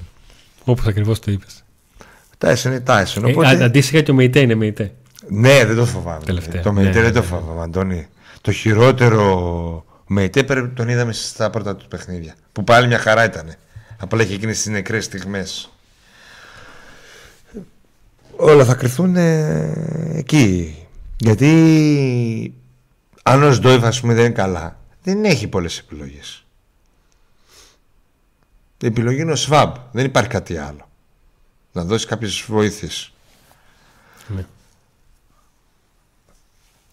Όπως 0.63 0.87
ακριβώς 0.87 1.19
το 1.19 1.31
είπες. 1.31 1.63
Ο 2.01 2.35
Τάισον 2.37 2.71
είναι 2.71 2.81
Τάισον. 2.81 3.25
Ε, 3.25 3.29
οπότε... 3.31 3.63
αντίστοιχα 3.63 4.01
και 4.01 4.11
ο 4.11 4.13
Μεϊτέ 4.13 4.39
είναι 4.39 4.55
Μεϊτέ. 4.55 4.93
Ναι, 5.27 5.65
δεν 5.65 5.75
το 5.75 5.85
φοβάμαι. 5.85 6.23
Τελευταία. 6.25 6.61
Το 6.61 6.73
Μεϊτέ 6.73 6.99
ναι, 6.99 7.01
δεν 7.01 7.13
το 7.13 7.19
ναι, 7.19 7.25
ναι. 7.25 7.31
φοβάμαι, 7.31 7.63
Αντώνη. 7.63 8.07
Το 8.41 8.51
χειρότερο 8.51 9.85
Μεϊτέ 10.07 10.43
τον 10.73 10.89
είδαμε 10.89 11.13
στα 11.13 11.49
πρώτα 11.49 11.75
του 11.75 11.87
παιχνίδια. 11.87 12.35
Που 12.51 12.63
πάλι 12.63 12.87
μια 12.87 12.99
χαρά 12.99 13.23
ήταν. 13.23 13.53
Απλά 13.97 14.23
είχε 14.23 14.33
εκείνες 14.33 14.57
τις 14.57 14.71
νεκρές 14.71 15.05
στιγμές 15.05 15.69
όλα 18.39 18.65
θα 18.65 18.75
κρυθούν 18.75 19.15
ε, 19.15 20.11
εκεί. 20.13 20.75
Γιατί 21.17 22.53
αν 23.23 23.43
ο 23.43 23.51
Σντόιφ 23.51 23.83
ας 23.83 24.01
πούμε 24.01 24.13
δεν 24.13 24.25
είναι 24.25 24.33
καλά, 24.33 24.79
δεν 25.03 25.25
έχει 25.25 25.47
πολλές 25.47 25.77
επιλογές. 25.77 26.43
Η 28.81 28.85
επιλογή 28.85 29.21
είναι 29.21 29.31
ο 29.31 29.35
Σβάμπ, 29.35 29.75
δεν 29.91 30.05
υπάρχει 30.05 30.29
κάτι 30.29 30.57
άλλο. 30.57 30.89
Να 31.71 31.83
δώσεις 31.83 32.07
κάποιες 32.07 32.43
βοήθειες. 32.47 33.11
Ναι. 34.27 34.45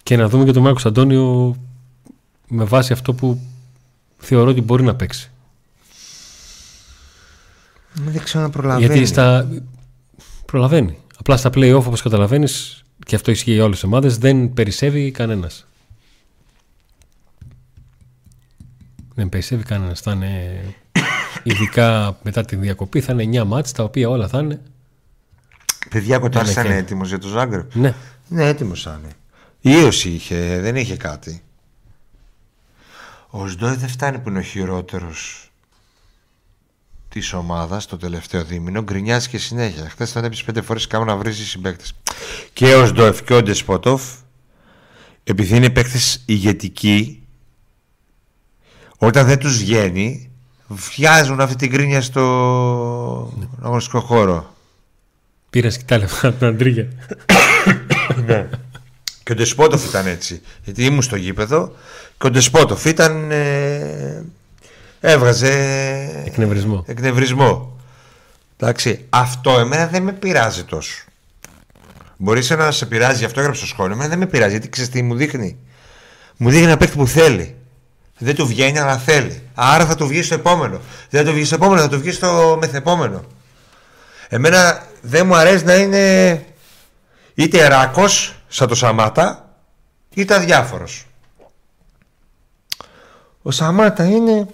Και 0.02 0.16
να 0.16 0.28
δούμε 0.28 0.44
και 0.44 0.52
τον 0.52 0.62
Μάρκος 0.62 0.86
Αντώνιο 0.86 1.56
με 2.48 2.64
βάση 2.64 2.92
αυτό 2.92 3.14
που 3.14 3.40
θεωρώ 4.18 4.50
ότι 4.50 4.60
μπορεί 4.60 4.82
να 4.82 4.94
παίξει. 4.94 5.30
Δεν 7.92 8.22
ξέρω 8.22 8.44
να 8.44 8.50
προλαβαίνει. 8.50 8.86
Γιατί 8.86 9.06
στα... 9.06 9.48
προλαβαίνει. 10.46 10.98
Απλά 11.18 11.36
στα 11.36 11.50
play-off 11.54 11.82
όπως 11.86 12.02
καταλαβαίνεις 12.02 12.82
και 13.06 13.14
αυτό 13.14 13.30
ισχύει 13.30 13.52
για 13.52 13.62
όλες 13.64 13.74
τις 13.76 13.84
ομάδες 13.84 14.18
δεν 14.18 14.52
περισσεύει 14.54 15.10
κανένας. 15.10 15.66
Δεν 19.14 19.28
περισσεύει 19.28 19.62
κανένας. 19.62 20.00
Θα 20.00 20.12
είναι 20.12 20.60
ειδικά 21.42 22.18
μετά 22.22 22.44
τη 22.44 22.56
διακοπή 22.56 23.00
θα 23.00 23.12
είναι 23.12 23.40
9 23.42 23.44
μάτς 23.44 23.72
τα 23.72 23.82
οποία 23.82 24.08
όλα 24.08 24.28
θα 24.28 24.38
είναι 24.38 24.60
Παιδιά, 25.90 26.18
κοτάρι 26.18 26.46
Ναι, 26.46 26.52
ήταν 26.52 26.66
ναι. 26.66 26.76
έτοιμος 26.76 27.08
για 27.08 27.18
το 27.18 27.28
Ζάγκρεπ. 27.28 27.74
ναι. 27.74 27.94
Ναι, 28.28 28.44
έτοιμος 28.46 28.84
είναι. 28.84 29.12
Ήωση 29.60 30.08
είχε, 30.10 30.60
δεν 30.60 30.76
είχε 30.76 30.96
κάτι. 30.96 31.42
Ο 33.30 33.46
Σντόι 33.48 33.74
δεν 33.74 33.88
φτάνει 33.88 34.18
που 34.18 34.28
είναι 34.28 34.38
ο 34.38 34.42
χειρότερος 34.42 35.45
της 37.20 37.32
ομάδας 37.32 37.86
το 37.86 37.96
τελευταίο 37.96 38.44
δίμηνο. 38.44 38.82
Γκρινιάζει 38.82 39.28
και 39.28 39.38
συνέχεια. 39.38 39.88
Χθες 39.88 40.12
τον 40.12 40.24
έπεισε 40.24 40.44
πέντε 40.44 40.60
φορές 40.60 40.86
κάπου 40.86 41.04
να 41.04 41.16
βρίζει 41.16 41.44
συμπαίκτε. 41.46 41.84
Και 42.52 42.74
ο 42.74 42.86
Σντόεφ 42.86 43.22
και 43.22 43.34
ο 43.34 43.42
Ντεσπότοφ, 43.42 44.02
επειδή 45.24 45.56
είναι 45.56 45.70
παίκτες 45.70 46.22
ηγετικοί, 46.26 47.22
όταν 48.98 49.26
δεν 49.26 49.38
τους 49.38 49.58
βγαίνει, 49.58 50.30
βιάζουν 50.66 51.40
αυτή 51.40 51.56
την 51.56 51.68
γκρίνια 51.68 52.00
στο 52.00 52.22
αγωνιστικό 53.62 54.00
χώρο. 54.00 54.54
Πήρες 55.50 55.76
και 55.76 55.84
τα 55.84 55.98
λεφτά 55.98 56.28
από 56.28 56.38
την 56.38 56.46
Αντρίγια. 56.46 56.88
Και 59.22 59.32
ο 59.32 59.34
Ντεσπότοφ 59.34 59.84
ήταν 59.84 60.06
έτσι. 60.06 60.40
Γιατί 60.64 60.84
ήμουν 60.84 61.02
στο 61.02 61.16
γήπεδο 61.16 61.72
και 62.18 62.26
ο 62.26 62.30
Ντεσπότοφ 62.30 62.84
ήταν. 62.84 63.30
ε, 63.30 64.24
έβγαζε. 65.00 65.52
Εκνευρισμό. 66.26 66.84
εκνευρισμό. 66.86 67.76
Εντάξει, 68.56 69.04
αυτό 69.08 69.58
εμένα 69.58 69.86
δεν 69.86 70.02
με 70.02 70.12
πειράζει 70.12 70.64
τόσο. 70.64 71.04
Μπορείς 72.16 72.50
να 72.50 72.70
σε 72.70 72.86
πειράζει, 72.86 73.18
γι' 73.18 73.24
αυτό 73.24 73.40
έγραψε 73.40 73.60
στο 73.60 73.74
σχόλιο. 73.74 73.94
Εμένα 73.94 74.08
δεν 74.08 74.18
με 74.18 74.26
πειράζει, 74.26 74.50
γιατί 74.50 74.68
ξέρεις 74.68 74.90
τι 74.90 75.02
μου 75.02 75.14
δείχνει. 75.14 75.56
Μου 76.36 76.50
δείχνει 76.50 76.66
ένα 76.66 76.76
παίκτη 76.76 76.96
που 76.96 77.06
θέλει. 77.06 77.56
Δεν 78.18 78.34
του 78.34 78.46
βγαίνει, 78.46 78.78
αλλά 78.78 78.96
θέλει. 78.98 79.42
Άρα 79.54 79.86
θα 79.86 79.94
του 79.94 80.06
βγει 80.06 80.22
στο 80.22 80.34
επόμενο. 80.34 80.80
Δεν 81.10 81.24
θα 81.24 81.28
του 81.30 81.34
βγει 81.34 81.44
στο 81.44 81.54
επόμενο, 81.54 81.80
θα 81.80 81.88
του 81.88 81.98
βγει 82.00 82.10
στο 82.10 82.56
μεθεπόμενο. 82.60 83.24
Εμένα 84.28 84.86
δεν 85.00 85.26
μου 85.26 85.36
αρέσει 85.36 85.64
να 85.64 85.74
είναι 85.74 86.44
είτε 87.34 87.68
ράκος 87.68 88.34
σαν 88.48 88.68
το 88.68 88.74
Σαμάτα 88.74 89.54
είτε 90.14 90.34
αδιάφορος. 90.34 91.06
Ο 93.42 93.50
Σαμάτα 93.50 94.04
είναι 94.04 94.48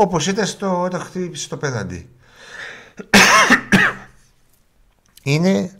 όπως 0.00 0.26
ήταν 0.26 0.46
στο, 0.46 0.82
όταν 0.82 1.00
χτύπησε 1.00 1.48
το 1.48 1.56
πέναντι. 1.56 2.08
είναι 5.22 5.78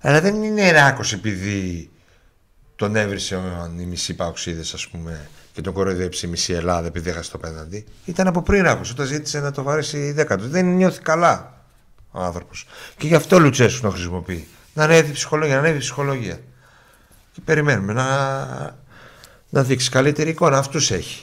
αλλά 0.00 0.20
δεν 0.20 0.42
είναι 0.42 0.70
ράκος 0.70 1.12
επειδή 1.12 1.90
τον 2.76 2.96
έβρισε 2.96 3.40
οι 3.78 3.84
μισοί 3.84 4.14
παοξίδες 4.14 4.74
ας 4.74 4.88
πούμε 4.88 5.28
και 5.52 5.60
τον 5.60 5.72
κοροϊδέψει 5.72 6.26
η 6.26 6.28
μισή 6.28 6.52
Ελλάδα 6.52 6.86
επειδή 6.86 7.10
έχασε 7.10 7.30
το 7.30 7.38
πέναντι. 7.38 7.86
Ήταν 8.04 8.26
από 8.26 8.42
πριν 8.42 8.62
ράκος 8.62 8.90
όταν 8.90 9.06
ζήτησε 9.06 9.40
να 9.40 9.50
το 9.50 9.62
βαρέσει 9.62 10.12
δέκατο. 10.12 10.48
Δεν 10.48 10.66
νιώθει 10.66 11.00
καλά 11.00 11.64
ο 12.10 12.20
άνθρωπος. 12.20 12.66
Και 12.96 13.06
γι' 13.06 13.14
αυτό 13.14 13.38
Λουτσέσου 13.38 13.80
τον 13.80 13.90
χρησιμοποιεί. 13.90 14.48
Να 14.74 14.84
ανέβει 14.84 15.10
η 15.10 15.12
ψυχολογία, 15.12 15.54
να 15.54 15.60
ανέβει 15.60 15.76
η 15.76 15.80
ψυχολογία. 15.80 16.40
Και 17.32 17.40
περιμένουμε 17.44 17.92
να, 17.92 18.76
να 19.48 19.62
δείξει 19.62 19.90
καλύτερη 19.90 20.30
εικόνα. 20.30 20.58
Αυτούς 20.58 20.90
έχει. 20.90 21.22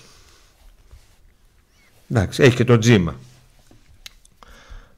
Εντάξει, 2.10 2.44
έχει 2.44 2.56
και 2.56 2.64
τον 2.64 2.80
Τζίμα. 2.80 3.16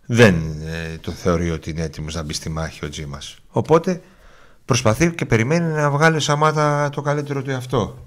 Δεν 0.05 0.61
ε, 0.65 0.97
το 1.01 1.11
θεωρεί 1.11 1.51
ότι 1.51 1.69
είναι 1.69 1.81
έτοιμος 1.81 2.15
να 2.15 2.23
μπει 2.23 2.33
στη 2.33 2.49
μάχη 2.49 2.85
ο 2.85 2.89
Τζίμας. 2.89 3.37
Οπότε 3.49 4.01
προσπαθεί 4.65 5.11
και 5.11 5.25
περιμένει 5.25 5.73
να 5.73 5.89
βγάλει 5.89 6.15
ο 6.15 6.19
Σαμάτα 6.19 6.89
το 6.89 7.01
καλύτερο 7.01 7.41
του 7.41 7.49
εαυτό. 7.49 8.05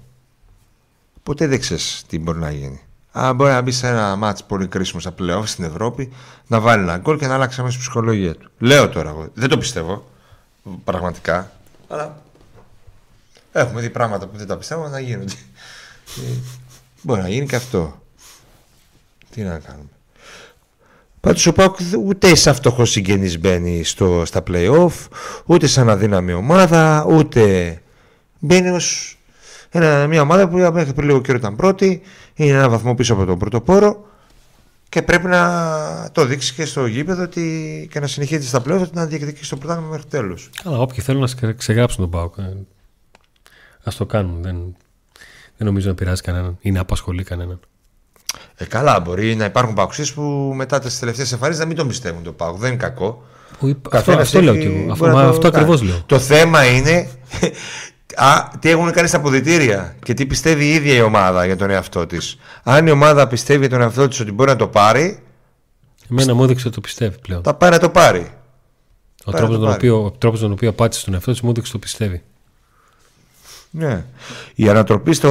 Ποτέ 1.23 1.47
δεν 1.47 1.59
ξέρεις 1.59 2.03
τι 2.07 2.19
μπορεί 2.19 2.39
να 2.39 2.51
γίνει. 2.51 2.81
Α, 3.11 3.33
μπορεί 3.33 3.51
να 3.51 3.61
μπει 3.61 3.71
σε 3.71 3.87
ένα 3.87 4.15
μάτς 4.15 4.43
πολύ 4.43 4.67
κρίσιμο 4.67 4.99
στα 5.01 5.11
πλέον 5.11 5.47
στην 5.47 5.63
Ευρώπη, 5.63 6.13
να 6.47 6.59
βάλει 6.59 6.83
ένα 6.83 6.97
γκολ 6.97 7.17
και 7.17 7.27
να 7.27 7.33
αλλάξει 7.33 7.59
αμέσως 7.59 7.77
η 7.77 7.81
ψυχολογία 7.81 8.35
του. 8.35 8.51
Λέω 8.57 8.89
τώρα 8.89 9.09
εγώ. 9.09 9.29
Δεν 9.33 9.49
το 9.49 9.57
πιστεύω. 9.57 10.09
Πραγματικά. 10.83 11.51
Αλλά 11.87 12.21
έχουμε 13.51 13.81
δει 13.81 13.89
πράγματα 13.89 14.27
που 14.27 14.37
δεν 14.37 14.47
τα 14.47 14.57
πιστεύω 14.57 14.87
να 14.87 14.99
γίνονται. 14.99 15.33
Ε, 16.17 16.33
μπορεί 17.01 17.21
να 17.21 17.29
γίνει 17.29 17.45
και 17.45 17.55
αυτό. 17.55 18.00
Τι 19.31 19.41
να 19.41 19.59
κάνουμε. 19.59 19.89
Πάντως 21.19 21.45
ο 21.47 21.53
Πάουκ 21.53 21.77
ούτε 22.05 22.35
σαν 22.35 22.55
φτωχός 22.55 22.91
συγγενής 22.91 23.39
μπαίνει 23.39 23.83
στο, 23.83 24.25
στα 24.25 24.43
play-off, 24.47 25.07
ούτε 25.45 25.67
σαν 25.67 25.89
αδύναμη 25.89 26.33
ομάδα, 26.33 27.05
ούτε 27.09 27.81
μπαίνει 28.39 28.69
ως 28.69 29.17
ένα, 29.69 30.07
μια 30.07 30.21
ομάδα 30.21 30.49
που 30.49 30.57
μέχρι 30.57 30.93
πριν 30.93 31.07
λίγο 31.07 31.21
καιρό 31.21 31.37
ήταν 31.37 31.55
πρώτη, 31.55 32.01
είναι 32.33 32.51
ένα 32.51 32.69
βαθμό 32.69 32.95
πίσω 32.95 33.13
από 33.13 33.25
τον 33.25 33.37
πρωτοπόρο 33.39 34.05
και 34.89 35.01
πρέπει 35.01 35.27
να 35.27 36.09
το 36.11 36.25
δείξει 36.25 36.53
και 36.53 36.65
στο 36.65 36.85
γήπεδο 36.85 37.23
ότι, 37.23 37.87
και 37.91 37.99
να 37.99 38.07
συνεχίσει 38.07 38.47
στα 38.47 38.61
play-off 38.65 38.89
να 38.91 39.05
διεκδικήσει 39.05 39.49
το 39.49 39.57
πρωτάθλημα 39.57 39.89
μέχρι 39.89 40.05
τέλους. 40.07 40.49
Καλά, 40.63 40.77
όποιοι 40.79 40.99
θέλουν 40.99 41.21
να 41.21 41.27
σκε- 41.27 41.55
ξεγράψουν 41.55 41.97
τον 42.01 42.09
Πάουκ. 42.09 42.37
ε, 42.37 42.57
ας 43.83 43.95
το 43.95 44.05
κάνουν. 44.05 44.41
Δεν, 44.41 44.55
δεν 45.57 45.67
νομίζω 45.67 45.87
να 45.89 45.95
πειράζει 45.95 46.21
κανέναν 46.21 46.57
ή 46.61 46.71
να 46.71 46.79
απασχολεί 46.81 47.23
κανέναν. 47.23 47.59
Ε, 48.55 48.65
καλά, 48.65 48.99
μπορεί 48.99 49.35
να 49.35 49.45
υπάρχουν 49.45 49.73
παουξίες 49.73 50.13
που 50.13 50.21
μετά 50.55 50.79
τις 50.79 50.99
τελευταίες 50.99 51.31
εμφανίσεις 51.31 51.61
να 51.61 51.67
μην 51.67 51.75
τον 51.77 51.87
πιστεύουν 51.87 52.23
το 52.23 52.31
Πάουκ. 52.31 52.57
Δεν 52.57 52.67
είναι 52.69 52.77
κακό. 52.83 53.23
Που 53.59 53.67
είπα- 53.67 53.79
Αυτό, 53.97 54.11
Καθένας 54.11 54.21
αυτό 54.27 54.41
λέω 54.41 54.53
έχει- 54.53 54.61
και 54.67 54.67
εγώ. 54.81 54.91
Αυτό, 54.91 55.05
μπορεί 55.05 55.15
να 55.17 55.21
μα 55.21 55.23
το 55.23 55.29
αυτό 55.29 55.41
κάνει. 55.51 55.55
ακριβώς 55.55 55.81
λέω. 55.81 56.01
Το 56.05 56.19
θέμα 56.19 56.65
είναι 56.65 57.09
α, 58.15 58.47
τι 58.59 58.69
έχουν 58.69 58.91
κάνει 58.91 59.07
στα 59.07 59.17
αποδητήρια 59.17 59.95
και 60.03 60.13
τι 60.13 60.25
πιστεύει 60.25 60.65
η 60.65 60.73
ίδια 60.73 60.93
η 60.93 61.01
ομάδα 61.01 61.45
για 61.45 61.55
τον 61.57 61.69
εαυτό 61.69 62.05
της. 62.05 62.37
Αν 62.63 62.87
η 62.87 62.91
ομάδα 62.91 63.27
πιστεύει 63.27 63.59
για 63.59 63.69
τον 63.69 63.81
εαυτό 63.81 64.07
της 64.07 64.19
ότι 64.19 64.31
μπορεί 64.31 64.49
να 64.49 64.55
το 64.55 64.67
πάρει, 64.67 65.19
Εμένα 66.11 66.33
μου 66.33 66.43
έδειξε 66.43 66.65
ότι 66.67 66.75
το 66.75 66.81
πιστεύει 66.81 67.15
πλέον. 67.21 67.43
θα 67.43 67.53
πάει 67.53 67.69
να 67.69 67.77
το 67.79 67.89
πάρει. 67.89 68.31
Ο 69.25 69.31
Πάει 69.31 69.41
τρόπος 69.41 69.49
να 69.55 69.61
το 69.61 69.65
τον, 69.69 69.73
πάρει. 69.73 69.89
οποίο, 69.89 70.03
ο 70.05 70.11
τρόπος 70.11 70.39
τον 70.39 70.51
οποίο 70.51 70.69
απάντησε 70.69 70.99
στον 70.99 71.13
εαυτό 71.13 71.31
της 71.31 71.41
μου 71.41 71.49
έδειξε 71.49 71.71
ότι 71.75 71.79
το 71.79 71.87
πιστεύει. 71.87 72.21
Ναι. 73.69 74.03
Η 74.55 74.69
ανατροπή 74.69 75.13
στο 75.13 75.29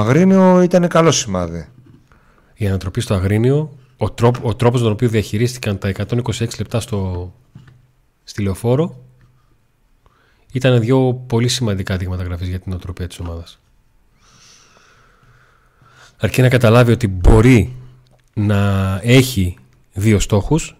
Αγρίνιο 0.00 0.62
ήταν 0.62 0.88
καλό 0.88 1.10
σημάδι. 1.10 1.68
Η 2.60 2.66
ανατροπή 2.66 3.00
στο 3.00 3.14
Αγρίνιο, 3.14 3.78
ο, 3.96 4.10
τρόπο, 4.10 4.48
ο 4.48 4.54
τρόπος 4.54 4.80
τον 4.80 4.92
οποίο 4.92 5.08
διαχειρίστηκαν 5.08 5.78
τα 5.78 5.92
126 5.92 6.58
λεπτά 6.58 6.80
στο, 6.80 7.32
στη 8.24 8.42
λεωφόρο 8.42 9.04
ήταν 10.52 10.80
δύο 10.80 11.24
πολύ 11.26 11.48
σημαντικά 11.48 11.96
δείγματα 11.96 12.22
γραφής 12.22 12.48
για 12.48 12.60
την 12.60 12.72
οτροπία 12.72 13.06
της 13.06 13.18
ομάδας. 13.18 13.58
Αρκεί 16.16 16.42
να 16.42 16.48
καταλάβει 16.48 16.92
ότι 16.92 17.08
μπορεί 17.08 17.76
να 18.34 19.00
έχει 19.02 19.58
δύο 19.92 20.18
στόχους 20.20 20.76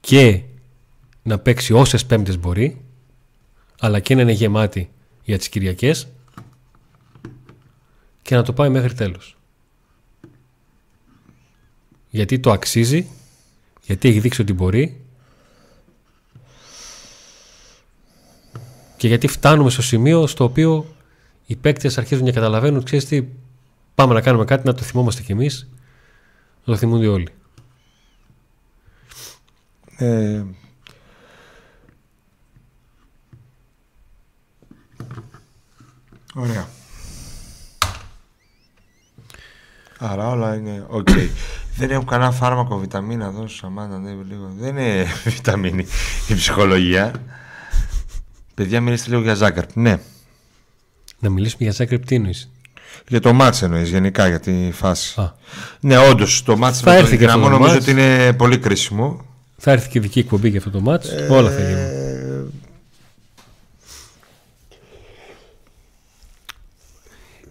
και 0.00 0.42
να 1.22 1.38
παίξει 1.38 1.72
όσες 1.72 2.06
πέμπτες 2.06 2.38
μπορεί 2.38 2.80
αλλά 3.80 4.00
και 4.00 4.14
να 4.14 4.20
είναι 4.20 4.32
γεμάτη 4.32 4.90
για 5.22 5.38
τις 5.38 5.48
Κυριακές 5.48 6.08
και 8.22 8.34
να 8.34 8.42
το 8.42 8.52
πάει 8.52 8.68
μέχρι 8.68 8.94
τέλος. 8.94 9.36
Γιατί 12.14 12.38
το 12.38 12.50
αξίζει, 12.50 13.06
γιατί 13.82 14.08
έχει 14.08 14.20
δείξει 14.20 14.40
ότι 14.40 14.52
μπορεί 14.52 15.00
και 18.96 19.08
γιατί 19.08 19.26
φτάνουμε 19.26 19.70
στο 19.70 19.82
σημείο 19.82 20.26
στο 20.26 20.44
οποίο 20.44 20.94
οι 21.46 21.56
παίκτες 21.56 21.98
αρχίζουν 21.98 22.24
και 22.24 22.32
καταλαβαίνουν 22.32 22.82
ξέρεις 22.82 23.04
τι, 23.04 23.24
πάμε 23.94 24.14
να 24.14 24.20
κάνουμε 24.20 24.44
κάτι 24.44 24.66
να 24.66 24.74
το 24.74 24.82
θυμόμαστε 24.82 25.22
κι 25.22 25.32
εμείς 25.32 25.68
να 26.64 26.72
το 26.72 26.76
θυμούνται 26.76 27.06
όλοι. 27.06 27.28
Ε, 29.96 30.44
Ωραία. 36.34 36.68
Άρα 39.98 40.28
όλα 40.28 40.54
είναι 40.54 40.86
οκ. 40.88 41.08
Δεν 41.76 41.90
έχω 41.90 42.04
κανένα 42.04 42.30
φάρμακο 42.30 42.78
βιταμίνα 42.78 43.26
εδώ, 43.26 43.46
Σαμάτα, 43.48 43.94
ανέβει 43.94 44.24
λίγο. 44.28 44.52
Δεν 44.58 44.76
είναι 44.76 45.06
βιταμίνη 45.34 45.86
η 46.28 46.34
ψυχολογία. 46.34 47.12
Παιδιά, 48.54 48.80
μιλήστε 48.80 49.10
λίγο 49.10 49.22
για 49.22 49.34
Ζάκαρτ. 49.34 49.70
Ναι. 49.74 49.98
Να 51.18 51.28
μιλήσουμε 51.30 51.62
για 51.64 51.72
Ζάκρεπ 51.72 52.04
τι 52.06 52.14
εννοείς; 52.14 52.50
Για 53.08 53.20
το 53.20 53.32
μάτς 53.32 53.62
εννοείς 53.62 53.88
γενικά 53.90 54.28
για 54.28 54.40
τη 54.40 54.70
φάση. 54.72 55.20
Α. 55.20 55.34
Ναι, 55.80 55.98
όντως 55.98 56.42
το 56.42 56.56
μάτς 56.56 56.80
Θα 56.80 56.90
με 56.90 56.96
έρθει 56.96 57.08
τον 57.10 57.18
και 57.18 57.24
αυτό 57.24 57.38
Δυναμό 57.38 57.52
το 57.52 57.58
νομίζω 57.58 57.74
μάτς. 57.74 57.88
ότι 57.88 58.00
είναι 58.00 58.32
πολύ 58.32 58.58
κρίσιμο. 58.58 59.24
Θα 59.56 59.70
έρθει 59.72 59.88
και 59.88 60.00
δική 60.00 60.18
εκπομπή 60.18 60.48
για 60.48 60.58
αυτό 60.58 60.70
το 60.70 60.80
μάτς. 60.80 61.08
Όλα 61.30 61.50
θα 61.50 61.60
γίνουν. 61.60 61.78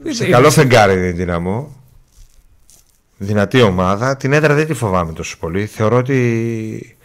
Ε, 0.06 0.14
σε 0.14 0.26
καλό 0.30 0.52
φεγγάρι 0.52 0.94
είναι 0.94 1.08
η 1.08 1.12
Δυναμό. 1.12 1.76
Δυνατή 3.18 3.62
ομάδα. 3.62 4.18
Την 4.18 4.34
έδρα 4.34 4.54
δεν 4.54 4.68
τη 4.68 4.74
φοβάμαι 4.74 5.14
τόσο 5.14 5.38
πολύ. 5.38 5.66
Θεωρώ 5.66 5.98
ότι 5.98 6.98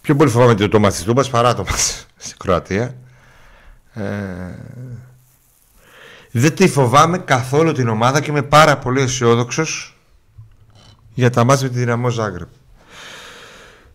πιο 0.00 0.16
πολύ 0.16 0.30
φοβάμαι 0.30 0.54
το, 0.54 0.68
το 0.68 0.78
μάτς 0.78 0.94
της 0.94 1.04
Τούμπας 1.04 1.30
παρά 1.30 1.54
το 1.54 1.64
μάτς 1.64 2.06
στην 2.16 2.36
Κροατία. 2.38 2.94
Ε, 3.92 4.02
δεν 6.30 6.54
τη 6.54 6.68
φοβάμαι 6.68 7.18
καθόλου 7.18 7.72
την 7.72 7.88
ομάδα 7.88 8.20
και 8.20 8.30
είμαι 8.30 8.42
πάρα 8.42 8.78
πολύ 8.78 9.00
αισιόδοξο 9.00 9.64
για 11.14 11.30
τα 11.30 11.44
μάτς 11.44 11.62
με 11.62 11.68
τη 11.68 11.78
Δυναμό 11.78 12.08
Ζάγκρεπ. 12.08 12.48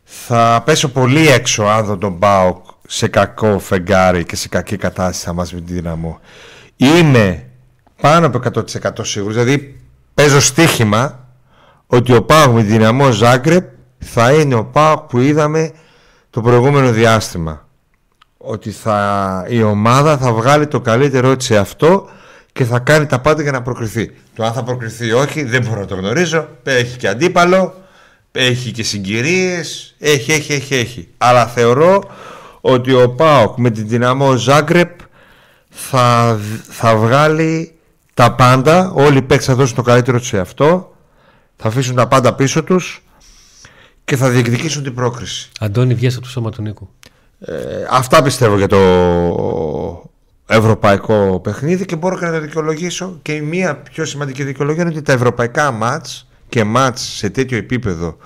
Θα 0.04 0.62
πέσω 0.66 0.90
πολύ 0.90 1.28
έξω 1.28 1.64
αν 1.64 1.86
δω 1.86 1.98
τον 1.98 2.14
Μπάουκ 2.14 2.66
σε 2.88 3.08
κακό 3.08 3.60
φεγγάρι 3.60 4.26
και 4.26 4.36
σε 4.36 4.48
κακή 4.48 4.78
κατάσταση 4.78 5.26
θα 5.26 5.34
μας 5.34 5.54
με 5.54 5.62
τη 5.62 5.74
Δυναμό. 5.74 6.20
Είμαι 6.76 7.46
πάνω 8.02 8.28
από 8.28 8.40
100% 8.54 8.90
σίγουρος, 9.02 9.36
δηλαδή 9.36 9.82
παίζω 10.14 10.40
στοίχημα 10.40 11.21
ότι 11.94 12.14
ο 12.14 12.24
Πάουκ 12.24 12.54
με 12.54 12.62
τη 12.62 12.68
Δυναμό 12.68 13.12
Ζάγκρεπ 13.12 13.70
θα 14.00 14.34
είναι 14.34 14.56
ο 14.56 14.66
Πάουκ 14.66 15.00
που 15.00 15.20
είδαμε 15.20 15.72
το 16.30 16.42
προηγούμενο 16.42 16.92
διάστημα. 16.92 17.68
Ότι 18.38 18.72
θα, 18.72 19.46
η 19.48 19.64
ομάδα 19.64 20.18
θα 20.18 20.34
βγάλει 20.34 20.68
το 20.68 20.82
καλύτερό 20.82 21.36
της 21.36 21.46
σε 21.46 21.58
αυτό 21.58 22.10
και 22.54 22.64
θα 22.64 22.80
κάνει 22.80 23.06
τα 23.06 23.20
πάντα 23.20 23.42
για 23.42 23.52
να 23.52 23.62
προκριθεί. 23.62 24.12
Το 24.36 24.44
αν 24.44 24.54
θα 24.54 24.64
προκριθεί 24.64 25.08
ή 25.08 25.12
όχι 25.12 25.44
δεν 25.44 25.66
μπορώ 25.66 25.80
να 25.80 25.86
το 25.86 25.96
γνωρίζω. 25.96 26.48
Έχει 26.64 26.98
και 26.98 27.08
αντίπαλο, 27.08 27.74
έχει 28.32 28.72
και 28.72 28.84
συγκυρίες, 28.84 29.96
έχει, 30.00 30.32
έχει, 30.32 30.54
έχει, 30.54 30.76
έχει. 30.76 31.08
Αλλά 31.18 31.46
θεωρώ 31.48 32.04
ότι 32.62 32.94
ο 32.94 33.10
ΠΑΟΚ 33.10 33.58
με 33.58 33.70
την 33.70 33.88
δυναμό 33.88 34.36
Ζάγκρεπ 34.36 35.00
θα, 35.70 36.40
θα 36.70 36.96
βγάλει 36.96 37.76
τα 38.14 38.36
πάντα. 38.36 38.92
Όλοι 38.96 39.18
οι 39.18 39.22
παίκτες 39.22 39.46
θα 39.46 39.56
δώσουν 39.56 39.76
το 39.76 39.82
καλύτερο 39.82 40.18
τους 40.18 40.28
σε 40.28 40.40
αυτό. 40.40 40.92
Θα 41.64 41.68
αφήσουν 41.68 41.96
τα 41.96 42.08
πάντα 42.08 42.34
πίσω 42.34 42.64
τους 42.64 43.04
και 44.04 44.16
θα 44.16 44.30
διεκδικήσουν 44.30 44.84
την 44.84 44.94
πρόκριση. 44.94 45.50
Αντώνη, 45.60 45.94
βγες 45.94 46.14
από 46.14 46.24
το 46.24 46.30
σώμα 46.30 46.52
του 46.52 46.62
Νίκου. 46.62 46.90
Ε, 47.40 47.54
αυτά 47.90 48.24
πιστεύω 48.24 48.58
για 48.58 48.68
το 48.68 50.12
ευρωπαϊκό 50.46 51.40
παιχνίδι 51.44 51.86
και 51.86 51.96
μπορώ 51.96 52.18
και 52.18 52.26
να 52.26 52.32
το 52.32 52.40
δικαιολογήσω 52.40 53.20
και 53.22 53.34
η 53.34 53.42
μία 53.42 53.76
πιο 53.76 54.06
σημαντική 54.06 54.44
δικαιολογία 54.44 54.82
είναι 54.82 54.92
ότι 54.92 55.02
τα 55.02 55.14
ευρωπαϊκά 55.14 55.72
μάτς 55.72 56.28
και 56.50 56.64
μάτς 56.64 57.02
σε 57.02 57.30
τέτοιο 57.30 57.58
επίπεδο 57.58 58.18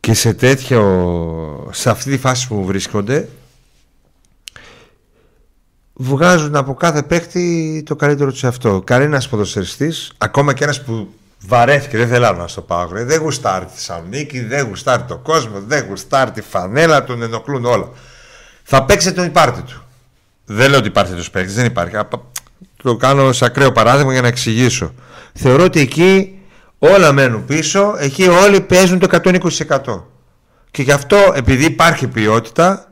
και 0.00 0.14
σε, 0.14 0.34
τέτοιο, 0.34 1.68
σε 1.72 1.90
αυτή 1.90 2.10
τη 2.10 2.18
φάση 2.18 2.48
που 2.48 2.64
βρίσκονται 2.64 3.28
βγάζουν 5.92 6.56
από 6.56 6.74
κάθε 6.74 7.02
παίκτη 7.02 7.82
το 7.86 7.96
καλύτερο 7.96 8.30
τους 8.30 8.38
σε 8.38 8.46
αυτό. 8.46 8.82
Κανένας 8.86 9.28
ποδοσφαιριστής, 9.28 10.12
ακόμα 10.18 10.52
και 10.52 10.64
ένας 10.64 10.82
που 10.82 11.08
βαρέθηκε, 11.46 11.96
δεν 11.96 12.08
θέλω 12.08 12.32
να 12.32 12.48
στο 12.48 12.60
πάω, 12.60 12.88
ρε, 12.92 13.04
δεν 13.04 13.20
γουστάρει 13.20 13.64
τη 13.64 13.72
Θεσσαλονίκη, 13.74 14.40
δεν 14.40 14.66
γουστάρει 14.66 15.02
το 15.02 15.16
κόσμο, 15.18 15.60
δεν 15.66 15.84
γουστάρει 15.88 16.30
τη 16.30 16.40
φανέλα, 16.42 17.04
τον 17.04 17.22
ενοχλούν 17.22 17.64
όλα. 17.64 17.88
Θα 18.62 18.84
παίξει 18.84 19.12
τον 19.12 19.24
υπάρτη 19.24 19.62
του. 19.62 19.82
Δεν 20.46 20.70
λέω 20.70 20.78
ότι 20.78 20.88
υπάρχει 20.88 21.10
τέτοιος 21.10 21.30
παίκτης, 21.30 21.54
δεν 21.54 21.64
υπάρχει. 21.64 21.96
Απα- 21.96 22.22
Το 22.82 22.96
κάνω 22.96 23.32
σε 23.32 23.44
ακραίο 23.44 23.72
παράδειγμα 23.72 24.12
για 24.12 24.20
να 24.20 24.28
εξηγήσω. 24.28 24.94
Θεωρώ 25.34 25.64
ότι 25.64 25.80
εκεί 25.80 26.38
όλα 26.78 27.12
μένουν 27.12 27.44
πίσω, 27.44 27.94
εκεί 27.98 28.28
όλοι 28.28 28.60
παίζουν 28.60 28.98
το 28.98 29.04
120%. 29.06 30.04
Και 30.70 30.82
γι' 30.82 30.92
αυτό, 30.92 31.16
επειδή 31.34 31.64
υπάρχει 31.64 32.06
ποιότητα, 32.06 32.88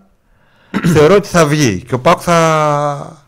θεωρώ 0.94 1.14
ότι 1.14 1.28
θα 1.28 1.46
βγει. 1.46 1.82
Και 1.88 1.94
ο 1.94 1.98
Πάκ 1.98 2.18
θα. 2.22 3.24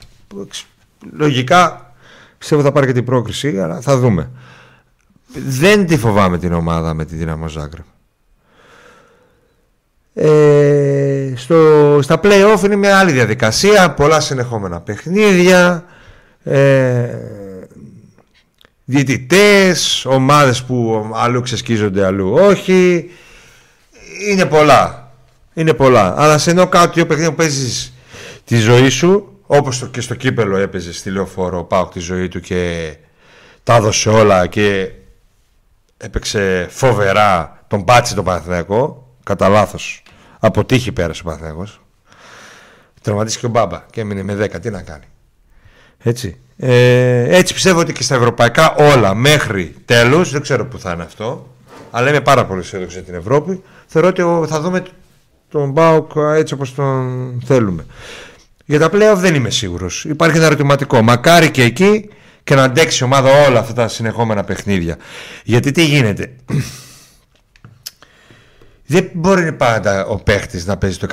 Λογικά 1.12 1.92
πιστεύω 2.38 2.62
θα 2.62 2.72
πάρει 2.72 2.86
και 2.86 2.92
την 2.92 3.04
πρόκριση, 3.04 3.60
αλλά 3.60 3.80
θα 3.80 3.96
δούμε. 3.96 4.30
Δεν 5.34 5.86
τη 5.86 5.96
φοβάμαι 5.96 6.38
την 6.38 6.52
ομάδα 6.52 6.94
με 6.94 7.04
τη 7.04 7.14
Δύναμο 7.14 7.48
Ζάγκρεπ. 7.48 7.84
Ε, 10.14 11.32
στο, 11.36 11.98
στα 12.02 12.20
play-off 12.22 12.62
είναι 12.64 12.76
μια 12.76 12.98
άλλη 12.98 13.12
διαδικασία, 13.12 13.90
πολλά 13.90 14.20
συνεχόμενα 14.20 14.80
παιχνίδια, 14.80 15.84
ε, 16.44 17.08
διαιτητές, 18.84 20.04
ομάδες 20.04 20.62
που 20.62 21.10
αλλού 21.14 21.40
ξεσκίζονται, 21.40 22.04
αλλού 22.04 22.32
όχι. 22.32 23.10
Είναι 24.30 24.46
πολλά. 24.46 25.12
Είναι 25.54 25.74
πολλά. 25.74 26.14
Αλλά 26.16 26.38
σε 26.38 26.50
ενώ 26.50 26.66
κάτι 26.66 26.92
δύο 26.94 27.06
παιχνίδια 27.06 27.30
που 27.30 27.36
παίζεις 27.36 27.94
τη 28.44 28.56
ζωή 28.56 28.88
σου, 28.88 29.38
όπως 29.46 29.78
το, 29.78 29.86
και 29.86 30.00
στο 30.00 30.14
κύπελο 30.14 30.56
έπαιζες 30.56 30.98
στη 30.98 31.10
λεωφόρο 31.10 31.58
ο 31.58 31.64
Πάουκ 31.64 31.92
τη 31.92 32.00
ζωή 32.00 32.28
του 32.28 32.40
και 32.40 32.94
τα 33.62 33.74
έδωσε 33.74 34.08
όλα 34.08 34.46
και 34.46 34.90
έπαιξε 36.04 36.66
φοβερά 36.70 37.58
τον 37.68 37.84
πάτσε 37.84 38.14
τον 38.14 38.24
Παναθηναϊκό 38.24 39.08
κατά 39.24 39.48
λάθος. 39.48 40.02
Από 40.38 40.64
τύχη 40.64 40.92
πέρασε 40.92 41.20
ο 41.24 41.24
Παναθηναϊκός 41.24 41.80
Τραυματίστηκε 43.02 43.46
ο 43.46 43.48
Μπάμπα 43.48 43.82
και 43.90 44.00
έμεινε 44.00 44.22
με 44.22 44.34
10. 44.54 44.60
Τι 44.60 44.70
να 44.70 44.82
κάνει. 44.82 45.04
Έτσι. 45.98 46.38
Ε, 46.56 47.36
έτσι 47.36 47.54
πιστεύω 47.54 47.80
ότι 47.80 47.92
και 47.92 48.02
στα 48.02 48.14
ευρωπαϊκά 48.14 48.74
όλα 48.74 49.14
μέχρι 49.14 49.74
τέλους, 49.84 50.30
δεν 50.30 50.42
ξέρω 50.42 50.66
που 50.66 50.78
θα 50.78 50.92
είναι 50.92 51.02
αυτό, 51.02 51.54
αλλά 51.90 52.08
είμαι 52.08 52.20
πάρα 52.20 52.46
πολύ 52.46 52.60
αισιόδοξος 52.60 52.94
για 52.94 53.04
την 53.04 53.14
Ευρώπη. 53.14 53.62
Θεωρώ 53.86 54.08
ότι 54.08 54.22
ο- 54.22 54.46
θα 54.48 54.60
δούμε 54.60 54.82
τον 55.48 55.70
Μπάουκ 55.70 56.10
έτσι 56.16 56.54
όπως 56.54 56.74
τον 56.74 57.42
θέλουμε. 57.46 57.86
Για 58.64 58.78
τα 58.78 58.88
playoff 58.92 59.16
δεν 59.16 59.34
είμαι 59.34 59.50
σίγουρος. 59.50 60.04
Υπάρχει 60.04 60.36
ένα 60.36 60.46
ερωτηματικό. 60.46 61.02
Μακάρι 61.02 61.50
και 61.50 61.62
εκεί 61.62 62.08
και 62.44 62.54
να 62.54 62.62
αντέξει 62.62 63.02
η 63.02 63.06
ομάδα 63.06 63.46
όλα 63.46 63.58
αυτά 63.58 63.72
τα 63.72 63.88
συνεχόμενα 63.88 64.44
παιχνίδια. 64.44 64.96
Γιατί 65.44 65.70
τι 65.70 65.84
γίνεται; 65.84 66.36
Δεν 68.86 69.10
μπορεί 69.12 69.52
πάντα 69.52 70.06
ο 70.06 70.16
παίχτης 70.16 70.66
να 70.66 70.76
παίζει 70.76 70.98
το 70.98 71.06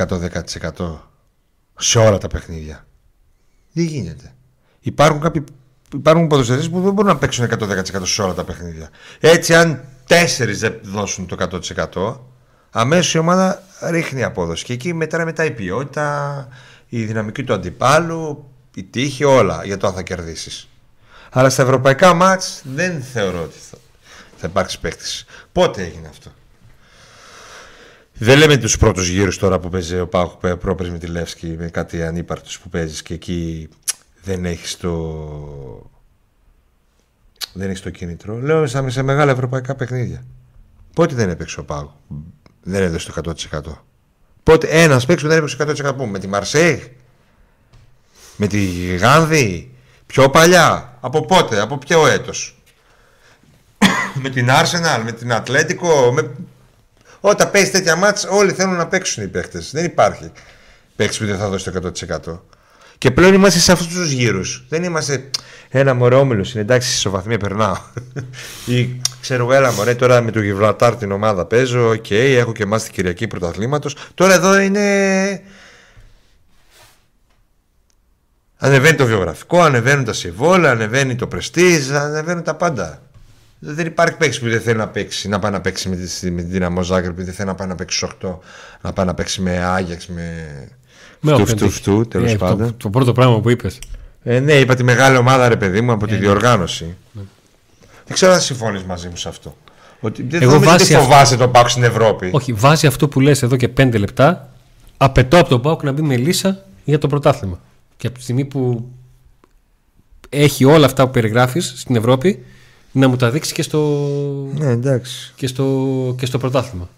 110% 0.74 1.00
σε 1.78 2.00
όλα 2.00 2.18
τα 2.18 2.28
παιχνίδια. 2.28 2.86
Δεν 3.72 3.86
γίνεται. 3.86 4.34
Υπάρχουν 4.80 5.22
κάποιοι 5.22 5.44
υπάρχουν 5.94 6.28
ποδοσφαιριστές 6.28 6.72
που 6.72 6.82
δεν 6.82 6.94
μπορούν 6.94 7.12
να 7.12 7.18
παίξουν 7.18 7.48
110% 7.60 8.02
σε 8.04 8.22
όλα 8.22 8.34
τα 8.34 8.44
παιχνίδια. 8.44 8.90
Έτσι, 9.20 9.56
αν 9.56 9.84
τέσσερις 10.08 10.60
δεν 10.60 10.80
δώσουν 10.82 11.28
το 11.28 11.62
100%, 11.94 12.20
αμέσως 12.72 13.14
η 13.14 13.18
ομάδα 13.18 13.64
ρίχνει 13.82 14.24
απόδοση. 14.24 14.66
Και 14.66 14.74
εκεί 14.74 14.94
μετράει 14.94 15.26
μετά 15.26 15.46
η 15.46 15.52
ποιότητα, 15.52 16.48
η 16.88 17.04
δυναμική 17.04 17.44
του 17.44 17.54
αντιπάλου, 17.54 18.52
η 18.76 18.84
τύχη, 18.84 19.24
όλα 19.24 19.62
για 19.66 19.78
το 19.78 19.88
αν 19.88 19.94
θα 19.94 20.02
κερδίσεις. 20.02 20.71
Αλλά 21.34 21.50
στα 21.50 21.62
ευρωπαϊκά 21.64 22.14
μάτς 22.14 22.62
δεν 22.64 23.02
θεωρώ 23.02 23.44
ότι 23.44 23.58
θα, 23.70 23.78
θα 24.38 24.48
υπάρξει 24.48 24.80
παίκτης. 24.80 25.26
Πότε 25.52 25.84
έγινε 25.84 26.08
αυτό; 26.08 26.32
Δεν 28.14 28.38
λέμε 28.38 28.58
τους 28.58 28.78
πρώτους 28.78 29.08
γύρους 29.08 29.38
τώρα 29.38 29.60
που 29.60 29.70
παίζει 29.70 30.00
ο 30.00 30.08
Πάχου 30.08 30.38
πρόπερς 30.58 30.90
με 30.90 30.98
τη 30.98 31.08
Λεύσκη 31.08 31.56
με 31.60 31.70
κάτι 31.70 32.04
ανύπαρτος 32.04 32.60
που 32.60 32.70
παίζεις 32.70 33.02
και 33.02 33.14
εκεί 33.14 33.70
δεν 34.24 34.46
έχεις 34.46 34.78
το 34.78 34.92
δεν 37.54 37.70
έχεις 37.70 37.82
το 37.82 37.90
κίνητρο. 37.90 38.38
Λέω 38.38 38.68
σαν 38.68 38.92
σε 38.92 39.02
μεγάλα 39.02 39.32
ευρωπαϊκά 39.32 39.76
παιχνίδια. 39.76 40.24
Πότε 40.94 41.16
δεν 41.16 41.30
έπαιξε 41.30 41.60
ο 41.60 41.64
Πάγο. 41.64 42.00
Δεν 42.64 42.82
έδωσε 42.82 43.12
το 43.12 43.34
100%. 43.52 43.62
Πότε 44.44 44.68
ένας 44.68 45.06
παίξο 45.06 45.28
δεν 45.28 45.38
έπαιξε 45.38 45.58
το 45.58 45.90
100% 45.90 45.96
πού, 45.98 46.06
με 46.06 46.20
τη 46.20 46.28
Μαρσέη, 46.28 46.96
με 48.38 48.48
τη 48.48 48.66
Γάνδη, 48.96 49.72
πιο 50.12 50.30
παλιά. 50.30 50.98
Από 51.02 51.26
πότε, 51.26 51.62
από 51.62 51.78
ποιο 51.78 52.08
έτος. 52.08 52.62
με 54.22 54.30
την 54.30 54.48
Arsenal, 54.50 55.02
με 55.04 55.12
την 55.12 55.34
Ατλέτικο, 55.34 56.12
με... 56.12 56.32
Όταν 57.20 57.52
παίζει 57.52 57.72
τέτοια 57.72 57.96
μάτς 57.96 58.28
όλοι 58.30 58.52
θέλουν 58.52 58.76
να 58.76 58.88
παίξουν 58.88 59.24
οι 59.24 59.28
παίχτες. 59.28 59.72
Δεν 59.72 59.86
υπάρχει 59.86 60.32
παίχτη 60.96 61.18
που 61.18 61.26
δεν 61.26 61.38
θα 61.38 61.50
δώσει 61.50 61.72
το 61.72 61.92
100%. 62.34 62.40
Και 62.98 63.12
πλέον 63.12 63.34
είμαστε 63.34 63.60
σε 63.60 63.72
αυτούς 63.72 63.88
τους 63.88 64.12
γύρους. 64.12 64.66
Δεν 64.70 64.84
είμαστε 64.84 65.30
ένα 65.70 65.94
μωρέ 65.94 66.16
όμιλος. 66.16 66.54
Είναι 66.54 66.62
εντάξει, 66.62 66.90
σε 66.90 66.96
ισοβαθμία 66.96 67.38
περνάω. 67.38 67.78
Ή 68.66 69.02
ξέρω 69.22 69.44
εγώ, 69.44 69.54
έλα 69.54 69.72
μωρέ, 69.72 69.96
τώρα 69.96 70.22
με 70.22 70.32
το 70.32 70.42
Γιβραλτάρ 70.42 70.96
την 70.96 71.12
ομάδα 71.12 71.46
παίζω. 71.46 71.90
OK, 71.90 72.06
okay, 72.10 72.36
έχω 72.38 72.52
και 72.52 72.64
εμά 72.64 72.80
την 72.80 72.92
Κυριακή 72.92 73.28
πρωταθλήματος. 73.28 73.96
Τώρα 74.14 74.34
εδώ 74.34 74.60
είναι. 74.60 75.42
Ανεβαίνει 78.64 78.96
το 78.98 79.06
βιογραφικό, 79.06 79.62
ανεβαίνουν 79.62 80.04
τα 80.06 80.14
συμβόλαια, 80.14 80.72
ανεβαίνει 80.72 81.16
το 81.16 81.28
πρεστίζ, 81.28 81.92
ανεβαίνουν 81.92 82.44
τα 82.44 82.56
πάντα. 82.56 83.02
Δεν 83.60 83.86
υπάρχει 83.86 84.18
παίκτη 84.18 84.40
που 84.40 84.50
δεν 84.50 84.62
θέλει 84.62 84.78
να 84.78 84.88
παίξει, 84.88 85.28
να 85.28 85.40
πάει 85.40 85.52
να 85.52 85.62
παίξει 85.62 85.90
με 85.90 85.96
τη, 85.96 86.32
με 86.32 86.42
τη 86.42 86.48
Δυναμό 86.48 86.82
Ζάγκρεπ, 86.82 87.20
δεν 87.22 87.34
θέλει 87.34 87.48
να 87.48 87.56
πάει 87.56 87.68
να 87.68 87.76
παίξει 87.76 88.08
8, 88.24 88.38
να 88.82 88.94
πάει 88.94 89.06
να 89.06 89.14
παίξει 89.14 89.42
με 89.42 89.58
Άγιαξ, 89.64 90.08
με. 90.08 90.22
Με 91.20 91.32
Φτου, 91.32 91.42
όποιον 91.42 91.58
φτου, 91.58 91.66
τύχει. 91.68 91.80
φτου, 91.80 92.08
τέλος 92.08 92.32
Ε, 92.32 92.36
το- 92.38 92.46
πάντων. 92.46 92.78
Το 92.78 92.90
πρώτο 92.90 93.12
πράγμα 93.12 93.40
που 93.42 93.50
είπες. 93.50 93.80
Ε, 94.24 94.40
ναι, 94.40 94.54
είπα 94.54 94.76
τη 94.76 94.84
μεγάλη 94.84 95.18
ομάδα, 95.18 95.48
ρε 95.48 95.56
παιδί 95.56 95.82
μου, 95.82 95.92
από 95.92 96.06
τη 96.08 96.14
Ε, 96.14 96.16
ναι. 96.16 96.22
διοργάνωση. 96.22 96.96
Δεν 98.06 98.14
ξέρω 98.14 98.32
αν 98.34 98.42
συμφωνείς 98.42 98.84
μαζί 98.84 99.08
μου 99.08 99.16
σε 99.16 99.30
αυτό. 99.30 99.58
Ότι 100.00 100.24
δεν 100.24 100.42
Εγώ 100.42 100.52
Εγώ 100.52 100.60
βάσει 100.64 100.78
βάσει 100.94 100.96
φοβάσαι 100.96 101.38
τον 101.38 101.52
Πάουκ 101.52 101.70
στην 101.70 101.84
Ευρώπη. 101.84 102.30
Όχι, 102.34 102.54
βάζει 102.54 102.88
αυτό 102.88 103.08
που 103.08 103.20
λες 103.20 103.44
εδώ 103.44 103.56
και 103.56 103.68
5 103.68 103.98
λεπτά, 103.98 104.50
απαιτώ 104.98 105.38
από 105.40 105.50
τον 105.50 105.62
Πάουκ 105.62 105.84
να 105.84 105.92
μπει 105.92 106.02
με 106.02 106.16
λύσα 106.18 106.64
για 106.84 106.98
το 106.98 107.08
πρωτάθλημα. 107.08 107.60
Και 108.02 108.08
από 108.08 108.16
τη 108.18 108.24
στιγμή 108.24 108.46
που 108.46 108.90
έχει 110.30 110.66
όλα 110.66 110.86
αυτά 110.86 111.06
που 111.06 111.12
περιγράφεις 111.12 111.74
στην 111.76 111.96
Ευρώπη, 111.96 112.44
να 112.92 113.08
μου 113.08 113.16
τα 113.16 113.30
δείξει 113.32 113.54
και 113.54 113.62
στο, 113.62 114.08
Ναι, 114.54 114.70
εντάξει. 114.70 115.34
και 115.36 115.48
στο, 115.48 116.16
και 116.18 116.26
στο 116.26 116.38
πρωτάθλημα. 116.38 116.90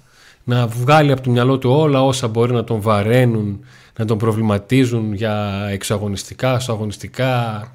Να 0.44 0.68
βγάλει 0.68 1.12
από 1.12 1.22
το 1.22 1.30
μυαλό 1.30 1.58
του 1.58 1.70
όλα 1.72 2.04
όσα 2.04 2.28
μπορεί 2.28 2.54
να 2.54 2.64
τον 2.64 2.82
βαραίνουν, 2.82 3.60
να 3.98 4.06
τον 4.06 4.18
προβληματίζουν 4.18 5.14
για 5.14 5.66
εξωαγωνιστικά, 5.70 6.62
αγωνιστικά 6.68 7.68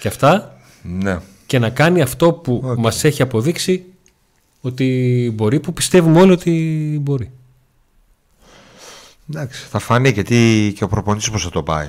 και 0.00 0.08
αυτά 0.08 0.58
Ναι. 0.82 1.18
και 1.46 1.58
να 1.58 1.70
κάνει 1.70 2.02
αυτό 2.02 2.32
που 2.32 2.60
Οκ. 2.64 2.78
μας 2.78 3.04
έχει 3.04 3.22
αποδείξει 3.22 3.84
ότι 4.60 5.30
μπορεί, 5.34 5.60
που 5.60 5.72
πιστεύουμε 5.72 6.20
όλοι 6.20 6.32
ότι 6.32 6.98
μπορεί. 7.02 7.30
Εντάξει, 9.30 9.64
θα 9.70 9.78
φανεί 9.78 10.12
και, 10.12 10.22
τι, 10.22 10.72
και 10.76 10.84
ο 10.84 10.88
προπονητής 10.88 11.30
πώς 11.30 11.42
θα 11.44 11.50
το 11.50 11.62
πάει. 11.62 11.88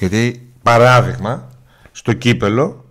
Γιατί, 0.00 0.52
παράδειγμα, 0.62 1.48
στο 1.92 2.12
κύπελο 2.12 2.84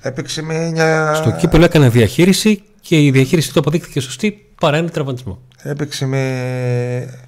έπαιξε 0.00 0.42
με 0.42 0.70
μια... 0.70 1.14
Στο 1.14 1.30
κύπελο 1.30 1.64
έκανε 1.64 1.88
διαχείριση 1.88 2.62
και 2.80 3.04
η 3.04 3.10
διαχείριση 3.10 3.52
του 3.52 3.58
αποδείχθηκε 3.58 4.00
σωστή 4.00 4.50
παρά 4.60 4.76
ένα 4.76 4.88
τραυματισμό. 4.88 5.40
Έπαιξε 5.62 6.06
με... 6.06 7.20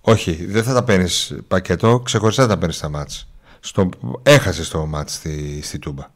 Όχι, 0.00 0.46
δεν 0.46 0.62
θα 0.62 0.74
τα 0.74 0.84
παίρνεις 0.84 1.34
πακέτο, 1.48 2.00
ξεχωριστά 2.00 2.42
θα 2.42 2.48
τα 2.48 2.58
παίρνεις 2.58 2.78
τα 2.78 2.88
μάτς. 2.88 3.28
Στο... 3.60 3.88
Έχασε 4.22 4.70
το 4.70 4.86
μάτς 4.86 5.14
στη, 5.14 5.60
στη 5.62 5.78
Τούμπα. 5.78 6.06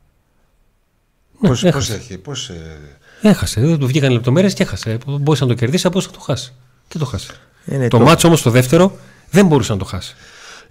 Ναι, 1.38 1.48
πώς, 1.48 1.64
έχασε. 1.64 1.92
πώς 1.92 2.02
έχει, 2.02 2.18
πώς... 2.18 2.48
ε, 2.48 2.78
Έχασε. 3.22 3.60
Δεν 3.60 3.78
του 3.78 3.86
βγήκαν 3.86 4.12
λεπτομέρειες 4.12 4.54
και 4.54 4.62
έχασε. 4.62 4.98
Μπορούσε 5.06 5.42
να 5.44 5.48
το 5.50 5.56
κερδίσεις, 5.56 5.90
μπορούσε 5.90 6.08
να 6.08 6.14
το 6.14 6.20
χάσεις. 6.20 6.52
Και 6.88 6.98
το 6.98 7.04
χάσεις. 7.04 7.40
είναι 7.64 7.88
το 7.88 8.00
μάτσο 8.00 8.26
όμως 8.26 8.42
το 8.42 8.50
δεύτερο 8.50 8.96
δεν 9.30 9.46
μπορούσε 9.46 9.72
να 9.72 9.78
το 9.78 9.84
χάσει. 9.84 10.14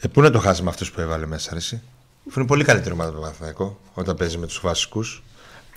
Ε, 0.01 0.07
πού 0.07 0.21
να 0.21 0.29
το 0.29 0.39
χάσει 0.39 0.63
με 0.63 0.69
αυτούς 0.69 0.91
που 0.91 1.01
έβαλε 1.01 1.25
μέσα, 1.25 1.49
αρέσει. 1.51 1.81
Αφού 2.29 2.39
είναι 2.39 2.47
πολύ 2.47 2.63
καλύτερη 2.63 2.93
ομάδα 2.93 3.11
το 3.11 3.19
Παναθηναϊκό 3.19 3.79
όταν 3.93 4.15
παίζει 4.15 4.37
με 4.37 4.45
τους 4.47 4.59
βασικούς. 4.63 5.23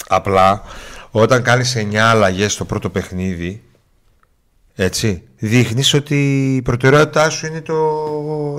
Απλά 0.09 0.63
όταν 1.11 1.43
κάνεις 1.43 1.77
9 1.77 1.95
αλλαγές 1.97 2.53
στο 2.53 2.65
πρώτο 2.65 2.91
παιχνίδι, 2.91 3.63
έτσι, 4.75 5.23
δείχνεις 5.37 5.95
ότι 5.95 6.55
η 6.57 6.63
προτεραιότητά 6.63 7.31
σου 7.31 7.47
είναι 7.47 7.61
το 7.61 7.75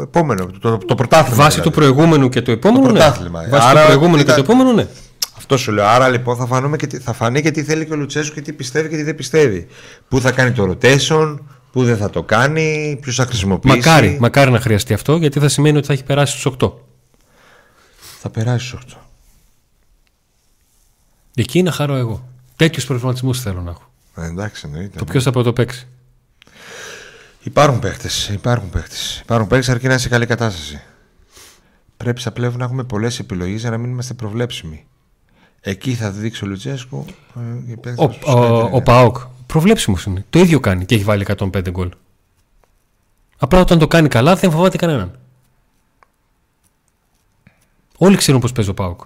επόμενο, 0.01 0.45
το, 0.45 0.59
το, 0.59 0.77
το 0.77 0.95
πρωτάθλημα. 0.95 1.43
Βάσει 1.43 1.61
του 1.61 1.69
δηλαδή. 1.69 1.93
προηγούμενου 1.93 2.29
και 2.29 2.41
του 2.41 2.51
επόμενου. 2.51 2.85
Το 2.85 2.91
ναι. 2.91 2.99
πρωτάθλημα. 2.99 3.45
Βάσει 3.49 3.67
Άρα 3.67 3.79
του 3.79 3.85
προηγούμενου 3.85 4.21
ήταν- 4.21 4.35
και 4.35 4.41
του 4.41 4.51
επόμενου, 4.51 4.73
ναι. 4.75 4.87
Αυτό 5.37 5.57
σου 5.57 5.71
λέω. 5.71 5.85
Άρα 5.85 6.09
λοιπόν 6.09 6.35
θα, 6.35 6.45
φανούμε 6.45 6.77
και, 6.77 6.87
τι- 6.87 6.97
θα 6.99 7.13
φανεί 7.13 7.41
και 7.41 7.51
τι 7.51 7.63
θέλει 7.63 7.85
και 7.85 7.93
ο 7.93 7.95
Λουτσέσκου 7.95 8.33
και 8.35 8.41
τι 8.41 8.53
πιστεύει 8.53 8.89
και 8.89 8.95
τι 8.95 9.03
δεν 9.03 9.15
πιστεύει. 9.15 9.67
Πού 10.07 10.19
θα 10.21 10.31
κάνει 10.31 10.51
το 10.51 10.71
rotation, 10.81 11.37
πού 11.75 11.83
δεν 11.83 11.97
θα 11.97 12.09
το 12.09 12.23
κάνει, 12.23 12.97
ποιου 13.01 13.13
θα 13.13 13.25
χρησιμοποιήσει. 13.25 13.75
Μακάρι, 13.77 14.17
μακάρι 14.19 14.51
να 14.51 14.59
χρειαστεί 14.59 14.93
αυτό 14.93 15.15
γιατί 15.17 15.39
θα 15.39 15.47
σημαίνει 15.49 15.77
ότι 15.77 15.87
θα 15.87 15.93
έχει 15.93 16.03
περάσει 16.03 16.37
στους 16.39 16.53
8. 16.59 16.71
Θα 18.19 18.29
περάσει 18.29 18.67
στους 18.67 18.83
8. 18.93 18.97
Εκεί 21.35 21.63
να 21.63 21.71
χαρώ 21.71 21.95
εγώ. 21.95 22.27
Τέτοιους 22.55 22.85
προβληματισμούς 22.85 23.39
θέλω 23.41 23.61
να 23.61 23.69
έχω. 23.69 23.91
Ε, 24.15 24.25
εντάξει, 24.25 24.63
εννοείται. 24.65 24.97
Το 24.97 25.05
ποιος 25.05 25.23
θα 25.23 25.31
πρωτοπαίξει. 25.31 25.87
Υπάρχουν 27.43 27.79
παίχτε. 27.79 28.09
Υπάρχουν 28.31 28.69
παίχτε. 28.69 28.95
Υπάρχουν 29.21 29.47
παίχτε 29.47 29.71
αρκεί 29.71 29.85
να 29.85 29.91
είναι 29.91 30.01
σε 30.01 30.09
καλή 30.09 30.25
κατάσταση. 30.25 30.81
Πρέπει 31.97 32.21
σαν 32.21 32.33
πλέον 32.33 32.57
να 32.57 32.63
έχουμε 32.63 32.83
πολλές 32.83 33.19
επιλογές 33.19 33.61
για 33.61 33.69
να 33.69 33.77
μην 33.77 33.89
είμαστε 33.91 34.13
προβλέψιμοι. 34.13 34.85
Εκεί 35.61 35.93
θα 35.93 36.11
δείξει 36.11 36.43
ο 36.45 36.47
Λουτσέσκου. 36.47 37.05
ε, 37.35 37.71
οι 37.71 37.75
παίκτες 37.77 38.05
Ο, 38.05 38.07
τους 38.07 38.17
ο, 38.23 38.33
καλύτεροι. 38.35 38.69
ο 38.71 38.81
Πάοκ 38.81 39.17
προβλέψιμος 39.45 40.03
είναι. 40.05 40.25
Το 40.29 40.39
ίδιο 40.39 40.59
κάνει 40.59 40.85
και 40.85 40.95
έχει 40.95 41.03
βάλει 41.03 41.25
105 41.37 41.69
γκολ. 41.69 41.91
Απλά 43.37 43.59
όταν 43.59 43.79
το 43.79 43.87
κάνει 43.87 44.07
καλά 44.07 44.35
δεν 44.35 44.51
φοβάται 44.51 44.77
κανέναν. 44.77 45.19
Όλοι 47.97 48.15
ξέρουν 48.17 48.41
πώς 48.41 48.51
παίζει 48.51 48.69
ο 48.69 48.73
Πάοκ. 48.73 49.01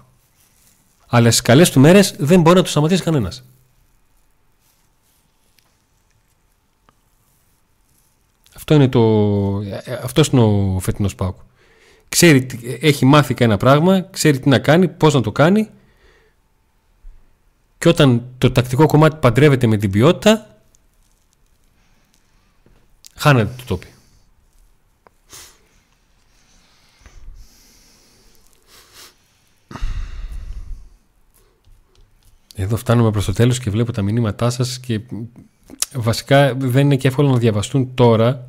Αλλά 1.06 1.28
στις 1.30 1.42
καλές 1.42 1.70
του 1.70 1.80
μέρες 1.80 2.14
δεν 2.18 2.40
μπορεί 2.40 2.56
να 2.56 2.62
του 2.62 2.68
σταματήσει 2.70 3.02
κανένας. 3.02 3.44
Αυτό 8.56 8.74
είναι 8.74 8.88
το. 8.88 9.00
ε, 9.84 9.92
αυτός 10.02 10.28
είναι 10.28 10.40
ο 10.42 10.78
φετινός 10.80 11.14
Πάοκ. 11.14 11.36
Ξέρει, 12.08 12.46
τι- 12.46 12.78
έχει 12.80 13.04
μάθει 13.04 13.34
και 13.34 13.44
ένα 13.44 13.56
πράγμα, 13.56 14.00
ξέρει 14.00 14.38
τι 14.40 14.48
να 14.48 14.58
κάνει, 14.58 14.88
πώς 14.88 15.14
να 15.14 15.20
το 15.20 15.32
κάνει 15.32 15.70
και 17.80 17.88
όταν 17.88 18.22
το 18.38 18.50
τακτικό 18.50 18.86
κομμάτι 18.86 19.16
παντρεύεται 19.20 19.66
με 19.66 19.76
την 19.76 19.90
ποιότητα, 19.90 20.56
χάνεται 23.14 23.50
το 23.56 23.64
τόπι. 23.66 23.86
Εδώ 32.54 32.76
φτάνουμε 32.76 33.10
προς 33.10 33.24
το 33.24 33.32
τέλος 33.32 33.58
και 33.58 33.70
βλέπω 33.70 33.92
τα 33.92 34.02
μηνύματά 34.02 34.50
σας 34.50 34.78
και 34.78 35.00
βασικά 35.92 36.54
δεν 36.54 36.84
είναι 36.84 36.96
και 36.96 37.08
εύκολο 37.08 37.28
να 37.28 37.38
διαβαστούν 37.38 37.94
τώρα 37.94 38.48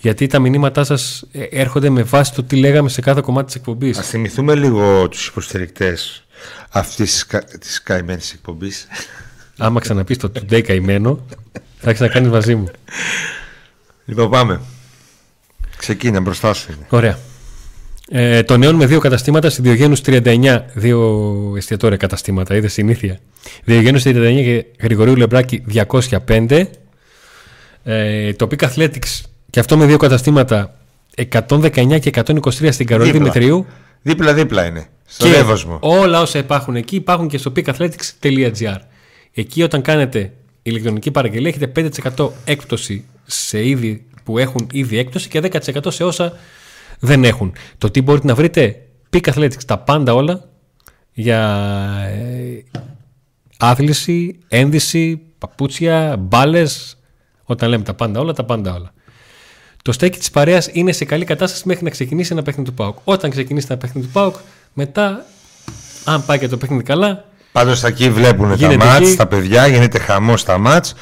γιατί 0.00 0.26
τα 0.26 0.38
μηνύματά 0.38 0.84
σας 0.84 1.24
ε, 1.32 1.42
έρχονται 1.42 1.90
με 1.90 2.02
βάση 2.02 2.34
το 2.34 2.42
τι 2.42 2.56
λέγαμε 2.56 2.88
σε 2.88 3.00
κάθε 3.00 3.20
κομμάτι 3.20 3.46
της 3.46 3.54
εκπομπής. 3.54 3.98
Α 3.98 4.02
θυμηθούμε 4.02 4.54
λίγο 4.54 5.08
τους 5.08 5.26
υποστηρικτές 5.26 6.23
αυτής 6.70 7.26
της 7.60 7.82
καημένη 7.82 8.20
εκπομπής. 8.32 8.86
Άμα 9.58 9.80
ξαναπείς 9.80 10.16
το 10.16 10.32
today 10.34 10.60
καημένο 10.60 11.26
θα 11.78 11.90
έχεις 11.90 12.00
να 12.00 12.08
κάνεις 12.08 12.30
μαζί 12.30 12.54
μου. 12.54 12.68
λοιπόν, 14.04 14.30
πάμε. 14.30 14.60
Ξεκίνα 15.76 16.20
μπροστά 16.20 16.52
σου. 16.52 16.72
Είναι. 16.72 16.86
Ωραία. 16.88 17.18
Ε, 18.08 18.42
το 18.42 18.56
νέο 18.56 18.74
με 18.74 18.86
δύο 18.86 18.98
καταστήματα 18.98 19.50
στη 19.50 19.62
Διογένους 19.62 20.00
39, 20.04 20.60
δύο 20.74 21.52
εστιατόρια 21.56 21.96
καταστήματα, 21.96 22.56
είδες 22.56 22.72
συνήθεια. 22.72 23.20
Διογένους 23.64 24.02
39 24.02 24.42
και 24.42 24.64
Γρηγορίου 24.80 25.16
Λεμπράκη 25.16 25.64
205. 25.72 26.66
Ε, 27.84 28.32
το 28.32 28.48
Peak 28.50 28.68
Athletics 28.68 29.20
και 29.50 29.60
αυτό 29.60 29.76
με 29.76 29.86
δύο 29.86 29.96
καταστήματα 29.96 30.78
119 31.32 31.98
και 32.00 32.10
123 32.14 32.68
στην 32.70 32.86
Καρολή 32.86 33.10
Δίπλα. 33.10 33.30
Δημητρίου. 33.30 33.66
Δίπλα-δίπλα 34.02 34.64
είναι. 34.66 34.88
Στο 35.06 35.26
Και 35.26 35.36
Εύωσμο. 35.36 35.78
όλα 35.80 36.20
όσα 36.20 36.38
υπάρχουν 36.38 36.76
εκεί 36.76 36.96
υπάρχουν 36.96 37.28
και 37.28 37.38
στο 37.38 37.52
peakathletics.gr. 37.56 38.78
Εκεί 39.32 39.62
όταν 39.62 39.82
κάνετε 39.82 40.32
ηλεκτρονική 40.62 41.10
παραγγελία 41.10 41.48
έχετε 41.48 41.90
5% 42.16 42.28
έκπτωση 42.44 43.04
σε 43.24 43.68
είδη 43.68 44.06
που 44.24 44.38
έχουν 44.38 44.66
ήδη 44.72 44.98
έκπτωση 44.98 45.28
και 45.28 45.40
10% 45.52 45.58
σε 45.88 46.04
όσα 46.04 46.36
δεν 46.98 47.24
έχουν. 47.24 47.52
Το 47.78 47.90
τι 47.90 48.02
μπορείτε 48.02 48.26
να 48.26 48.34
βρείτε, 48.34 48.86
Peak 49.10 49.32
Athletics, 49.34 49.64
τα 49.66 49.78
πάντα 49.78 50.14
όλα 50.14 50.48
για 51.12 51.40
ε, 52.08 52.64
άθληση, 53.58 54.38
ένδυση, 54.48 55.20
παπούτσια, 55.38 56.16
μπάλες. 56.16 56.98
Όταν 57.44 57.68
λέμε 57.68 57.84
τα 57.84 57.94
πάντα 57.94 58.20
όλα, 58.20 58.32
τα 58.32 58.44
πάντα 58.44 58.74
όλα. 58.74 58.92
Το 59.82 59.92
στέκι 59.92 60.18
της 60.18 60.30
παρέας 60.30 60.68
είναι 60.72 60.92
σε 60.92 61.04
καλή 61.04 61.24
κατάσταση 61.24 61.62
μέχρι 61.66 61.84
να 61.84 61.90
ξεκινήσει 61.90 62.32
ένα 62.32 62.42
παιχνίδι 62.42 62.68
του 62.68 62.74
Πάουκ. 62.74 62.98
Όταν 63.04 63.30
ξεκινήσει 63.30 63.66
ένα 63.70 63.78
παιχνίδι 63.78 64.06
του 64.06 64.12
Πάουκ, 64.12 64.34
μετά, 64.74 65.24
αν 66.04 66.24
πάει 66.24 66.38
και 66.38 66.48
το 66.48 66.56
παιχνίδι 66.56 66.82
καλά, 66.82 67.24
Πάντως 67.52 67.84
εκεί 67.84 68.10
βλέπουν 68.10 68.48
τα 68.48 68.54
Γίνεται 68.54 68.84
μάτς, 68.84 69.06
εκεί. 69.08 69.16
τα 69.16 69.26
παιδιά, 69.26 69.66
γίνεται 69.66 69.98
χαμός 69.98 70.40
στα 70.40 70.58
μάτς 70.58 70.94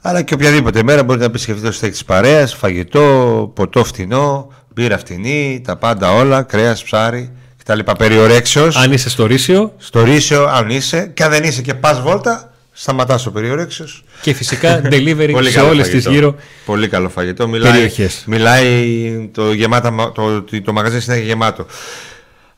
Αλλά 0.00 0.22
και 0.22 0.34
οποιαδήποτε 0.34 0.82
μέρα 0.82 1.02
μπορείτε 1.04 1.24
να 1.24 1.30
επισκεφτείτε 1.30 1.66
το 1.66 1.72
στέκι 1.72 1.92
της 1.92 2.04
παρέας, 2.04 2.54
φαγητό, 2.54 3.50
ποτό 3.54 3.84
φτηνό, 3.84 4.52
μπύρα 4.74 4.98
φτηνή, 4.98 5.62
τα 5.64 5.76
πάντα 5.76 6.12
όλα, 6.12 6.42
κρέας, 6.42 6.82
ψάρι 6.82 7.32
κτλ. 7.64 7.78
Περιορέξεω. 7.98 8.70
αν 8.74 8.92
είσαι 8.92 9.08
στο 9.10 9.26
Ρήσιο 9.26 9.72
Στο 9.78 10.02
ρίσιο, 10.04 10.44
αν 10.46 10.70
είσαι, 10.70 11.10
και 11.14 11.22
αν 11.24 11.30
δεν 11.30 11.42
είσαι 11.44 11.62
και 11.62 11.74
πας 11.74 12.00
βόλτα, 12.00 12.52
σταματάς 12.72 13.20
στο 13.20 13.30
περιορέξεω. 13.30 13.86
και 14.22 14.32
φυσικά 14.34 14.80
delivery 14.92 15.34
σε 15.50 15.60
όλες 15.60 15.88
τις 15.88 16.06
γύρω. 16.06 16.34
Πολύ 16.64 16.88
καλό 16.88 17.08
φαγητό. 17.08 17.48
Μιλάει, 17.48 17.72
περιοχές. 17.72 18.22
μιλάει 18.26 19.30
το, 19.32 19.52
γεμάτα, 19.52 19.90
μα- 19.90 20.12
το, 20.12 20.42
το, 20.42 20.62
το 20.62 20.72
μαγαζί 20.72 20.98
είναι 21.12 21.18
γεμάτο. 21.20 21.66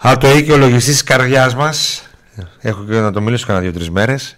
Αλλά 0.02 0.16
το 0.16 0.28
είχε 0.30 0.42
και 0.42 0.52
ο 0.52 0.56
λογιστής 0.56 0.92
της 0.92 1.02
καρδιάς 1.02 1.54
μας. 1.54 2.02
Έχω 2.60 2.84
και 2.90 2.94
να 2.98 3.12
το 3.12 3.20
μιλήσω 3.20 3.46
κανένα 3.46 3.64
δύο-τρεις 3.64 3.90
μέρες. 3.90 4.36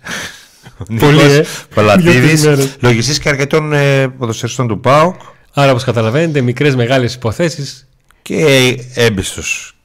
Πολύ, 0.99 1.21
ε. 1.21 1.25
Δύο-τρεις 1.27 1.49
Παλατίδη. 1.75 2.43
μέρες. 2.49 2.77
Λογιστής 2.81 3.19
και 3.19 3.29
αρκετών 3.29 3.73
ε, 3.73 4.09
ποδοσφαιριστών 4.09 4.69
του 4.69 4.81
ΠΑΟΚ 4.81 5.15
Άρα, 5.55 5.71
όπως 5.71 5.85
καταλαβαίνετε, 5.85 6.41
μικρές 6.41 6.75
μεγάλες 6.77 7.15
υποθέσεις. 7.15 7.89
και 8.23 8.77
έμπιστος. 8.95 9.77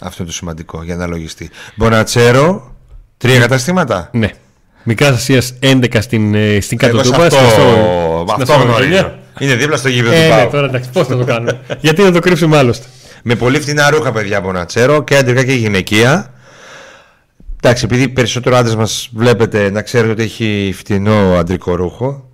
Αυτό 0.00 0.16
είναι 0.18 0.30
το 0.30 0.36
σημαντικό 0.36 0.82
για 0.82 0.94
ένα 0.94 1.06
λογιστή. 1.06 1.50
Μπονατσέρο, 1.74 2.74
τρία 3.18 3.38
καταστήματα. 3.38 4.08
Ναι. 4.12 4.30
Μικράς 4.82 5.16
Ασίας 5.16 5.54
11 5.60 6.00
στην, 6.00 6.34
ε, 6.34 6.60
στην 6.60 6.78
Εγώ 6.80 6.96
κάτω 6.96 7.04
σε 7.04 7.10
Τούπα. 7.12 7.24
αυτό, 7.26 7.36
στο- 7.38 8.24
στην 8.28 8.42
αυτό 8.42 8.52
Αστρολογία. 8.52 8.98
γνωρίζω. 9.00 9.14
Είναι 9.38 9.54
δίπλα 9.54 9.76
στο 9.76 9.88
γήπεδο 9.88 10.12
Ε, 10.12 10.16
του 10.16 10.22
ναι, 10.22 10.28
ΠΑΟΚ. 10.28 10.50
τώρα 10.50 10.66
εντάξει, 10.66 10.90
πώς 10.92 11.06
θα 11.06 11.16
το 11.16 11.24
κάνουμε. 11.24 11.60
Γιατί 11.80 12.02
να 12.02 12.12
το 12.12 12.18
κρύψουμε 12.18 12.56
άλλωστε. 12.56 12.86
Με 13.22 13.34
πολύ 13.34 13.60
φτηνά 13.60 13.90
ρούχα, 13.90 14.12
παιδιά 14.12 14.38
από 14.38 14.52
να 14.52 14.64
ξέρω, 14.64 15.04
και 15.04 15.16
αντρικά 15.16 15.44
και 15.44 15.52
γυναικεία. 15.52 16.32
Εντάξει, 17.62 17.84
επειδή 17.84 18.08
περισσότερο 18.08 18.56
άντρες 18.56 18.74
μας 18.74 19.08
βλέπετε 19.12 19.70
να 19.70 19.82
ξέρετε 19.82 20.12
ότι 20.12 20.22
έχει 20.22 20.74
φτηνό 20.76 21.36
αντρικό 21.38 21.74
ρούχο. 21.74 22.30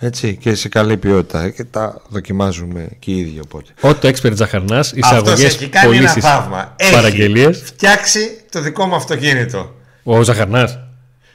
Έτσι, 0.00 0.36
και 0.36 0.54
σε 0.54 0.68
καλή 0.68 0.96
ποιότητα. 0.96 1.50
Και 1.50 1.64
τα 1.64 2.02
δοκιμάζουμε 2.08 2.88
και 2.98 3.10
οι 3.10 3.18
ίδιοι 3.18 3.40
οπότε. 3.44 3.70
Auto 3.80 4.08
Expert 4.08 4.32
Ζαχαρνάς, 4.34 4.92
Αυτός 4.92 5.10
εισαγωγές, 5.10 5.54
έχει 5.54 5.68
κάνει 5.68 5.96
ένα 5.96 5.96
πωλήσεις, 5.96 6.24
θαύμα. 6.30 6.74
Έχει 6.76 6.92
παραγγελίες. 6.92 7.62
φτιάξει 7.64 8.20
το 8.50 8.60
δικό 8.60 8.86
μου 8.86 8.94
αυτοκίνητο. 8.94 9.74
Ο 10.02 10.22
Ζαχαρνάς. 10.22 10.78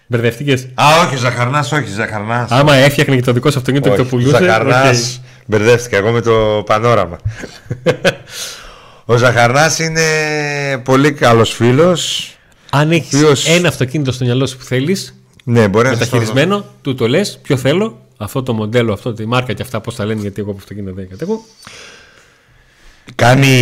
Μπερδεύτηκε. 0.08 0.54
Α, 0.74 0.86
όχι, 1.06 1.16
Ζαχαρνάς, 1.18 1.72
όχι, 1.72 1.90
Ζαχαρνάς. 1.90 2.52
Άμα 2.52 2.76
έφτιαχνε 2.76 3.16
και 3.16 3.22
το 3.22 3.34
δικό 3.34 3.52
σου 3.52 3.58
αυτοκίνητο 3.58 3.90
και 3.90 3.96
το 3.96 4.06
πουλούσε. 4.06 4.38
Ζαχαρνάς. 4.38 5.16
οκ. 5.16 5.24
Μπερδεύτηκα 5.46 5.98
εγώ 5.98 6.12
με 6.12 6.22
το 6.22 6.64
πανόραμα. 6.66 7.18
Ο 9.06 9.18
Ζαχαρνάς 9.18 9.80
είναι 9.80 10.02
πολύ 10.84 11.12
καλός 11.14 11.52
φίλος. 11.54 12.34
Αν 12.72 12.92
έχεις 12.92 13.14
οποίος- 13.14 13.48
ένα 13.48 13.68
αυτοκίνητο 13.68 14.12
στο 14.12 14.26
μυαλό 14.26 14.46
σου 14.46 14.58
που 14.58 14.64
θέλεις, 14.64 15.16
Ναι, 15.44 15.68
μπορεί 15.68 15.88
να 15.90 15.96
σας 15.96 16.10
το 16.10 16.16
μεταχειρισμένο, 16.16 16.66
του 16.82 16.96
το 16.96 17.08
λες, 17.08 17.40
ποιο 17.42 17.58
θέλω, 17.58 17.98
αυτό 18.18 18.44
το 18.44 18.54
μοντέλο, 18.54 18.94
αυτό 18.94 19.14
τη 19.14 19.26
μάρκα 19.26 19.54
και 19.54 19.62
αυτά 19.62 19.82
πώς 19.82 19.96
τα 19.96 20.06
λένε, 20.06 20.22
γιατί 20.22 20.42
εγώ 20.42 20.50
από 20.50 20.60
αυτοκίνητο 20.60 20.94
δεν 20.94 21.10
κατέχω. 21.10 21.42
Κάνει... 23.16 23.56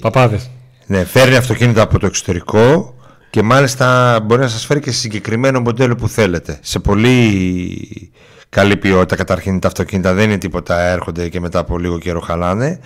Παπάδες. 0.00 0.50
Ναι, 0.86 1.04
φέρνει 1.04 1.36
αυτοκίνητα 1.36 1.82
από 1.82 1.98
το 1.98 2.06
εξωτερικό 2.06 2.94
και 3.30 3.42
μάλιστα 3.42 4.20
μπορεί 4.20 4.40
να 4.40 4.48
σας 4.48 4.66
φέρει 4.66 4.80
και 4.80 4.90
σε 4.90 4.98
συγκεκριμένο 4.98 5.60
μοντέλο 5.60 5.94
που 5.94 6.08
θέλετε. 6.08 6.58
Σε 6.62 6.78
πολύ 6.78 8.08
καλή 8.48 8.76
ποιότητα 8.76 9.16
καταρχήν 9.16 9.60
τα 9.60 9.68
αυτοκίνητα 9.68 10.14
δεν 10.14 10.24
είναι 10.30 10.38
τίποτα 10.38 10.80
έρχονται 10.80 11.28
και 11.28 11.40
μετά 11.40 11.58
από 11.58 11.78
λίγο 11.78 11.98
καιρό 11.98 12.20
χαλάνε. 12.20 12.80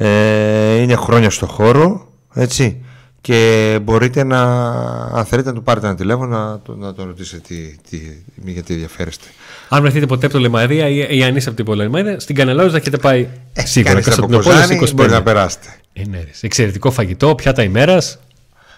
Ε, 0.00 0.74
είναι 0.74 0.94
χρόνια 0.94 1.30
στο 1.30 1.46
χώρο, 1.46 2.08
έτσι. 2.34 2.76
Και 3.20 3.78
μπορείτε 3.82 4.24
να, 4.24 4.40
αν 5.14 5.24
θέλετε 5.24 5.48
να 5.48 5.54
του 5.54 5.62
πάρετε 5.62 5.86
ένα 5.86 5.96
τηλέφωνο 5.96 6.36
να, 6.38 6.60
το- 6.60 6.76
να 6.76 6.94
τον 6.94 7.06
ρωτήσετε 7.06 7.42
τι, 7.48 7.56
τι, 7.90 7.98
γιατί 8.44 8.72
ενδιαφέρεστε. 8.72 9.24
Αν 9.68 9.80
βρεθείτε 9.82 10.06
ποτέ 10.06 10.26
από 10.26 10.34
το 10.34 10.40
Λεμαρία 10.40 10.88
ή, 10.88 11.06
ή 11.18 11.22
αν 11.22 11.36
είστε 11.36 11.50
από 11.50 11.64
την 11.64 11.74
Λεμαρία, 11.74 12.20
στην 12.20 12.34
Κανελόζα 12.34 12.76
έχετε 12.76 12.96
πάει 12.96 13.28
σίγουρα. 13.52 13.92
Κάνεις 13.92 14.06
από 14.06 14.16
Κωνσταντινούπολη 14.26 14.54
Κοζάνη, 14.60 14.76
στις 14.76 14.90
25. 14.90 14.94
μπορεί 14.94 15.10
να 15.10 15.22
περάσετε. 15.22 15.66
Ε, 15.92 16.02
ναι, 16.08 16.16
ρε. 16.18 16.30
Εξαιρετικό 16.40 16.90
φαγητό, 16.90 17.34
πιάτα 17.34 17.62
ημέρας. 17.62 18.18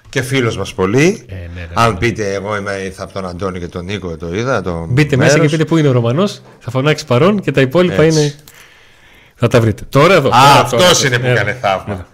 Και 0.09 0.23
φίλος 0.23 0.57
μας 0.57 0.75
πολύ. 0.75 1.23
Ε, 1.29 1.35
ναι, 1.35 1.61
ρε. 1.61 1.69
αν 1.75 1.99
πείτε 1.99 2.35
εγώ 2.35 2.57
είμαι 2.57 2.73
ήρθα 2.85 3.03
από 3.05 3.13
τον 3.13 3.27
Αντώνη 3.27 3.59
και 3.59 3.69
τον 3.69 3.85
Νίκο 3.85 4.17
το 4.17 4.35
είδα. 4.35 4.63
Το 4.63 4.87
Μπείτε 4.91 5.17
μέσα 5.17 5.33
μέρος. 5.37 5.51
και 5.51 5.57
πείτε 5.57 5.69
πού 5.69 5.77
είναι 5.77 5.89
ο 5.89 5.93
Ρωμανός, 5.93 6.41
θα 6.59 6.71
φωνάξει 6.71 7.07
παρόν 7.07 7.41
και 7.41 7.51
τα 7.51 7.61
υπόλοιπα 7.61 8.03
Έτσι. 8.03 8.21
είναι. 8.21 8.35
Θα 9.43 9.49
τα 9.49 9.61
βρείτε. 9.61 9.83
Τώρα 9.89 10.15
εδώ. 10.15 10.29
Α, 10.29 10.31
τώρα, 10.33 10.61
αυτός 10.61 10.99
τώρα, 11.01 11.07
είναι 11.07 11.19
που 11.19 11.27
ε, 11.27 11.35
κάνει 11.35 11.57
θαύμα. 11.61 12.07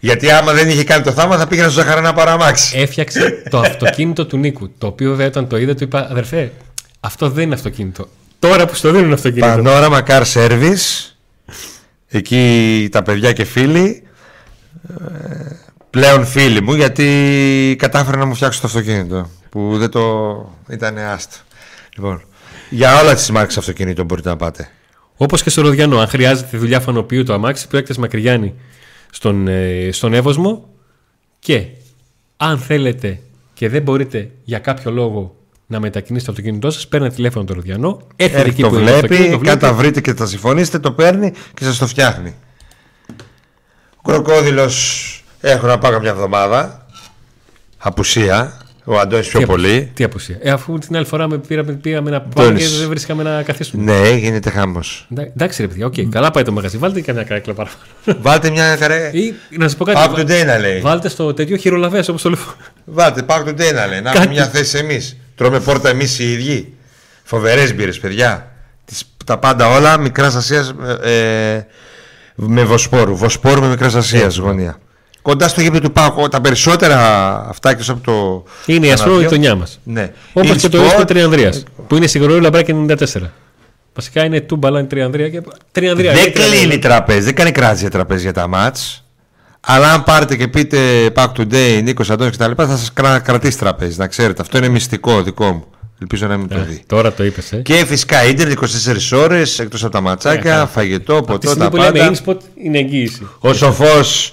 Γιατί 0.00 0.30
άμα 0.30 0.52
δεν 0.52 0.68
είχε 0.68 0.84
κάνει 0.84 1.04
το 1.04 1.12
θαύμα 1.12 1.36
θα 1.38 1.46
πήγαινε 1.46 1.68
στο 1.68 1.80
Ζαχαρανά 1.80 2.12
παραμάξι. 2.12 2.78
Έφτιαξε 2.78 3.30
το 3.50 3.58
αυτοκίνητο 3.58 4.26
του 4.26 4.36
Νίκου. 4.36 4.70
Το 4.78 4.86
οποίο 4.86 5.08
βέβαια 5.10 5.26
όταν 5.26 5.48
το 5.48 5.56
είδα 5.56 5.74
του 5.74 5.84
είπα 5.84 6.06
αδερφέ, 6.10 6.52
αυτό 7.00 7.30
δεν 7.30 7.44
είναι 7.44 7.54
αυτοκίνητο. 7.54 8.08
Τώρα 8.38 8.66
που 8.66 8.74
στο 8.74 8.90
δίνουν 8.90 9.12
αυτοκίνητο. 9.12 9.46
Πανόραμα 9.46 10.02
Car 10.06 10.22
Service. 10.34 11.10
Εκεί 12.08 12.88
τα 12.92 13.02
παιδιά 13.02 13.32
και 13.32 13.44
φίλοι. 13.44 14.02
ε, 14.88 14.94
Πλέον 15.90 16.26
φίλοι 16.26 16.62
μου 16.62 16.74
γιατί 16.74 17.76
κατάφερα 17.78 18.16
να 18.16 18.24
μου 18.24 18.34
φτιάξω 18.34 18.60
το 18.60 18.66
αυτοκίνητο. 18.66 19.30
Που 19.48 19.78
δεν 19.78 19.90
το 19.90 20.00
ήταν 20.68 20.98
άστο. 20.98 21.36
Λοιπόν, 21.96 22.22
για 22.70 23.00
όλα 23.00 23.14
τις 23.14 23.30
μάρκες 23.30 23.56
αυτοκίνητων 23.58 24.04
μπορείτε 24.04 24.28
να 24.28 24.36
πάτε. 24.36 24.68
Όπως 25.20 25.42
και 25.42 25.50
στο 25.50 25.62
Ροδιανό, 25.62 25.98
αν 25.98 26.08
χρειάζεται 26.08 26.56
δουλειά 26.58 26.80
φανοποιού 26.80 27.22
το 27.22 27.32
αμάξι, 27.32 27.68
προέκταση 27.68 28.00
Μακριγιάννη 28.00 28.54
στον, 29.10 29.48
ε, 29.48 29.88
στον 29.92 30.14
Εύωσμο. 30.14 30.68
Και 31.38 31.66
αν 32.36 32.58
θέλετε 32.58 33.20
και 33.54 33.68
δεν 33.68 33.82
μπορείτε 33.82 34.30
για 34.44 34.58
κάποιο 34.58 34.90
λόγο 34.90 35.36
να 35.66 35.80
μετακινήσετε 35.80 36.32
το 36.32 36.38
αυτοκίνητό 36.38 36.70
σας, 36.70 36.88
παίρνετε 36.88 37.14
τηλέφωνο 37.14 37.44
το 37.44 37.54
Ροδιανό. 37.54 38.00
Έρχεται 38.16 38.40
Έρχεται 38.40 38.48
εκεί 38.50 38.62
το 38.62 38.68
που 38.68 38.74
είναι 38.74 38.84
το 38.84 38.90
βλέπει, 38.90 39.04
αυτοκίνητο, 39.04 39.32
το 39.32 39.38
βλέπει. 39.38 39.58
καταβρείτε 39.58 40.00
και 40.00 40.14
θα 40.14 40.26
συμφωνήσετε, 40.26 40.78
το 40.78 40.92
παίρνει 40.92 41.32
και 41.54 41.64
σας 41.64 41.78
το 41.78 41.86
φτιάχνει. 41.86 42.34
Ο 43.96 44.02
κροκόδιλος 44.02 45.24
έχω 45.40 45.66
να 45.66 45.78
πάω 45.78 45.90
καμιά 45.90 46.10
εβδομάδα. 46.10 46.86
Απουσία. 47.78 48.67
Ο 48.90 48.98
Αντώνης 48.98 49.28
πιο 49.28 49.38
Τι 49.40 49.46
πολύ. 49.46 49.68
απουσία, 49.68 49.90
Τι 49.94 50.04
απουσία. 50.04 50.36
Ε, 50.40 50.50
αφού 50.50 50.78
την 50.78 50.96
άλλη 50.96 51.04
φορά 51.04 51.28
με 51.28 51.38
πήραμε, 51.38 51.72
πήγαμε 51.72 52.10
να 52.10 52.20
πάμε 52.20 52.34
και 52.34 52.40
Αντώνης. 52.42 52.78
δεν 52.78 52.88
βρίσκαμε 52.88 53.22
να 53.22 53.42
καθίσουμε. 53.42 53.82
Ναι, 53.92 54.10
γίνεται 54.10 54.50
χαμός. 54.50 55.06
Εντά- 55.10 55.26
Εντάξει, 55.36 55.62
ρε 55.62 55.68
παιδιά, 55.68 55.86
οκ, 55.86 55.94
καλά 56.10 56.30
πάει 56.30 56.42
το 56.44 56.52
μαγαζί. 56.52 56.78
Βάλτε 56.78 57.00
και 57.00 57.06
καμιά 57.06 57.22
καρέκλα 57.24 57.54
παραπάνω. 57.54 57.82
Βάλτε 58.22 58.50
μια 58.50 58.76
καρέ. 58.76 59.10
Ή 59.12 59.34
να 59.50 59.68
σας 59.68 59.76
πω 59.76 59.84
κάτι. 59.84 59.98
PAOK 60.14 60.18
Today 60.18 60.46
να 60.46 60.58
λέει. 60.58 60.80
Βάλτε 60.80 61.08
στο 61.08 61.34
τέτοιο 61.34 61.56
χειρολαβές 61.56 62.08
όπως 62.08 62.22
το 62.22 62.28
λέω. 62.30 62.38
Βάλτε, 62.84 63.22
PAOK 63.22 63.42
Today 63.44 63.74
να 63.74 63.86
λέει. 63.86 64.00
Να 64.00 64.10
έχουμε 64.10 64.12
Κάτι. 64.12 64.28
μια 64.28 64.46
θέση 64.48 64.78
εμείς. 64.78 65.16
Τρώμε 65.34 65.60
πόρτα 65.60 65.88
εμείς 65.88 66.18
οι 66.18 66.32
ίδιοι. 66.32 66.72
Φοβερές 67.24 67.74
μπύρες, 67.74 67.98
παιδιά. 67.98 68.52
Τις, 68.84 69.02
τα 69.24 69.38
πάντα 69.38 69.68
όλα 69.68 69.98
μικράς 69.98 70.34
Ασίας 70.34 70.74
ε, 71.04 71.54
ε, 71.54 71.66
με 72.34 72.64
Βοσπόρου. 72.64 73.16
Βοσπόρου 73.16 73.60
με 73.60 73.68
μικράς 73.68 73.94
Ασίας 73.94 74.36
γωνία. 74.36 74.78
Κοντά 75.28 75.48
στο 75.48 75.60
γήπεδο 75.60 75.80
του 75.80 75.92
Πάκου, 75.92 76.28
τα 76.28 76.40
περισσότερα 76.40 76.98
αυτά 77.48 77.70
εκτός 77.70 77.88
από 77.88 78.00
το. 78.04 78.44
Είναι 78.66 78.86
η 78.86 78.90
ασπρό 78.92 79.10
Αναδυο. 79.10 79.28
γειτονιά 79.28 79.54
μας. 79.54 79.80
Ναι. 79.84 80.12
Όπως 80.32 80.50
In 80.50 80.56
και 80.56 80.68
το 80.68 80.78
Sport, 80.82 80.92
ίδιο 80.92 81.04
Τριανδρία. 81.04 81.52
Που 81.86 81.96
είναι 81.96 82.06
σιγουρό 82.06 82.40
λαμπράκι 82.40 82.72
94. 82.88 82.94
Βασικά 83.94 84.24
είναι 84.24 84.40
τούμπαλα, 84.40 84.78
είναι 84.78 84.88
Τριανδρία 84.88 85.28
και. 85.28 85.42
Τριανδρία. 85.72 86.12
Δεν 86.12 86.22
είναι 86.22 86.30
Τριανδρία. 86.32 86.58
κλείνει 86.60 86.78
τραπέζι, 86.78 87.20
δεν 87.20 87.34
κάνει 87.34 87.50
κράτηση 87.50 87.80
για 87.80 87.90
τραπέζι 87.90 88.22
για 88.22 88.32
τα 88.32 88.46
μάτς. 88.46 89.04
Αλλά 89.60 89.92
αν 89.92 90.02
πάρετε 90.04 90.36
και 90.36 90.48
πείτε 90.48 90.78
Pack 91.14 91.26
Today, 91.38 91.80
Νίκος 91.82 92.10
Αντώνης 92.10 92.36
κτλ., 92.36 92.50
θα 92.56 92.76
σας 92.76 92.92
κρατήσει 93.22 93.58
τραπέζι. 93.58 93.98
Να 93.98 94.06
ξέρετε, 94.06 94.42
αυτό 94.42 94.58
είναι 94.58 94.68
μυστικό 94.68 95.22
δικό 95.22 95.52
μου. 95.52 95.64
Ελπίζω 96.00 96.26
να 96.26 96.36
μην 96.36 96.48
το 96.48 96.56
Ε, 96.58 96.62
δει. 96.68 96.82
Τώρα 96.86 97.12
το 97.12 97.24
είπες. 97.24 97.52
Ε. 97.52 97.56
Και 97.56 97.84
φυσικά 97.86 98.24
ίντερνετ 98.26 98.52
24 98.52 99.12
ώρες 99.18 99.58
εκτός 99.58 99.82
από 99.82 99.92
τα 99.92 100.00
ματσάκια, 100.00 100.66
φαγητό, 100.66 101.16
Από 101.16 101.26
τη 101.26 101.32
ποτό, 101.32 101.46
στιγμή 101.48 101.64
τα 101.64 101.70
που 101.70 101.76
λέμε 101.76 101.98
πάντα. 101.98 102.10
InSpot 102.24 102.36
είναι 102.64 102.78
εγγύηση. 102.78 103.28
Ο 103.38 103.52
σοφός 103.52 104.32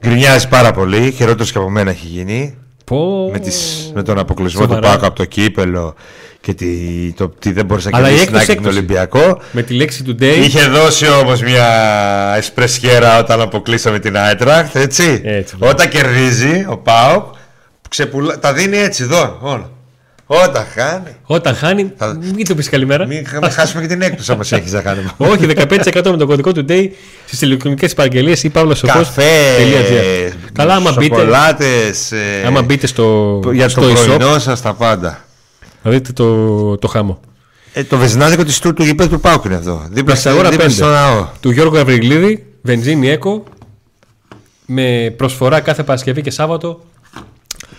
γκρινιάζει 0.00 0.48
πάρα 0.48 0.72
πολύ. 0.72 1.12
Χειρότερος 1.12 1.52
και 1.52 1.58
από 1.58 1.70
μένα 1.70 1.90
έχει 1.90 2.06
γίνει. 2.06 2.54
Πω... 2.84 3.28
Με, 3.32 3.38
τις, 3.38 3.90
με 3.94 4.02
τον 4.02 4.18
αποκλεισμό 4.18 4.60
Σοβαρά. 4.60 4.80
του 4.80 4.86
Πάκου 4.86 5.06
από 5.06 5.14
το 5.16 5.24
κύπελο 5.24 5.94
και 6.40 6.54
τη, 6.54 6.66
το, 7.12 7.28
τι 7.28 7.52
δεν 7.52 7.64
μπορούσε 7.64 7.88
να 7.90 7.98
Αλλά 7.98 8.10
η 8.10 8.10
κερδίσεις 8.10 8.46
την 8.46 8.52
έκπτωση, 8.52 8.52
Άκη 8.52 8.62
τον 8.62 8.78
έκπτωση. 8.78 8.78
Ολυμπιακό. 8.78 9.40
Με 9.52 9.62
τη 9.62 9.74
λέξη 9.74 10.04
today. 10.06 10.44
Είχε 10.44 10.66
δώσει 10.66 11.08
όμως 11.08 11.42
μια 11.42 11.66
εσπρεσιέρα 12.36 13.18
όταν 13.18 13.40
αποκλείσαμε 13.40 13.98
την 13.98 14.16
Άιτραχτ, 14.16 14.76
έτσι. 14.76 15.20
Έτσι, 15.24 15.54
όταν 15.58 15.88
κερδίζει 15.88 16.64
ο 16.68 16.76
Πάοκ, 16.76 17.24
ξεπουλά... 17.88 18.38
τα 18.38 18.52
δίνει 18.52 18.78
έτσι 18.78 19.02
εδώ 19.02 19.38
όλα. 19.40 19.70
Όταν 20.32 20.64
χάνει. 20.74 21.10
Όταν 21.26 21.54
χάνει, 21.54 21.92
Θα- 21.96 22.18
μην 22.34 22.44
του 22.46 22.54
πεις 22.54 22.68
καλημέρα. 22.68 23.06
Μην 23.06 23.26
χα- 23.26 23.50
χάσουμε 23.50 23.82
και 23.82 23.88
την 23.88 24.02
έκπτωση 24.02 24.32
όμως 24.32 24.52
έχεις 24.52 24.72
να 24.72 24.82
κάνουμε. 24.82 25.10
Όχι, 25.32 25.46
15% 25.46 26.10
με 26.10 26.16
τον 26.16 26.26
κωδικό 26.26 26.52
του 26.52 26.64
Day 26.68 26.88
στις 27.26 27.40
ηλεκτρονικέ 27.40 27.88
παραγγελίες 27.88 28.42
ή 28.42 28.48
Καφές, 28.48 29.08
Καλά, 30.52 30.74
άμα 30.74 30.92
μπείτε, 30.98 31.14
σοκολάτες, 31.16 32.12
ε, 32.12 32.42
άμα 32.46 32.62
μπείτε 32.62 32.86
στο, 32.86 33.40
για 33.52 33.68
στο 33.68 33.80
το 33.80 33.88
e-shop, 33.90 34.04
πρωινό 34.04 34.38
σας 34.38 34.60
τα 34.62 34.74
πάντα. 34.74 35.24
θα 35.82 35.90
δείτε 35.90 36.12
το, 36.12 36.76
το 36.78 36.88
χάμο. 36.88 37.20
Ε, 37.72 37.84
το 37.84 37.96
βεζινάδικο 37.96 38.44
της 38.44 38.58
του, 38.58 38.72
του 38.74 38.82
γηπέδου 38.82 39.10
του 39.10 39.20
Πάουκ 39.20 39.44
είναι 39.44 39.54
αυτό. 39.54 39.82
Δίπλα, 39.86 40.02
Πλασαγόρα 40.04 40.50
δίπλα 40.50 40.66
5. 40.66 40.70
στο 40.70 40.86
ναό. 40.86 41.26
Του 41.40 41.50
Γιώργου 41.50 41.74
Γαβριγλίδη, 41.76 42.46
βενζίνη 42.62 43.08
έκο, 43.08 43.44
με 44.66 45.14
προσφορά 45.16 45.60
κάθε 45.60 45.82
Παρασκευή 45.82 46.22
και 46.22 46.30
Σάββατο 46.30 46.80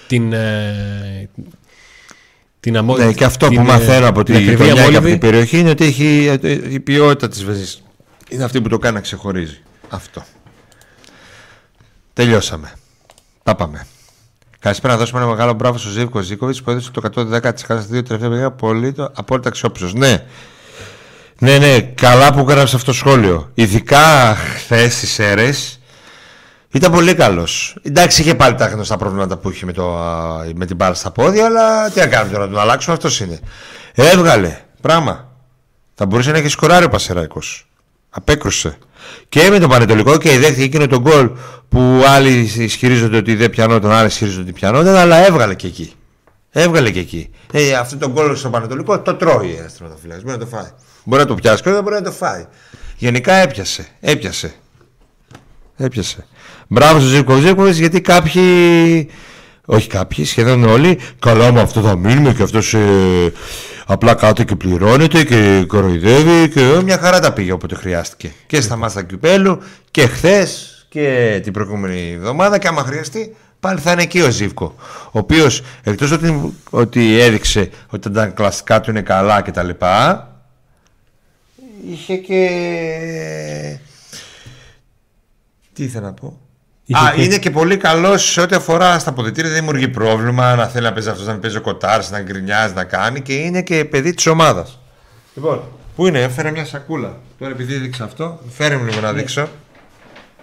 την. 0.07 0.33
Ε, 0.33 1.29
την 2.61 2.77
αμο... 2.77 2.97
Ναι, 2.97 3.13
και 3.13 3.23
αυτό 3.23 3.47
την, 3.47 3.55
που 3.55 3.61
ε, 3.61 3.65
μαθαίνω 3.65 4.07
από 4.07 4.23
την 4.23 4.35
την 4.35 4.43
ακριβή 4.43 4.63
γειτονιά 4.63 4.73
και 4.73 4.81
από 4.81 4.97
αμόλυβη. 4.97 5.11
την 5.11 5.29
περιοχή 5.29 5.57
είναι 5.59 5.69
ότι 5.69 5.85
έχει, 5.85 6.39
ε, 6.41 6.73
η 6.73 6.79
ποιότητα 6.79 7.27
της 7.27 7.43
βεζής. 7.43 7.83
Είναι 8.29 8.43
αυτή 8.43 8.61
που 8.61 8.69
το 8.69 8.77
κάνει 8.77 8.95
να 8.95 9.01
ξεχωρίζει. 9.01 9.61
Αυτό. 9.89 10.23
Τελειώσαμε. 12.13 12.71
Τα 13.43 13.55
πάμε. 13.55 13.85
Καλησπέρα 14.59 14.93
να 14.93 14.99
δώσουμε 14.99 15.21
ένα 15.21 15.29
μεγάλο 15.29 15.53
μπράβο 15.53 15.77
στον 15.77 15.91
Ζήβκο 15.91 16.21
Ζήκοβιτς 16.21 16.61
που 16.61 16.71
έδωσε 16.71 16.91
το 16.91 17.01
110% 17.15 17.51
στα 17.55 17.75
δύο 17.75 18.03
τελευταία 18.03 18.29
παιδιά. 18.29 18.45
Απολύτω, 18.45 19.11
απόλυτα 19.15 19.49
αξιόπιστος. 19.49 19.93
Ναι. 19.93 20.23
Ναι, 21.39 21.57
ναι, 21.57 21.81
καλά 21.81 22.33
που 22.33 22.45
γράψε 22.47 22.75
αυτό 22.75 22.91
το 22.91 22.97
σχόλιο. 22.97 23.51
Ειδικά 23.53 24.35
χθες 24.35 24.93
στις 24.93 25.19
αίρες 25.19 25.79
ήταν 26.71 26.91
πολύ 26.91 27.13
καλός. 27.13 27.75
Εντάξει, 27.81 28.21
είχε 28.21 28.35
πάλι 28.35 28.55
τα 28.55 28.67
γνωστά 28.67 28.97
προβλήματα 28.97 29.37
που 29.37 29.49
είχε 29.49 29.65
με, 29.65 29.71
το, 29.71 29.97
α, 29.97 30.45
με 30.55 30.65
την 30.65 30.75
μπάλα 30.75 30.93
στα 30.93 31.11
πόδια, 31.11 31.45
αλλά 31.45 31.89
τι 31.89 31.99
να 31.99 32.07
κάνουμε 32.07 32.33
τώρα, 32.33 32.45
να 32.45 32.51
τον 32.51 32.61
αλλάξουμε, 32.61 32.95
αυτός 32.95 33.19
είναι. 33.19 33.39
Έβγαλε 33.93 34.57
πράγμα. 34.81 35.29
Θα 35.95 36.05
μπορούσε 36.05 36.31
να 36.31 36.37
έχει 36.37 36.47
σκοράρει 36.47 36.85
ο 36.85 36.89
Πασεραϊκός. 36.89 37.67
Απέκρουσε. 38.09 38.77
Και 39.29 39.49
με 39.49 39.59
τον 39.59 39.69
Πανετολικό 39.69 40.17
και 40.17 40.37
δέχτηκε 40.37 40.63
εκείνο 40.63 40.87
τον 40.87 41.01
γκολ 41.01 41.29
που 41.69 42.03
άλλοι 42.07 42.51
ισχυρίζονται 42.57 43.17
ότι 43.17 43.35
δεν 43.35 43.49
πιανόταν, 43.49 43.91
άλλοι 43.91 44.07
ισχυρίζονται 44.07 44.41
ότι 44.41 44.51
πιανόταν, 44.51 44.95
αλλά 44.95 45.25
έβγαλε 45.25 45.55
και 45.55 45.67
εκεί. 45.67 45.93
Έβγαλε 46.51 46.91
και 46.91 46.99
εκεί. 46.99 47.29
Ε, 47.51 47.73
αυτό 47.73 47.97
το 47.97 48.09
γκολ 48.09 48.35
στο 48.35 48.49
Πανετολικό 48.49 48.99
το 48.99 49.15
τρώει 49.15 49.55
ένας 49.59 49.77
τερματοφύλακα. 49.77 50.21
Μπορεί 50.21 50.37
να 50.37 50.43
το 50.43 50.45
φάει. 50.45 50.71
Μπορεί 51.03 51.21
να 51.21 51.27
το 51.27 51.35
πιάσει 51.35 51.63
και 51.63 51.69
δεν 51.69 51.83
μπορεί 51.83 51.95
να 51.95 52.01
το 52.01 52.11
φάει. 52.11 52.45
Γενικά 52.97 53.33
έπιασε. 53.33 53.87
Έπιασε. 53.99 54.53
Έπιασε. 55.77 56.25
Μπράβο 56.73 56.99
στον 56.99 57.11
Ζήκο 57.11 57.35
Ζήκοβιτ 57.35 57.75
γιατί 57.75 58.01
κάποιοι. 58.01 59.09
Όχι 59.65 59.87
κάποιοι, 59.87 60.25
σχεδόν 60.25 60.63
όλοι. 60.63 60.99
Καλά, 61.19 61.51
με 61.51 61.61
αυτό 61.61 61.81
θα 61.81 61.95
μείνουμε 61.95 62.33
και 62.33 62.43
αυτός 62.43 62.73
ε, 62.73 63.33
απλά 63.85 64.13
κάτω 64.13 64.43
και 64.43 64.55
πληρώνεται 64.55 65.23
και 65.23 65.63
κοροϊδεύει. 65.67 66.49
Και 66.49 66.61
ε, 66.61 66.81
μια 66.83 66.97
χαρά 66.97 67.19
τα 67.19 67.33
πήγε 67.33 67.51
όποτε 67.51 67.75
χρειάστηκε. 67.75 68.31
Και 68.47 68.61
στα 68.61 68.75
μάτια 68.75 69.01
Κυπέλου 69.01 69.61
και 69.91 70.07
χθες 70.07 70.85
και 70.89 71.39
την 71.43 71.53
προηγούμενη 71.53 72.11
εβδομάδα. 72.11 72.57
Και 72.57 72.67
άμα 72.67 72.83
χρειαστεί, 72.83 73.35
πάλι 73.59 73.79
θα 73.79 73.91
είναι 73.91 74.01
εκεί 74.01 74.21
ο 74.21 74.29
Ζήβκο. 74.29 74.75
Ο 75.11 75.19
οποίος 75.19 75.61
εκτός 75.83 76.11
ότι, 76.11 76.53
ότι 76.69 77.19
έδειξε 77.19 77.69
ότι 77.89 78.11
τα 78.11 78.25
κλασικά 78.25 78.81
του 78.81 78.89
είναι 78.89 79.01
καλά 79.01 79.41
κτλ. 79.41 79.69
Είχε 81.91 82.15
και. 82.15 82.49
Τι 85.73 85.83
ήθελα 85.83 86.05
να 86.05 86.13
πω. 86.13 86.39
Α, 86.89 87.13
είναι 87.17 87.37
και 87.37 87.49
πολύ 87.49 87.77
καλός 87.77 88.31
σε 88.31 88.41
ό,τι 88.41 88.55
αφορά 88.55 88.99
στα 88.99 89.09
αποδητήρια. 89.09 89.49
Δεν 89.49 89.59
δημιουργεί 89.59 89.87
πρόβλημα 89.87 90.55
να 90.55 90.67
θέλει 90.67 90.85
να 90.85 90.93
παίζει 90.93 91.09
αυτός, 91.09 91.25
να 91.25 91.37
παίζει 91.37 91.57
ο 91.57 91.61
κοτάρ, 91.61 92.09
να 92.09 92.21
γκρινιάζει, 92.21 92.73
να 92.73 92.83
κάνει 92.83 93.21
και 93.21 93.33
είναι 93.33 93.61
και 93.61 93.85
παιδί 93.85 94.13
της 94.13 94.27
ομάδας. 94.27 94.79
Λοιπόν, 95.33 95.63
πού 95.95 96.07
είναι, 96.07 96.21
έφερε 96.21 96.51
μια 96.51 96.65
σακούλα. 96.65 97.17
Τώρα 97.39 97.51
επειδή 97.51 97.73
έδειξα 97.73 98.03
αυτό, 98.03 98.39
φέρε 98.49 98.77
μου 98.77 98.85
λίγο 98.85 98.99
να 98.99 99.13
δείξω. 99.13 99.47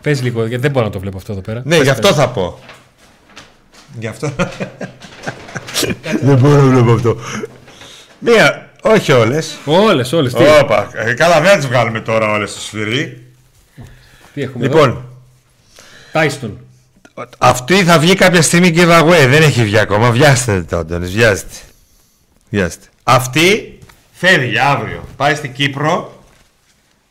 Πες 0.03 0.23
λίγο, 0.23 0.41
γιατί 0.41 0.63
δεν 0.63 0.71
μπορώ 0.71 0.85
να 0.85 0.93
το 0.93 1.01
βλέπω 1.01 1.17
αυτό 1.17 1.33
εδώ 1.33 1.41
πέρα. 1.41 1.63
Ναι, 1.65 1.77
γι' 1.77 1.89
αυτό 1.89 2.13
θα 2.13 2.29
πω. 2.29 2.59
Γι' 3.99 4.07
αυτό. 4.07 4.33
δεν 6.23 6.39
μπορώ 6.39 6.63
να 6.63 6.69
βλέπω 6.69 6.93
αυτό. 6.93 7.17
Μία, 8.19 8.71
όχι 8.83 9.13
όλες. 9.13 9.57
Όλες, 9.65 10.13
όλες. 10.13 10.35
Όπα, 10.63 10.91
ε, 10.95 11.15
καλά, 11.15 11.41
δεν 11.41 11.57
τις 11.57 11.67
βγάλουμε 11.67 12.01
τώρα 12.01 12.33
όλες 12.33 12.51
στο 12.51 12.61
σφυρί. 12.61 13.27
Τι 14.35 14.43
έχουμε 14.43 14.65
Λοιπόν, 14.65 15.08
Tyson. 16.13 16.51
αυτή 17.39 17.85
θα 17.85 17.99
βγει 17.99 18.15
κάποια 18.15 18.43
στιγμή 18.43 18.73
giveaway. 18.77 19.27
Δεν 19.29 19.43
έχει 19.43 19.65
βγει 19.65 19.79
ακόμα. 19.79 20.11
Βιάστε 20.11 20.63
τότε, 20.63 20.99
βιάστε. 20.99 21.55
βιάστε. 22.51 22.87
Αυτή 23.03 23.79
φεύγει 24.13 24.59
αύριο. 24.59 25.05
Πάει 25.17 25.35
στην 25.35 25.53
Κύπρο. 25.53 26.23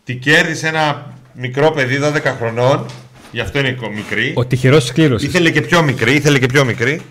Τη 0.03 0.15
κέρδισε 0.15 0.67
ένα 0.67 1.13
μικρό 1.33 1.71
παιδί 1.71 1.99
12 2.03 2.21
χρονών. 2.37 2.85
Γι' 3.31 3.39
αυτό 3.39 3.59
είναι 3.59 3.77
μικρή. 3.95 4.33
Ο 4.35 4.45
τυχερός 4.45 4.85
τη 4.85 4.93
κλήρωση. 4.93 5.25
Ήθελε 5.25 5.51
και 5.51 5.61
πιο 5.61 5.81
μικρή, 5.81 6.13
ήθελε 6.13 6.39
και 6.39 6.45
πιο 6.45 6.65
μικρή. 6.65 7.01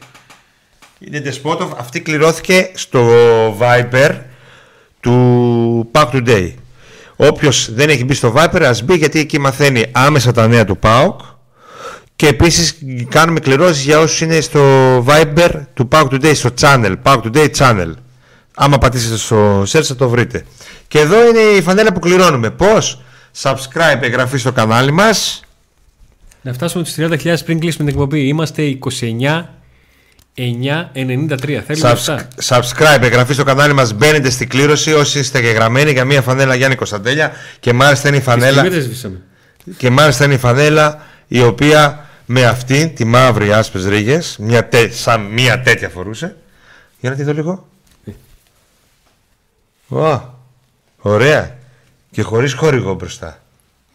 Είναι 0.99 1.23
Despotov. 1.25 1.69
Αυτή 1.79 2.01
κληρώθηκε 2.01 2.71
στο 2.75 3.09
Viper 3.61 4.11
του 5.01 5.91
Pack 5.93 6.11
Today. 6.11 6.53
Όποιος 7.17 7.75
δεν 7.75 7.89
έχει 7.89 8.05
μπει 8.05 8.15
στο 8.15 8.35
Viper, 8.37 8.63
ας 8.63 8.83
μπει 8.83 8.95
γιατί 8.95 9.19
εκεί 9.19 9.39
μαθαίνει 9.39 9.85
άμεσα 9.93 10.33
τα 10.33 10.47
νέα 10.47 10.65
του 10.65 10.79
PAOK. 10.83 11.17
Και 12.17 12.27
επίσης 12.27 12.75
κάνουμε 13.09 13.41
κληρώσεις 13.41 13.85
για 13.85 13.99
όσους 13.99 14.21
είναι 14.21 14.41
στο 14.41 14.61
Viber 15.09 15.51
του 15.75 15.89
Pack 15.93 16.05
Today, 16.05 16.33
στο 16.35 16.51
channel, 16.61 16.95
Pack 17.03 17.21
Today 17.23 17.49
channel. 17.59 17.93
Άμα 18.55 18.79
πατήσετε 18.79 19.17
στο 19.17 19.63
search 19.63 19.83
θα 19.83 19.97
το 19.97 20.09
βρείτε. 20.09 20.45
Και 20.89 20.99
εδώ 20.99 21.29
είναι 21.29 21.39
η 21.41 21.63
φανέλα 21.63 21.93
που 21.93 21.99
κληρώνουμε. 22.01 22.51
Πώς; 22.51 23.03
Subscribe, 23.43 23.99
εγγραφή 24.01 24.39
στο 24.39 24.53
κανάλι 24.53 24.91
μας 24.93 25.41
Να 26.43 26.53
φτάσουμε 26.53 26.83
τους 26.85 26.95
30.000 26.99 27.37
πριν 27.45 27.59
κλείσουμε 27.61 27.91
την 27.91 28.01
εκπομπή. 28.01 28.27
Είμαστε 28.27 28.63
29 28.63 29.49
9.93. 30.35 31.63
Θέλουμε 31.67 31.91
Subs- 31.91 31.93
αυτά. 31.93 32.29
subscribe, 32.45 33.03
εγγραφή 33.03 33.33
στο 33.35 33.45
κανάλι 33.45 33.73
μας 33.73 33.93
Μπαίνετε 33.93 34.31
στην 34.31 34.49
κλήρωση 34.49 34.93
όσοι 34.93 35.19
είστε 35.19 35.39
εγγεγραμμένοι 35.39 35.91
για 35.93 36.05
μια 36.05 36.23
φανέλα 36.23 36.55
Γιάννη 36.55 36.77
Κωνσταντέλια 36.77 37.33
Και 37.61 37.73
μάλιστα 37.73 38.09
είναι 38.09 38.17
η 38.17 38.21
φανέλα 38.21 38.53
Στιγμή 38.53 38.69
δεν 38.69 38.83
σβήσαμε. 38.83 39.21
Και 39.77 39.91
μάλιστα 39.91 40.25
είναι 40.25 40.35
η 40.35 40.39
φανέλα 40.39 41.03
η 41.27 41.43
οποία 41.43 42.06
με 42.27 42.45
αυτή 42.45 42.89
τη 42.89 43.05
μαύρη 43.05 43.53
άσπρες 43.53 43.85
ρίγες 43.87 44.37
μια 44.41 44.69
τέ, 44.69 44.89
Σαν 44.91 45.21
μια 45.21 45.61
τέτοια 45.61 45.89
φορούσε 45.89 46.37
Για 47.01 47.11
να 47.11 47.17
τη 47.17 47.23
δω 47.23 47.33
λίγο 47.33 47.67
Ω, 49.89 50.21
Ωραία 50.99 51.57
Και 52.11 52.23
χωρίς 52.23 52.53
χορηγό 52.53 52.95
μπροστά 52.95 53.39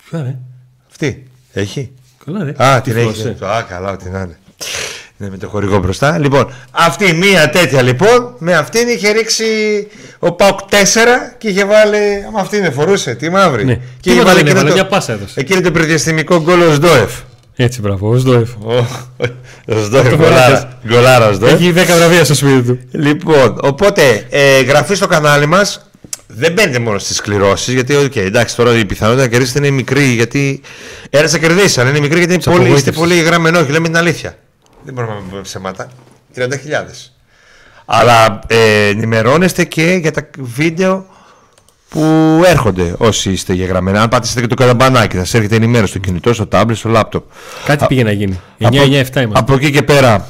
Ποια 0.09 0.19
είναι. 0.19 0.37
Αυτή 0.89 1.27
έχει; 1.53 1.91
Καλά, 2.25 2.43
ρε. 2.43 2.53
Α, 2.63 2.81
Τι 2.81 2.91
την 2.91 2.99
έχει. 2.99 3.13
φλωσέ. 3.21 3.45
Α, 3.45 3.61
καλά, 3.61 3.91
ό,τι 3.91 4.09
να 4.09 4.19
είναι. 4.19 4.39
Είναι 5.19 5.29
με 5.29 5.37
το 5.37 5.47
χορηγό 5.49 5.77
μπροστά. 5.79 6.17
Λοιπόν, 6.17 6.53
αυτή 6.71 7.13
μία 7.13 7.49
τέτοια 7.49 7.81
λοιπόν, 7.81 8.35
με 8.37 8.53
αυτήν 8.55 8.87
είχε 8.87 9.11
ρίξει 9.11 9.45
ο 10.19 10.31
Πάουκ 10.31 10.59
4 10.59 10.75
και 11.37 11.47
είχε 11.47 11.65
βάλει. 11.65 12.23
Άμα 12.27 12.39
αυτή 12.39 12.57
είναι, 12.57 12.69
φορούσε, 12.69 13.15
τη 13.15 13.29
μαύρη. 13.29 13.65
Ναι. 13.65 13.75
Και 13.75 13.81
Τίποτα 14.01 14.13
είχε 14.13 14.23
βάλει 14.23 14.35
δεν 14.37 14.45
εκείνο 14.45 14.59
έβαλε, 14.59 14.69
το, 14.69 14.75
μια 14.75 14.87
πάσα 14.87 15.13
έδωσε. 15.13 15.39
εκείνο 15.39 15.61
το 15.61 15.71
περιδιαστημικό 15.71 16.41
γκολ 16.41 16.61
ο 16.61 16.73
Σντόεφ. 16.73 17.19
Έτσι, 17.55 17.81
μπράβο. 17.81 18.09
Ο 18.09 18.17
Σντόεφ. 18.17 18.49
Ο 19.67 19.83
Σντόεφ, 19.85 20.09
Το 20.09 20.15
γκολάρα. 20.15 20.45
φοράς. 20.45 20.67
Γκολάρα 20.87 21.27
ο 21.29 21.33
Σντόεφ. 21.33 21.53
Έχει 21.53 21.73
10 21.75 21.85
βραβεία 21.97 22.23
στο 22.23 22.33
σπίτι 22.33 22.61
του. 22.61 22.79
Λοιπόν, 22.91 23.57
οπότε 23.61 24.25
ε, 24.29 24.61
γραφή 24.61 24.95
στο 24.95 25.07
κανάλι 25.07 25.45
μας. 25.45 25.85
Δεν 26.27 26.51
μπαίνετε 26.53 26.79
μόνο 26.79 26.97
στις 26.99 27.21
κληρώσεις, 27.21 27.73
γιατί 27.73 27.95
okay, 28.05 28.15
εντάξει, 28.17 28.55
τώρα 28.55 28.77
η 28.77 28.85
πιθανότητα 28.85 29.23
να 29.23 29.29
κερδίσετε 29.29 29.59
είναι 29.59 29.69
μικρή. 29.69 30.03
Γιατί 30.03 30.61
ένα 31.09 31.27
θα 31.27 31.37
κερδίσει, 31.37 31.79
αλλά 31.81 31.89
είναι 31.89 31.99
μικρή 31.99 32.17
γιατί 32.17 32.33
είναι 32.33 32.41
Σε 32.41 32.49
πολύ, 32.49 32.61
είστε 32.61 32.89
απογοήτευσες. 32.89 33.01
πολύ 33.01 33.21
γραμμένο. 33.21 33.59
Όχι, 33.59 33.71
λέμε 33.71 33.87
την 33.87 33.97
αλήθεια. 33.97 34.37
Δεν 34.83 34.93
μπορούμε 34.93 35.13
να 35.13 35.19
πούμε 35.29 35.41
ψέματα. 35.41 35.87
30.000. 36.35 36.41
Αλλά 37.85 38.39
ε, 38.47 38.87
ενημερώνεστε 38.87 39.63
και 39.63 39.97
για 40.01 40.11
τα 40.11 40.29
βίντεο 40.37 41.05
που 41.91 42.41
έρχονται 42.45 42.95
όσοι 42.97 43.31
είστε 43.31 43.53
γεγραμμένοι. 43.53 43.97
Αν 43.97 44.07
πατήσετε 44.09 44.41
και 44.41 44.47
το 44.47 44.55
καμπανάκι, 44.55 45.17
θα 45.17 45.25
σα 45.25 45.37
έρχεται 45.37 45.55
ενημέρωση 45.55 45.91
στο 45.91 45.99
κινητό, 45.99 46.33
στο 46.33 46.47
tablet, 46.51 46.71
στο 46.75 46.91
laptop. 46.95 47.21
Κάτι 47.65 47.85
πήγε 47.87 48.03
να 48.03 48.11
γίνει. 48.11 48.39
9-9-7 48.57 48.65
Από- 48.65 49.19
είμαστε. 49.19 49.39
Από 49.39 49.53
εκεί 49.53 49.71
και 49.71 49.81
πέρα, 49.83 50.25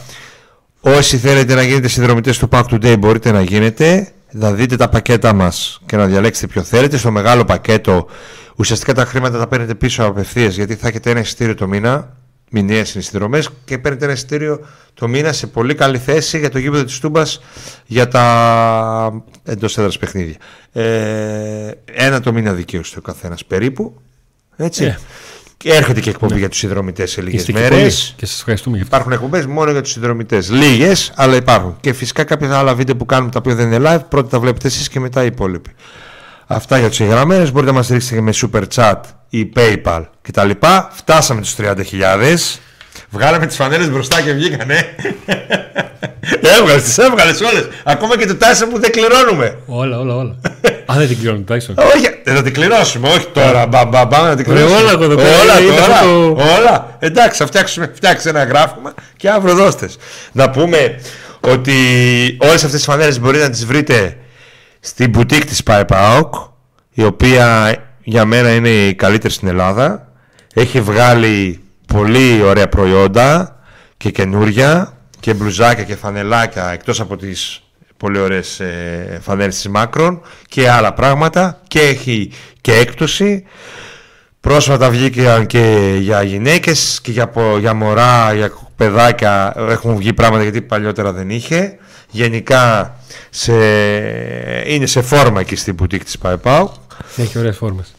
όσοι 0.81 1.17
θέλετε 1.17 1.55
να 1.55 1.61
γίνετε 1.63 1.87
συνδρομητές 1.87 2.37
του 2.37 2.49
Pack 2.51 2.63
Today 2.63 2.95
μπορείτε 2.99 3.31
να 3.31 3.41
γίνετε. 3.41 4.07
Να 4.33 4.51
δείτε 4.51 4.75
τα 4.75 4.89
πακέτα 4.89 5.33
μας 5.33 5.79
και 5.85 5.95
να 5.97 6.05
διαλέξετε 6.05 6.47
ποιο 6.47 6.61
θέλετε. 6.63 6.97
Στο 6.97 7.11
μεγάλο 7.11 7.45
πακέτο 7.45 8.07
ουσιαστικά 8.55 8.93
τα 8.93 9.05
χρήματα 9.05 9.37
τα 9.37 9.47
παίρνετε 9.47 9.75
πίσω 9.75 10.03
απευθείας 10.03 10.55
γιατί 10.55 10.75
θα 10.75 10.87
έχετε 10.87 11.09
ένα 11.09 11.19
εισιτήριο 11.19 11.55
το 11.55 11.67
μήνα, 11.67 12.13
μηνιαίες 12.51 12.93
είναι 12.93 13.03
συνδρομές 13.03 13.49
και 13.65 13.77
παίρνετε 13.77 14.05
ένα 14.05 14.13
εισιτήριο 14.13 14.59
το 14.93 15.07
μήνα 15.07 15.33
σε 15.33 15.47
πολύ 15.47 15.75
καλή 15.75 15.97
θέση 15.97 16.39
για 16.39 16.49
το 16.49 16.57
γήπεδο 16.57 16.83
της 16.83 16.99
Τούμπας 16.99 17.41
για 17.85 18.07
τα 18.07 19.23
εντός 19.43 19.77
έδρας 19.77 19.97
παιχνίδια. 19.97 20.35
Ε, 20.71 21.71
ένα 21.93 22.19
το 22.19 22.33
μήνα 22.33 22.53
δικαίωση 22.53 22.97
ο 22.97 23.01
καθένας 23.01 23.45
περίπου. 23.45 24.01
Έτσι. 24.55 24.83
Ε. 24.83 24.97
Και 25.57 25.73
έρχεται 25.73 25.99
και 25.99 26.09
εκπομπή 26.09 26.37
για 26.37 26.49
τους 26.49 26.57
συνδρομητές 26.57 27.11
σε 27.11 27.21
λίγες 27.21 27.39
Είστε 27.39 27.51
και 27.51 27.59
μέρες. 27.59 27.77
πολλοί 27.77 28.13
και 28.15 28.25
σας 28.25 28.37
ευχαριστούμε 28.39 28.75
γι' 28.75 28.83
αυτό. 28.83 28.95
Υπάρχουν 28.95 29.13
εκπομπές 29.13 29.45
μόνο 29.45 29.71
για 29.71 29.81
τους 29.81 29.91
συνδρομητές. 29.91 30.49
Λίγες, 30.49 31.11
αλλά 31.15 31.35
υπάρχουν. 31.35 31.77
Και 31.79 31.93
φυσικά 31.93 32.23
κάποια 32.23 32.57
άλλα 32.57 32.75
βίντεο 32.75 32.95
που 32.95 33.05
κάνουμε 33.05 33.31
τα 33.31 33.39
οποία 33.39 33.55
δεν 33.55 33.71
είναι 33.71 33.89
live, 33.89 34.01
πρώτα 34.09 34.29
τα 34.29 34.39
βλέπετε 34.39 34.67
εσείς 34.67 34.87
και 34.87 34.99
μετά 34.99 35.23
οι 35.23 35.25
υπόλοιποι. 35.25 35.69
Αυτά 36.53 36.77
για 36.79 36.89
τους 36.89 36.99
εγγραμμένου. 36.99 37.43
Μπορείτε 37.51 37.71
να 37.71 37.77
μας 37.77 37.85
στηρίξετε 37.85 38.15
και 38.15 38.21
με 38.21 38.33
super 38.41 38.63
chat 38.75 38.95
ή 39.29 39.51
PayPal 39.55 40.03
κτλ. 40.21 40.49
Φτάσαμε 40.91 41.41
τους 41.41 41.55
30.000. 41.57 42.59
Βγάλαμε 43.09 43.45
τις 43.45 43.55
φανέλες 43.55 43.89
μπροστά 43.89 44.21
και 44.21 44.31
βγήκανε. 44.31 44.95
έβγαλες, 46.59 46.83
τις 46.83 46.97
έβγαλες 46.97 47.41
όλες. 47.41 47.67
Ακόμα 47.83 48.17
και 48.17 48.25
το 48.25 48.35
τάσο 48.35 48.67
που 48.67 48.79
δεν 48.79 48.91
κληρώνουμε. 48.91 49.57
Όλα, 49.65 49.99
όλα, 49.99 50.15
όλα. 50.15 50.35
Α, 50.91 50.95
δεν 50.97 51.07
την 51.07 51.17
κληρώνει 51.19 51.43
Τάισον. 51.43 51.75
Όχι, 51.77 52.07
δεν 52.23 52.35
θα 52.35 52.41
την 52.41 52.53
κληρώσουμε, 52.53 53.07
όχι 53.09 53.27
τώρα. 53.33 53.67
Μπαμ, 53.67 53.89
μπαμ, 53.89 54.07
μπαμ, 54.07 54.23
να 54.25 54.35
την 54.35 54.45
Ρε, 54.47 54.53
κληρώσουμε. 54.53 54.79
όλα 54.81 54.91
εδώ 54.91 55.15
πέρα, 55.15 55.41
Όλα 55.41 55.59
είδα 55.61 55.73
τώρα. 55.81 55.93
αυτό 55.93 56.33
το- 56.33 56.43
Όλα. 56.59 56.95
Εντάξει, 56.99 57.37
θα 57.37 57.45
φτιάξουμε, 57.45 57.91
φτιάξει 57.95 58.29
ένα 58.29 58.43
γράφημα 58.43 58.93
και 59.17 59.29
αύριο 59.29 59.55
δώστε. 59.55 59.89
Να 60.31 60.49
πούμε 60.49 60.95
ότι 61.39 61.73
όλες 62.41 62.55
αυτές 62.55 62.71
τις 62.71 62.83
φανέλες 62.83 63.19
μπορείτε 63.19 63.43
να 63.43 63.49
τις 63.49 63.65
βρείτε 63.65 64.17
στην 64.83 65.13
boutique 65.17 65.45
της 65.45 65.63
ΠΑΕΠΑΟΚ, 65.63 66.33
η 66.91 67.03
οποία 67.03 67.75
για 68.03 68.25
μένα 68.25 68.53
είναι 68.53 68.69
η 68.69 68.95
καλύτερη 68.95 69.33
στην 69.33 69.47
Ελλάδα. 69.47 70.11
Έχει 70.53 70.81
βγάλει 70.81 71.63
πολύ 71.87 72.41
ωραία 72.43 72.69
προϊόντα 72.69 73.59
και 73.97 74.09
καινούρια 74.11 74.93
και 75.19 75.33
μπλουζάκια 75.33 75.83
και 75.83 75.95
φανελάκια 75.95 76.69
εκτός 76.71 76.99
από 76.99 77.17
τις 77.17 77.61
πολύ 77.97 78.19
ωραίες 78.19 78.59
ε, 78.59 79.19
φανέλες 79.23 79.55
της 79.55 79.67
Μάκρον 79.69 80.21
και 80.47 80.69
άλλα 80.69 80.93
πράγματα 80.93 81.61
και 81.67 81.79
έχει 81.79 82.31
και 82.61 82.73
έκπτωση 82.73 83.45
Πρόσφατα 84.41 84.89
βγήκαν 84.89 85.45
και 85.45 85.95
για 85.99 86.21
γυναίκες 86.23 86.99
και 87.03 87.11
για, 87.11 87.27
πο- 87.27 87.57
για 87.57 87.73
μωρά, 87.73 88.33
για 88.33 88.51
παιδάκια 88.75 89.53
έχουν 89.69 89.95
βγει 89.95 90.13
πράγματα 90.13 90.43
γιατί 90.43 90.61
παλιότερα 90.61 91.11
δεν 91.11 91.29
είχε. 91.29 91.77
Γενικά 92.11 92.95
σε, 93.29 93.53
είναι 94.65 94.85
σε 94.85 95.01
φόρμα 95.01 95.39
εκεί 95.39 95.55
στην 95.55 95.73
μπουτίκ 95.73 96.03
της 96.03 96.17
ΠΑΕΠΑΟ. 96.17 96.71
Έχει 97.15 97.37
ωραίες 97.37 97.57
φόρμες. 97.57 97.95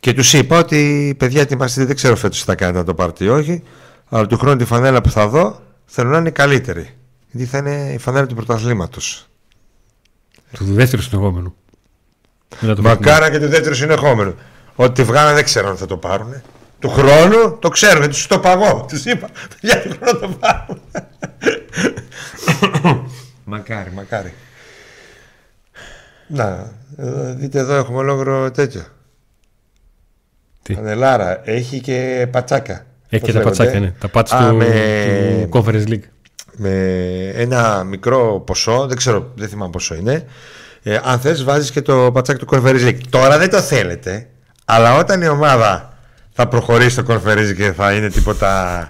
Και 0.00 0.12
τους 0.12 0.32
είπα 0.32 0.58
ότι 0.58 1.14
παιδιά 1.18 1.40
ετοιμαστείτε, 1.40 1.86
δεν 1.86 1.96
ξέρω 1.96 2.16
φέτος 2.16 2.38
τι 2.38 2.44
θα 2.44 2.54
κάνετε 2.54 2.78
να 2.78 2.84
το 2.84 2.94
πάρετε 2.94 3.24
ή 3.24 3.28
όχι, 3.28 3.62
αλλά 4.08 4.26
του 4.26 4.38
χρόνου 4.38 4.56
τη 4.56 4.64
φανέλα 4.64 5.00
που 5.00 5.10
θα 5.10 5.28
δω 5.28 5.60
θέλω 5.86 6.10
να 6.10 6.18
είναι 6.18 6.28
η 6.28 6.32
καλύτερη. 6.32 6.94
Γιατί 7.30 7.46
θα 7.46 7.58
είναι 7.58 7.92
η 7.92 7.98
φανέλα 7.98 8.26
του 8.26 8.34
πρωταθλήματος. 8.34 9.26
Του 10.52 10.64
δεύτερου 10.64 11.02
συνεχόμενου. 11.02 11.54
Μετά 12.60 12.74
το 12.74 12.82
Μακάρα 12.82 13.30
και 13.30 13.38
του 13.38 13.48
δεύτερου 13.48 13.74
συνεχόμενου. 13.74 14.34
Ότι 14.74 14.92
τη 14.92 15.02
βγάλανε 15.02 15.34
δεν 15.34 15.44
ξέρω 15.44 15.68
αν 15.68 15.76
θα 15.76 15.86
το 15.86 15.96
πάρουν. 15.96 16.42
Του 16.78 16.88
χρόνου 16.88 17.58
το 17.58 17.68
ξέρω 17.68 17.98
γιατί 17.98 18.14
σου 18.14 18.28
το 18.28 18.38
παγώ. 18.38 18.84
Τους 18.88 19.04
είπα, 19.04 19.28
για 19.60 19.82
του 19.82 19.96
χρόνου 20.02 20.18
το 20.20 20.28
πάρω. 20.40 20.78
μακάρι, 23.44 23.90
μακάρι. 23.92 24.32
Να, 26.26 26.72
εδώ, 26.96 27.34
δείτε 27.34 27.58
εδώ 27.58 27.74
έχουμε 27.74 27.98
ολόκληρο 27.98 28.50
τέτοιο. 28.50 28.82
Τι; 30.62 30.74
Πανελάρα, 30.74 31.40
έχει 31.44 31.80
και 31.80 32.28
πατσάκα. 32.30 32.86
Έχει 33.08 33.24
και 33.24 33.32
Πώς 33.32 33.32
τα 33.32 33.38
λέγονται; 33.38 33.56
πατσάκια, 33.56 33.80
ναι. 33.80 33.90
Τα 33.98 34.08
πάτς 34.08 34.32
Α, 34.32 34.48
του, 34.48 34.56
με- 34.56 35.48
του 35.50 35.64
Conference 35.64 35.88
League. 35.88 36.02
με 36.56 36.70
ένα 37.34 37.84
μικρό 37.84 38.40
ποσό, 38.46 38.86
δεν 38.86 38.96
ξέρω, 38.96 39.32
δεν 39.34 39.48
θυμάμαι 39.48 39.70
πόσο 39.70 39.94
είναι. 39.94 40.24
Ε, 40.82 40.98
αν 41.04 41.20
θες 41.20 41.44
βάζεις 41.44 41.70
και 41.70 41.82
το 41.82 42.10
πατσάκι 42.12 42.44
του 42.44 42.56
Conference 42.56 42.88
League. 42.88 43.00
Τώρα 43.10 43.38
δεν 43.38 43.50
το 43.50 43.60
θέλετε, 43.60 44.28
αλλά 44.64 44.96
όταν 44.96 45.22
η 45.22 45.28
ομάδα 45.28 45.97
θα 46.40 46.48
προχωρήσει 46.48 46.90
στο 46.90 47.02
Conference 47.08 47.38
League 47.38 47.54
και 47.56 47.72
θα 47.72 47.92
είναι 47.92 48.10
τίποτα... 48.10 48.80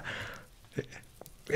ε, 0.75 0.81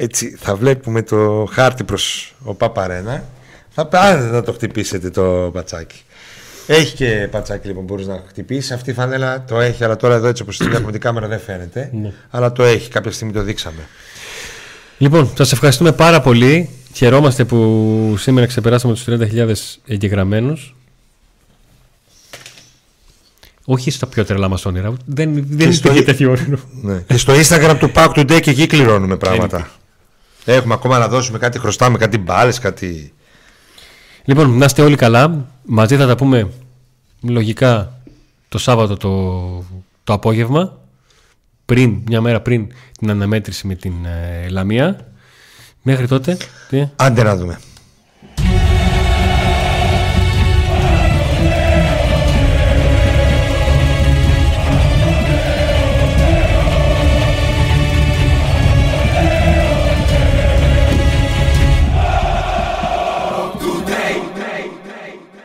Έτσι, 0.03 0.35
θα 0.39 0.55
βλέπουμε 0.55 1.01
το 1.01 1.47
χάρτη 1.51 1.83
προς 1.83 2.33
ο 2.43 2.53
Παπαρένα. 2.53 3.23
Θα 3.69 3.85
πάρετε 3.85 4.25
να 4.25 4.43
το 4.43 4.53
χτυπήσετε 4.53 5.09
το 5.09 5.49
πατσάκι. 5.53 6.01
Έχει 6.67 6.95
και 6.95 7.27
πατσάκι 7.31 7.67
λοιπόν 7.67 7.83
μπορείς 7.83 8.07
να 8.07 8.23
χτυπήσεις. 8.27 8.71
Αυτή 8.71 8.89
η 8.89 8.93
φανέλα 8.93 9.43
το 9.43 9.59
έχει, 9.59 9.83
αλλά 9.83 9.95
τώρα 9.95 10.15
εδώ 10.15 10.27
έτσι 10.27 10.41
όπως 10.41 10.57
την 10.57 10.71
έχουμε 10.73 10.91
την 10.91 11.01
κάμερα 11.01 11.27
δεν 11.27 11.39
φαίνεται. 11.39 11.91
Αλλά 12.29 12.51
το 12.51 12.63
έχει, 12.63 12.89
κάποια 12.89 13.11
στιγμή 13.11 13.33
το 13.33 13.41
δείξαμε. 13.41 13.87
Λοιπόν, 14.97 15.31
σας 15.37 15.51
ευχαριστούμε 15.51 15.91
πάρα 15.91 16.21
πολύ. 16.21 16.69
Χαιρόμαστε 16.93 17.45
που 17.45 18.15
σήμερα 18.17 18.47
ξεπεράσαμε 18.47 18.93
τους 18.93 19.05
30.000 19.07 19.51
εγγεγραμμένους. 19.87 20.75
Όχι 23.65 23.91
στα 23.91 24.07
πιο 24.07 24.25
τρελά 24.25 24.47
μας 24.47 24.65
όνειρα. 24.65 24.93
Δεν, 25.05 25.43
δεν 25.47 25.73
στο- 25.73 25.87
υπήρχε 25.87 26.05
τέτοιο 26.05 26.31
όνειρο. 26.31 26.57
Ναι. 26.81 26.97
Και 27.07 27.17
στο 27.17 27.33
Instagram 27.33 27.75
του 27.79 27.91
Pack 27.95 28.09
Today 28.09 28.39
και 28.41 28.49
εκεί 28.49 28.67
κληρώνουμε 28.67 29.17
πράγματα. 29.17 29.69
Έχουμε 30.45 30.73
ακόμα 30.73 30.97
να 30.97 31.07
δώσουμε 31.07 31.37
κάτι, 31.37 31.59
χρωστάμε 31.59 31.97
κάτι 31.97 32.17
μπάλες, 32.17 32.59
κάτι. 32.59 33.13
Λοιπόν, 34.25 34.57
να 34.57 34.65
είστε 34.65 34.81
όλοι 34.81 34.95
καλά. 34.95 35.45
Μαζί 35.65 35.95
θα 35.97 36.07
τα 36.07 36.15
πούμε 36.15 36.49
λογικά 37.21 38.01
το 38.49 38.57
Σάββατο 38.57 38.97
το, 38.97 39.63
το 40.03 40.13
απόγευμα. 40.13 40.77
Πριν, 41.65 42.01
μια 42.07 42.21
μέρα 42.21 42.41
πριν 42.41 42.67
την 42.99 43.09
αναμέτρηση 43.09 43.67
με 43.67 43.75
την 43.75 43.93
ε, 44.05 44.49
Λαμία. 44.49 45.07
Μέχρι 45.81 46.07
τότε, 46.07 46.37
τι, 46.69 46.87
Άντε 46.95 47.23
να 47.23 47.35
δούμε. 47.35 47.59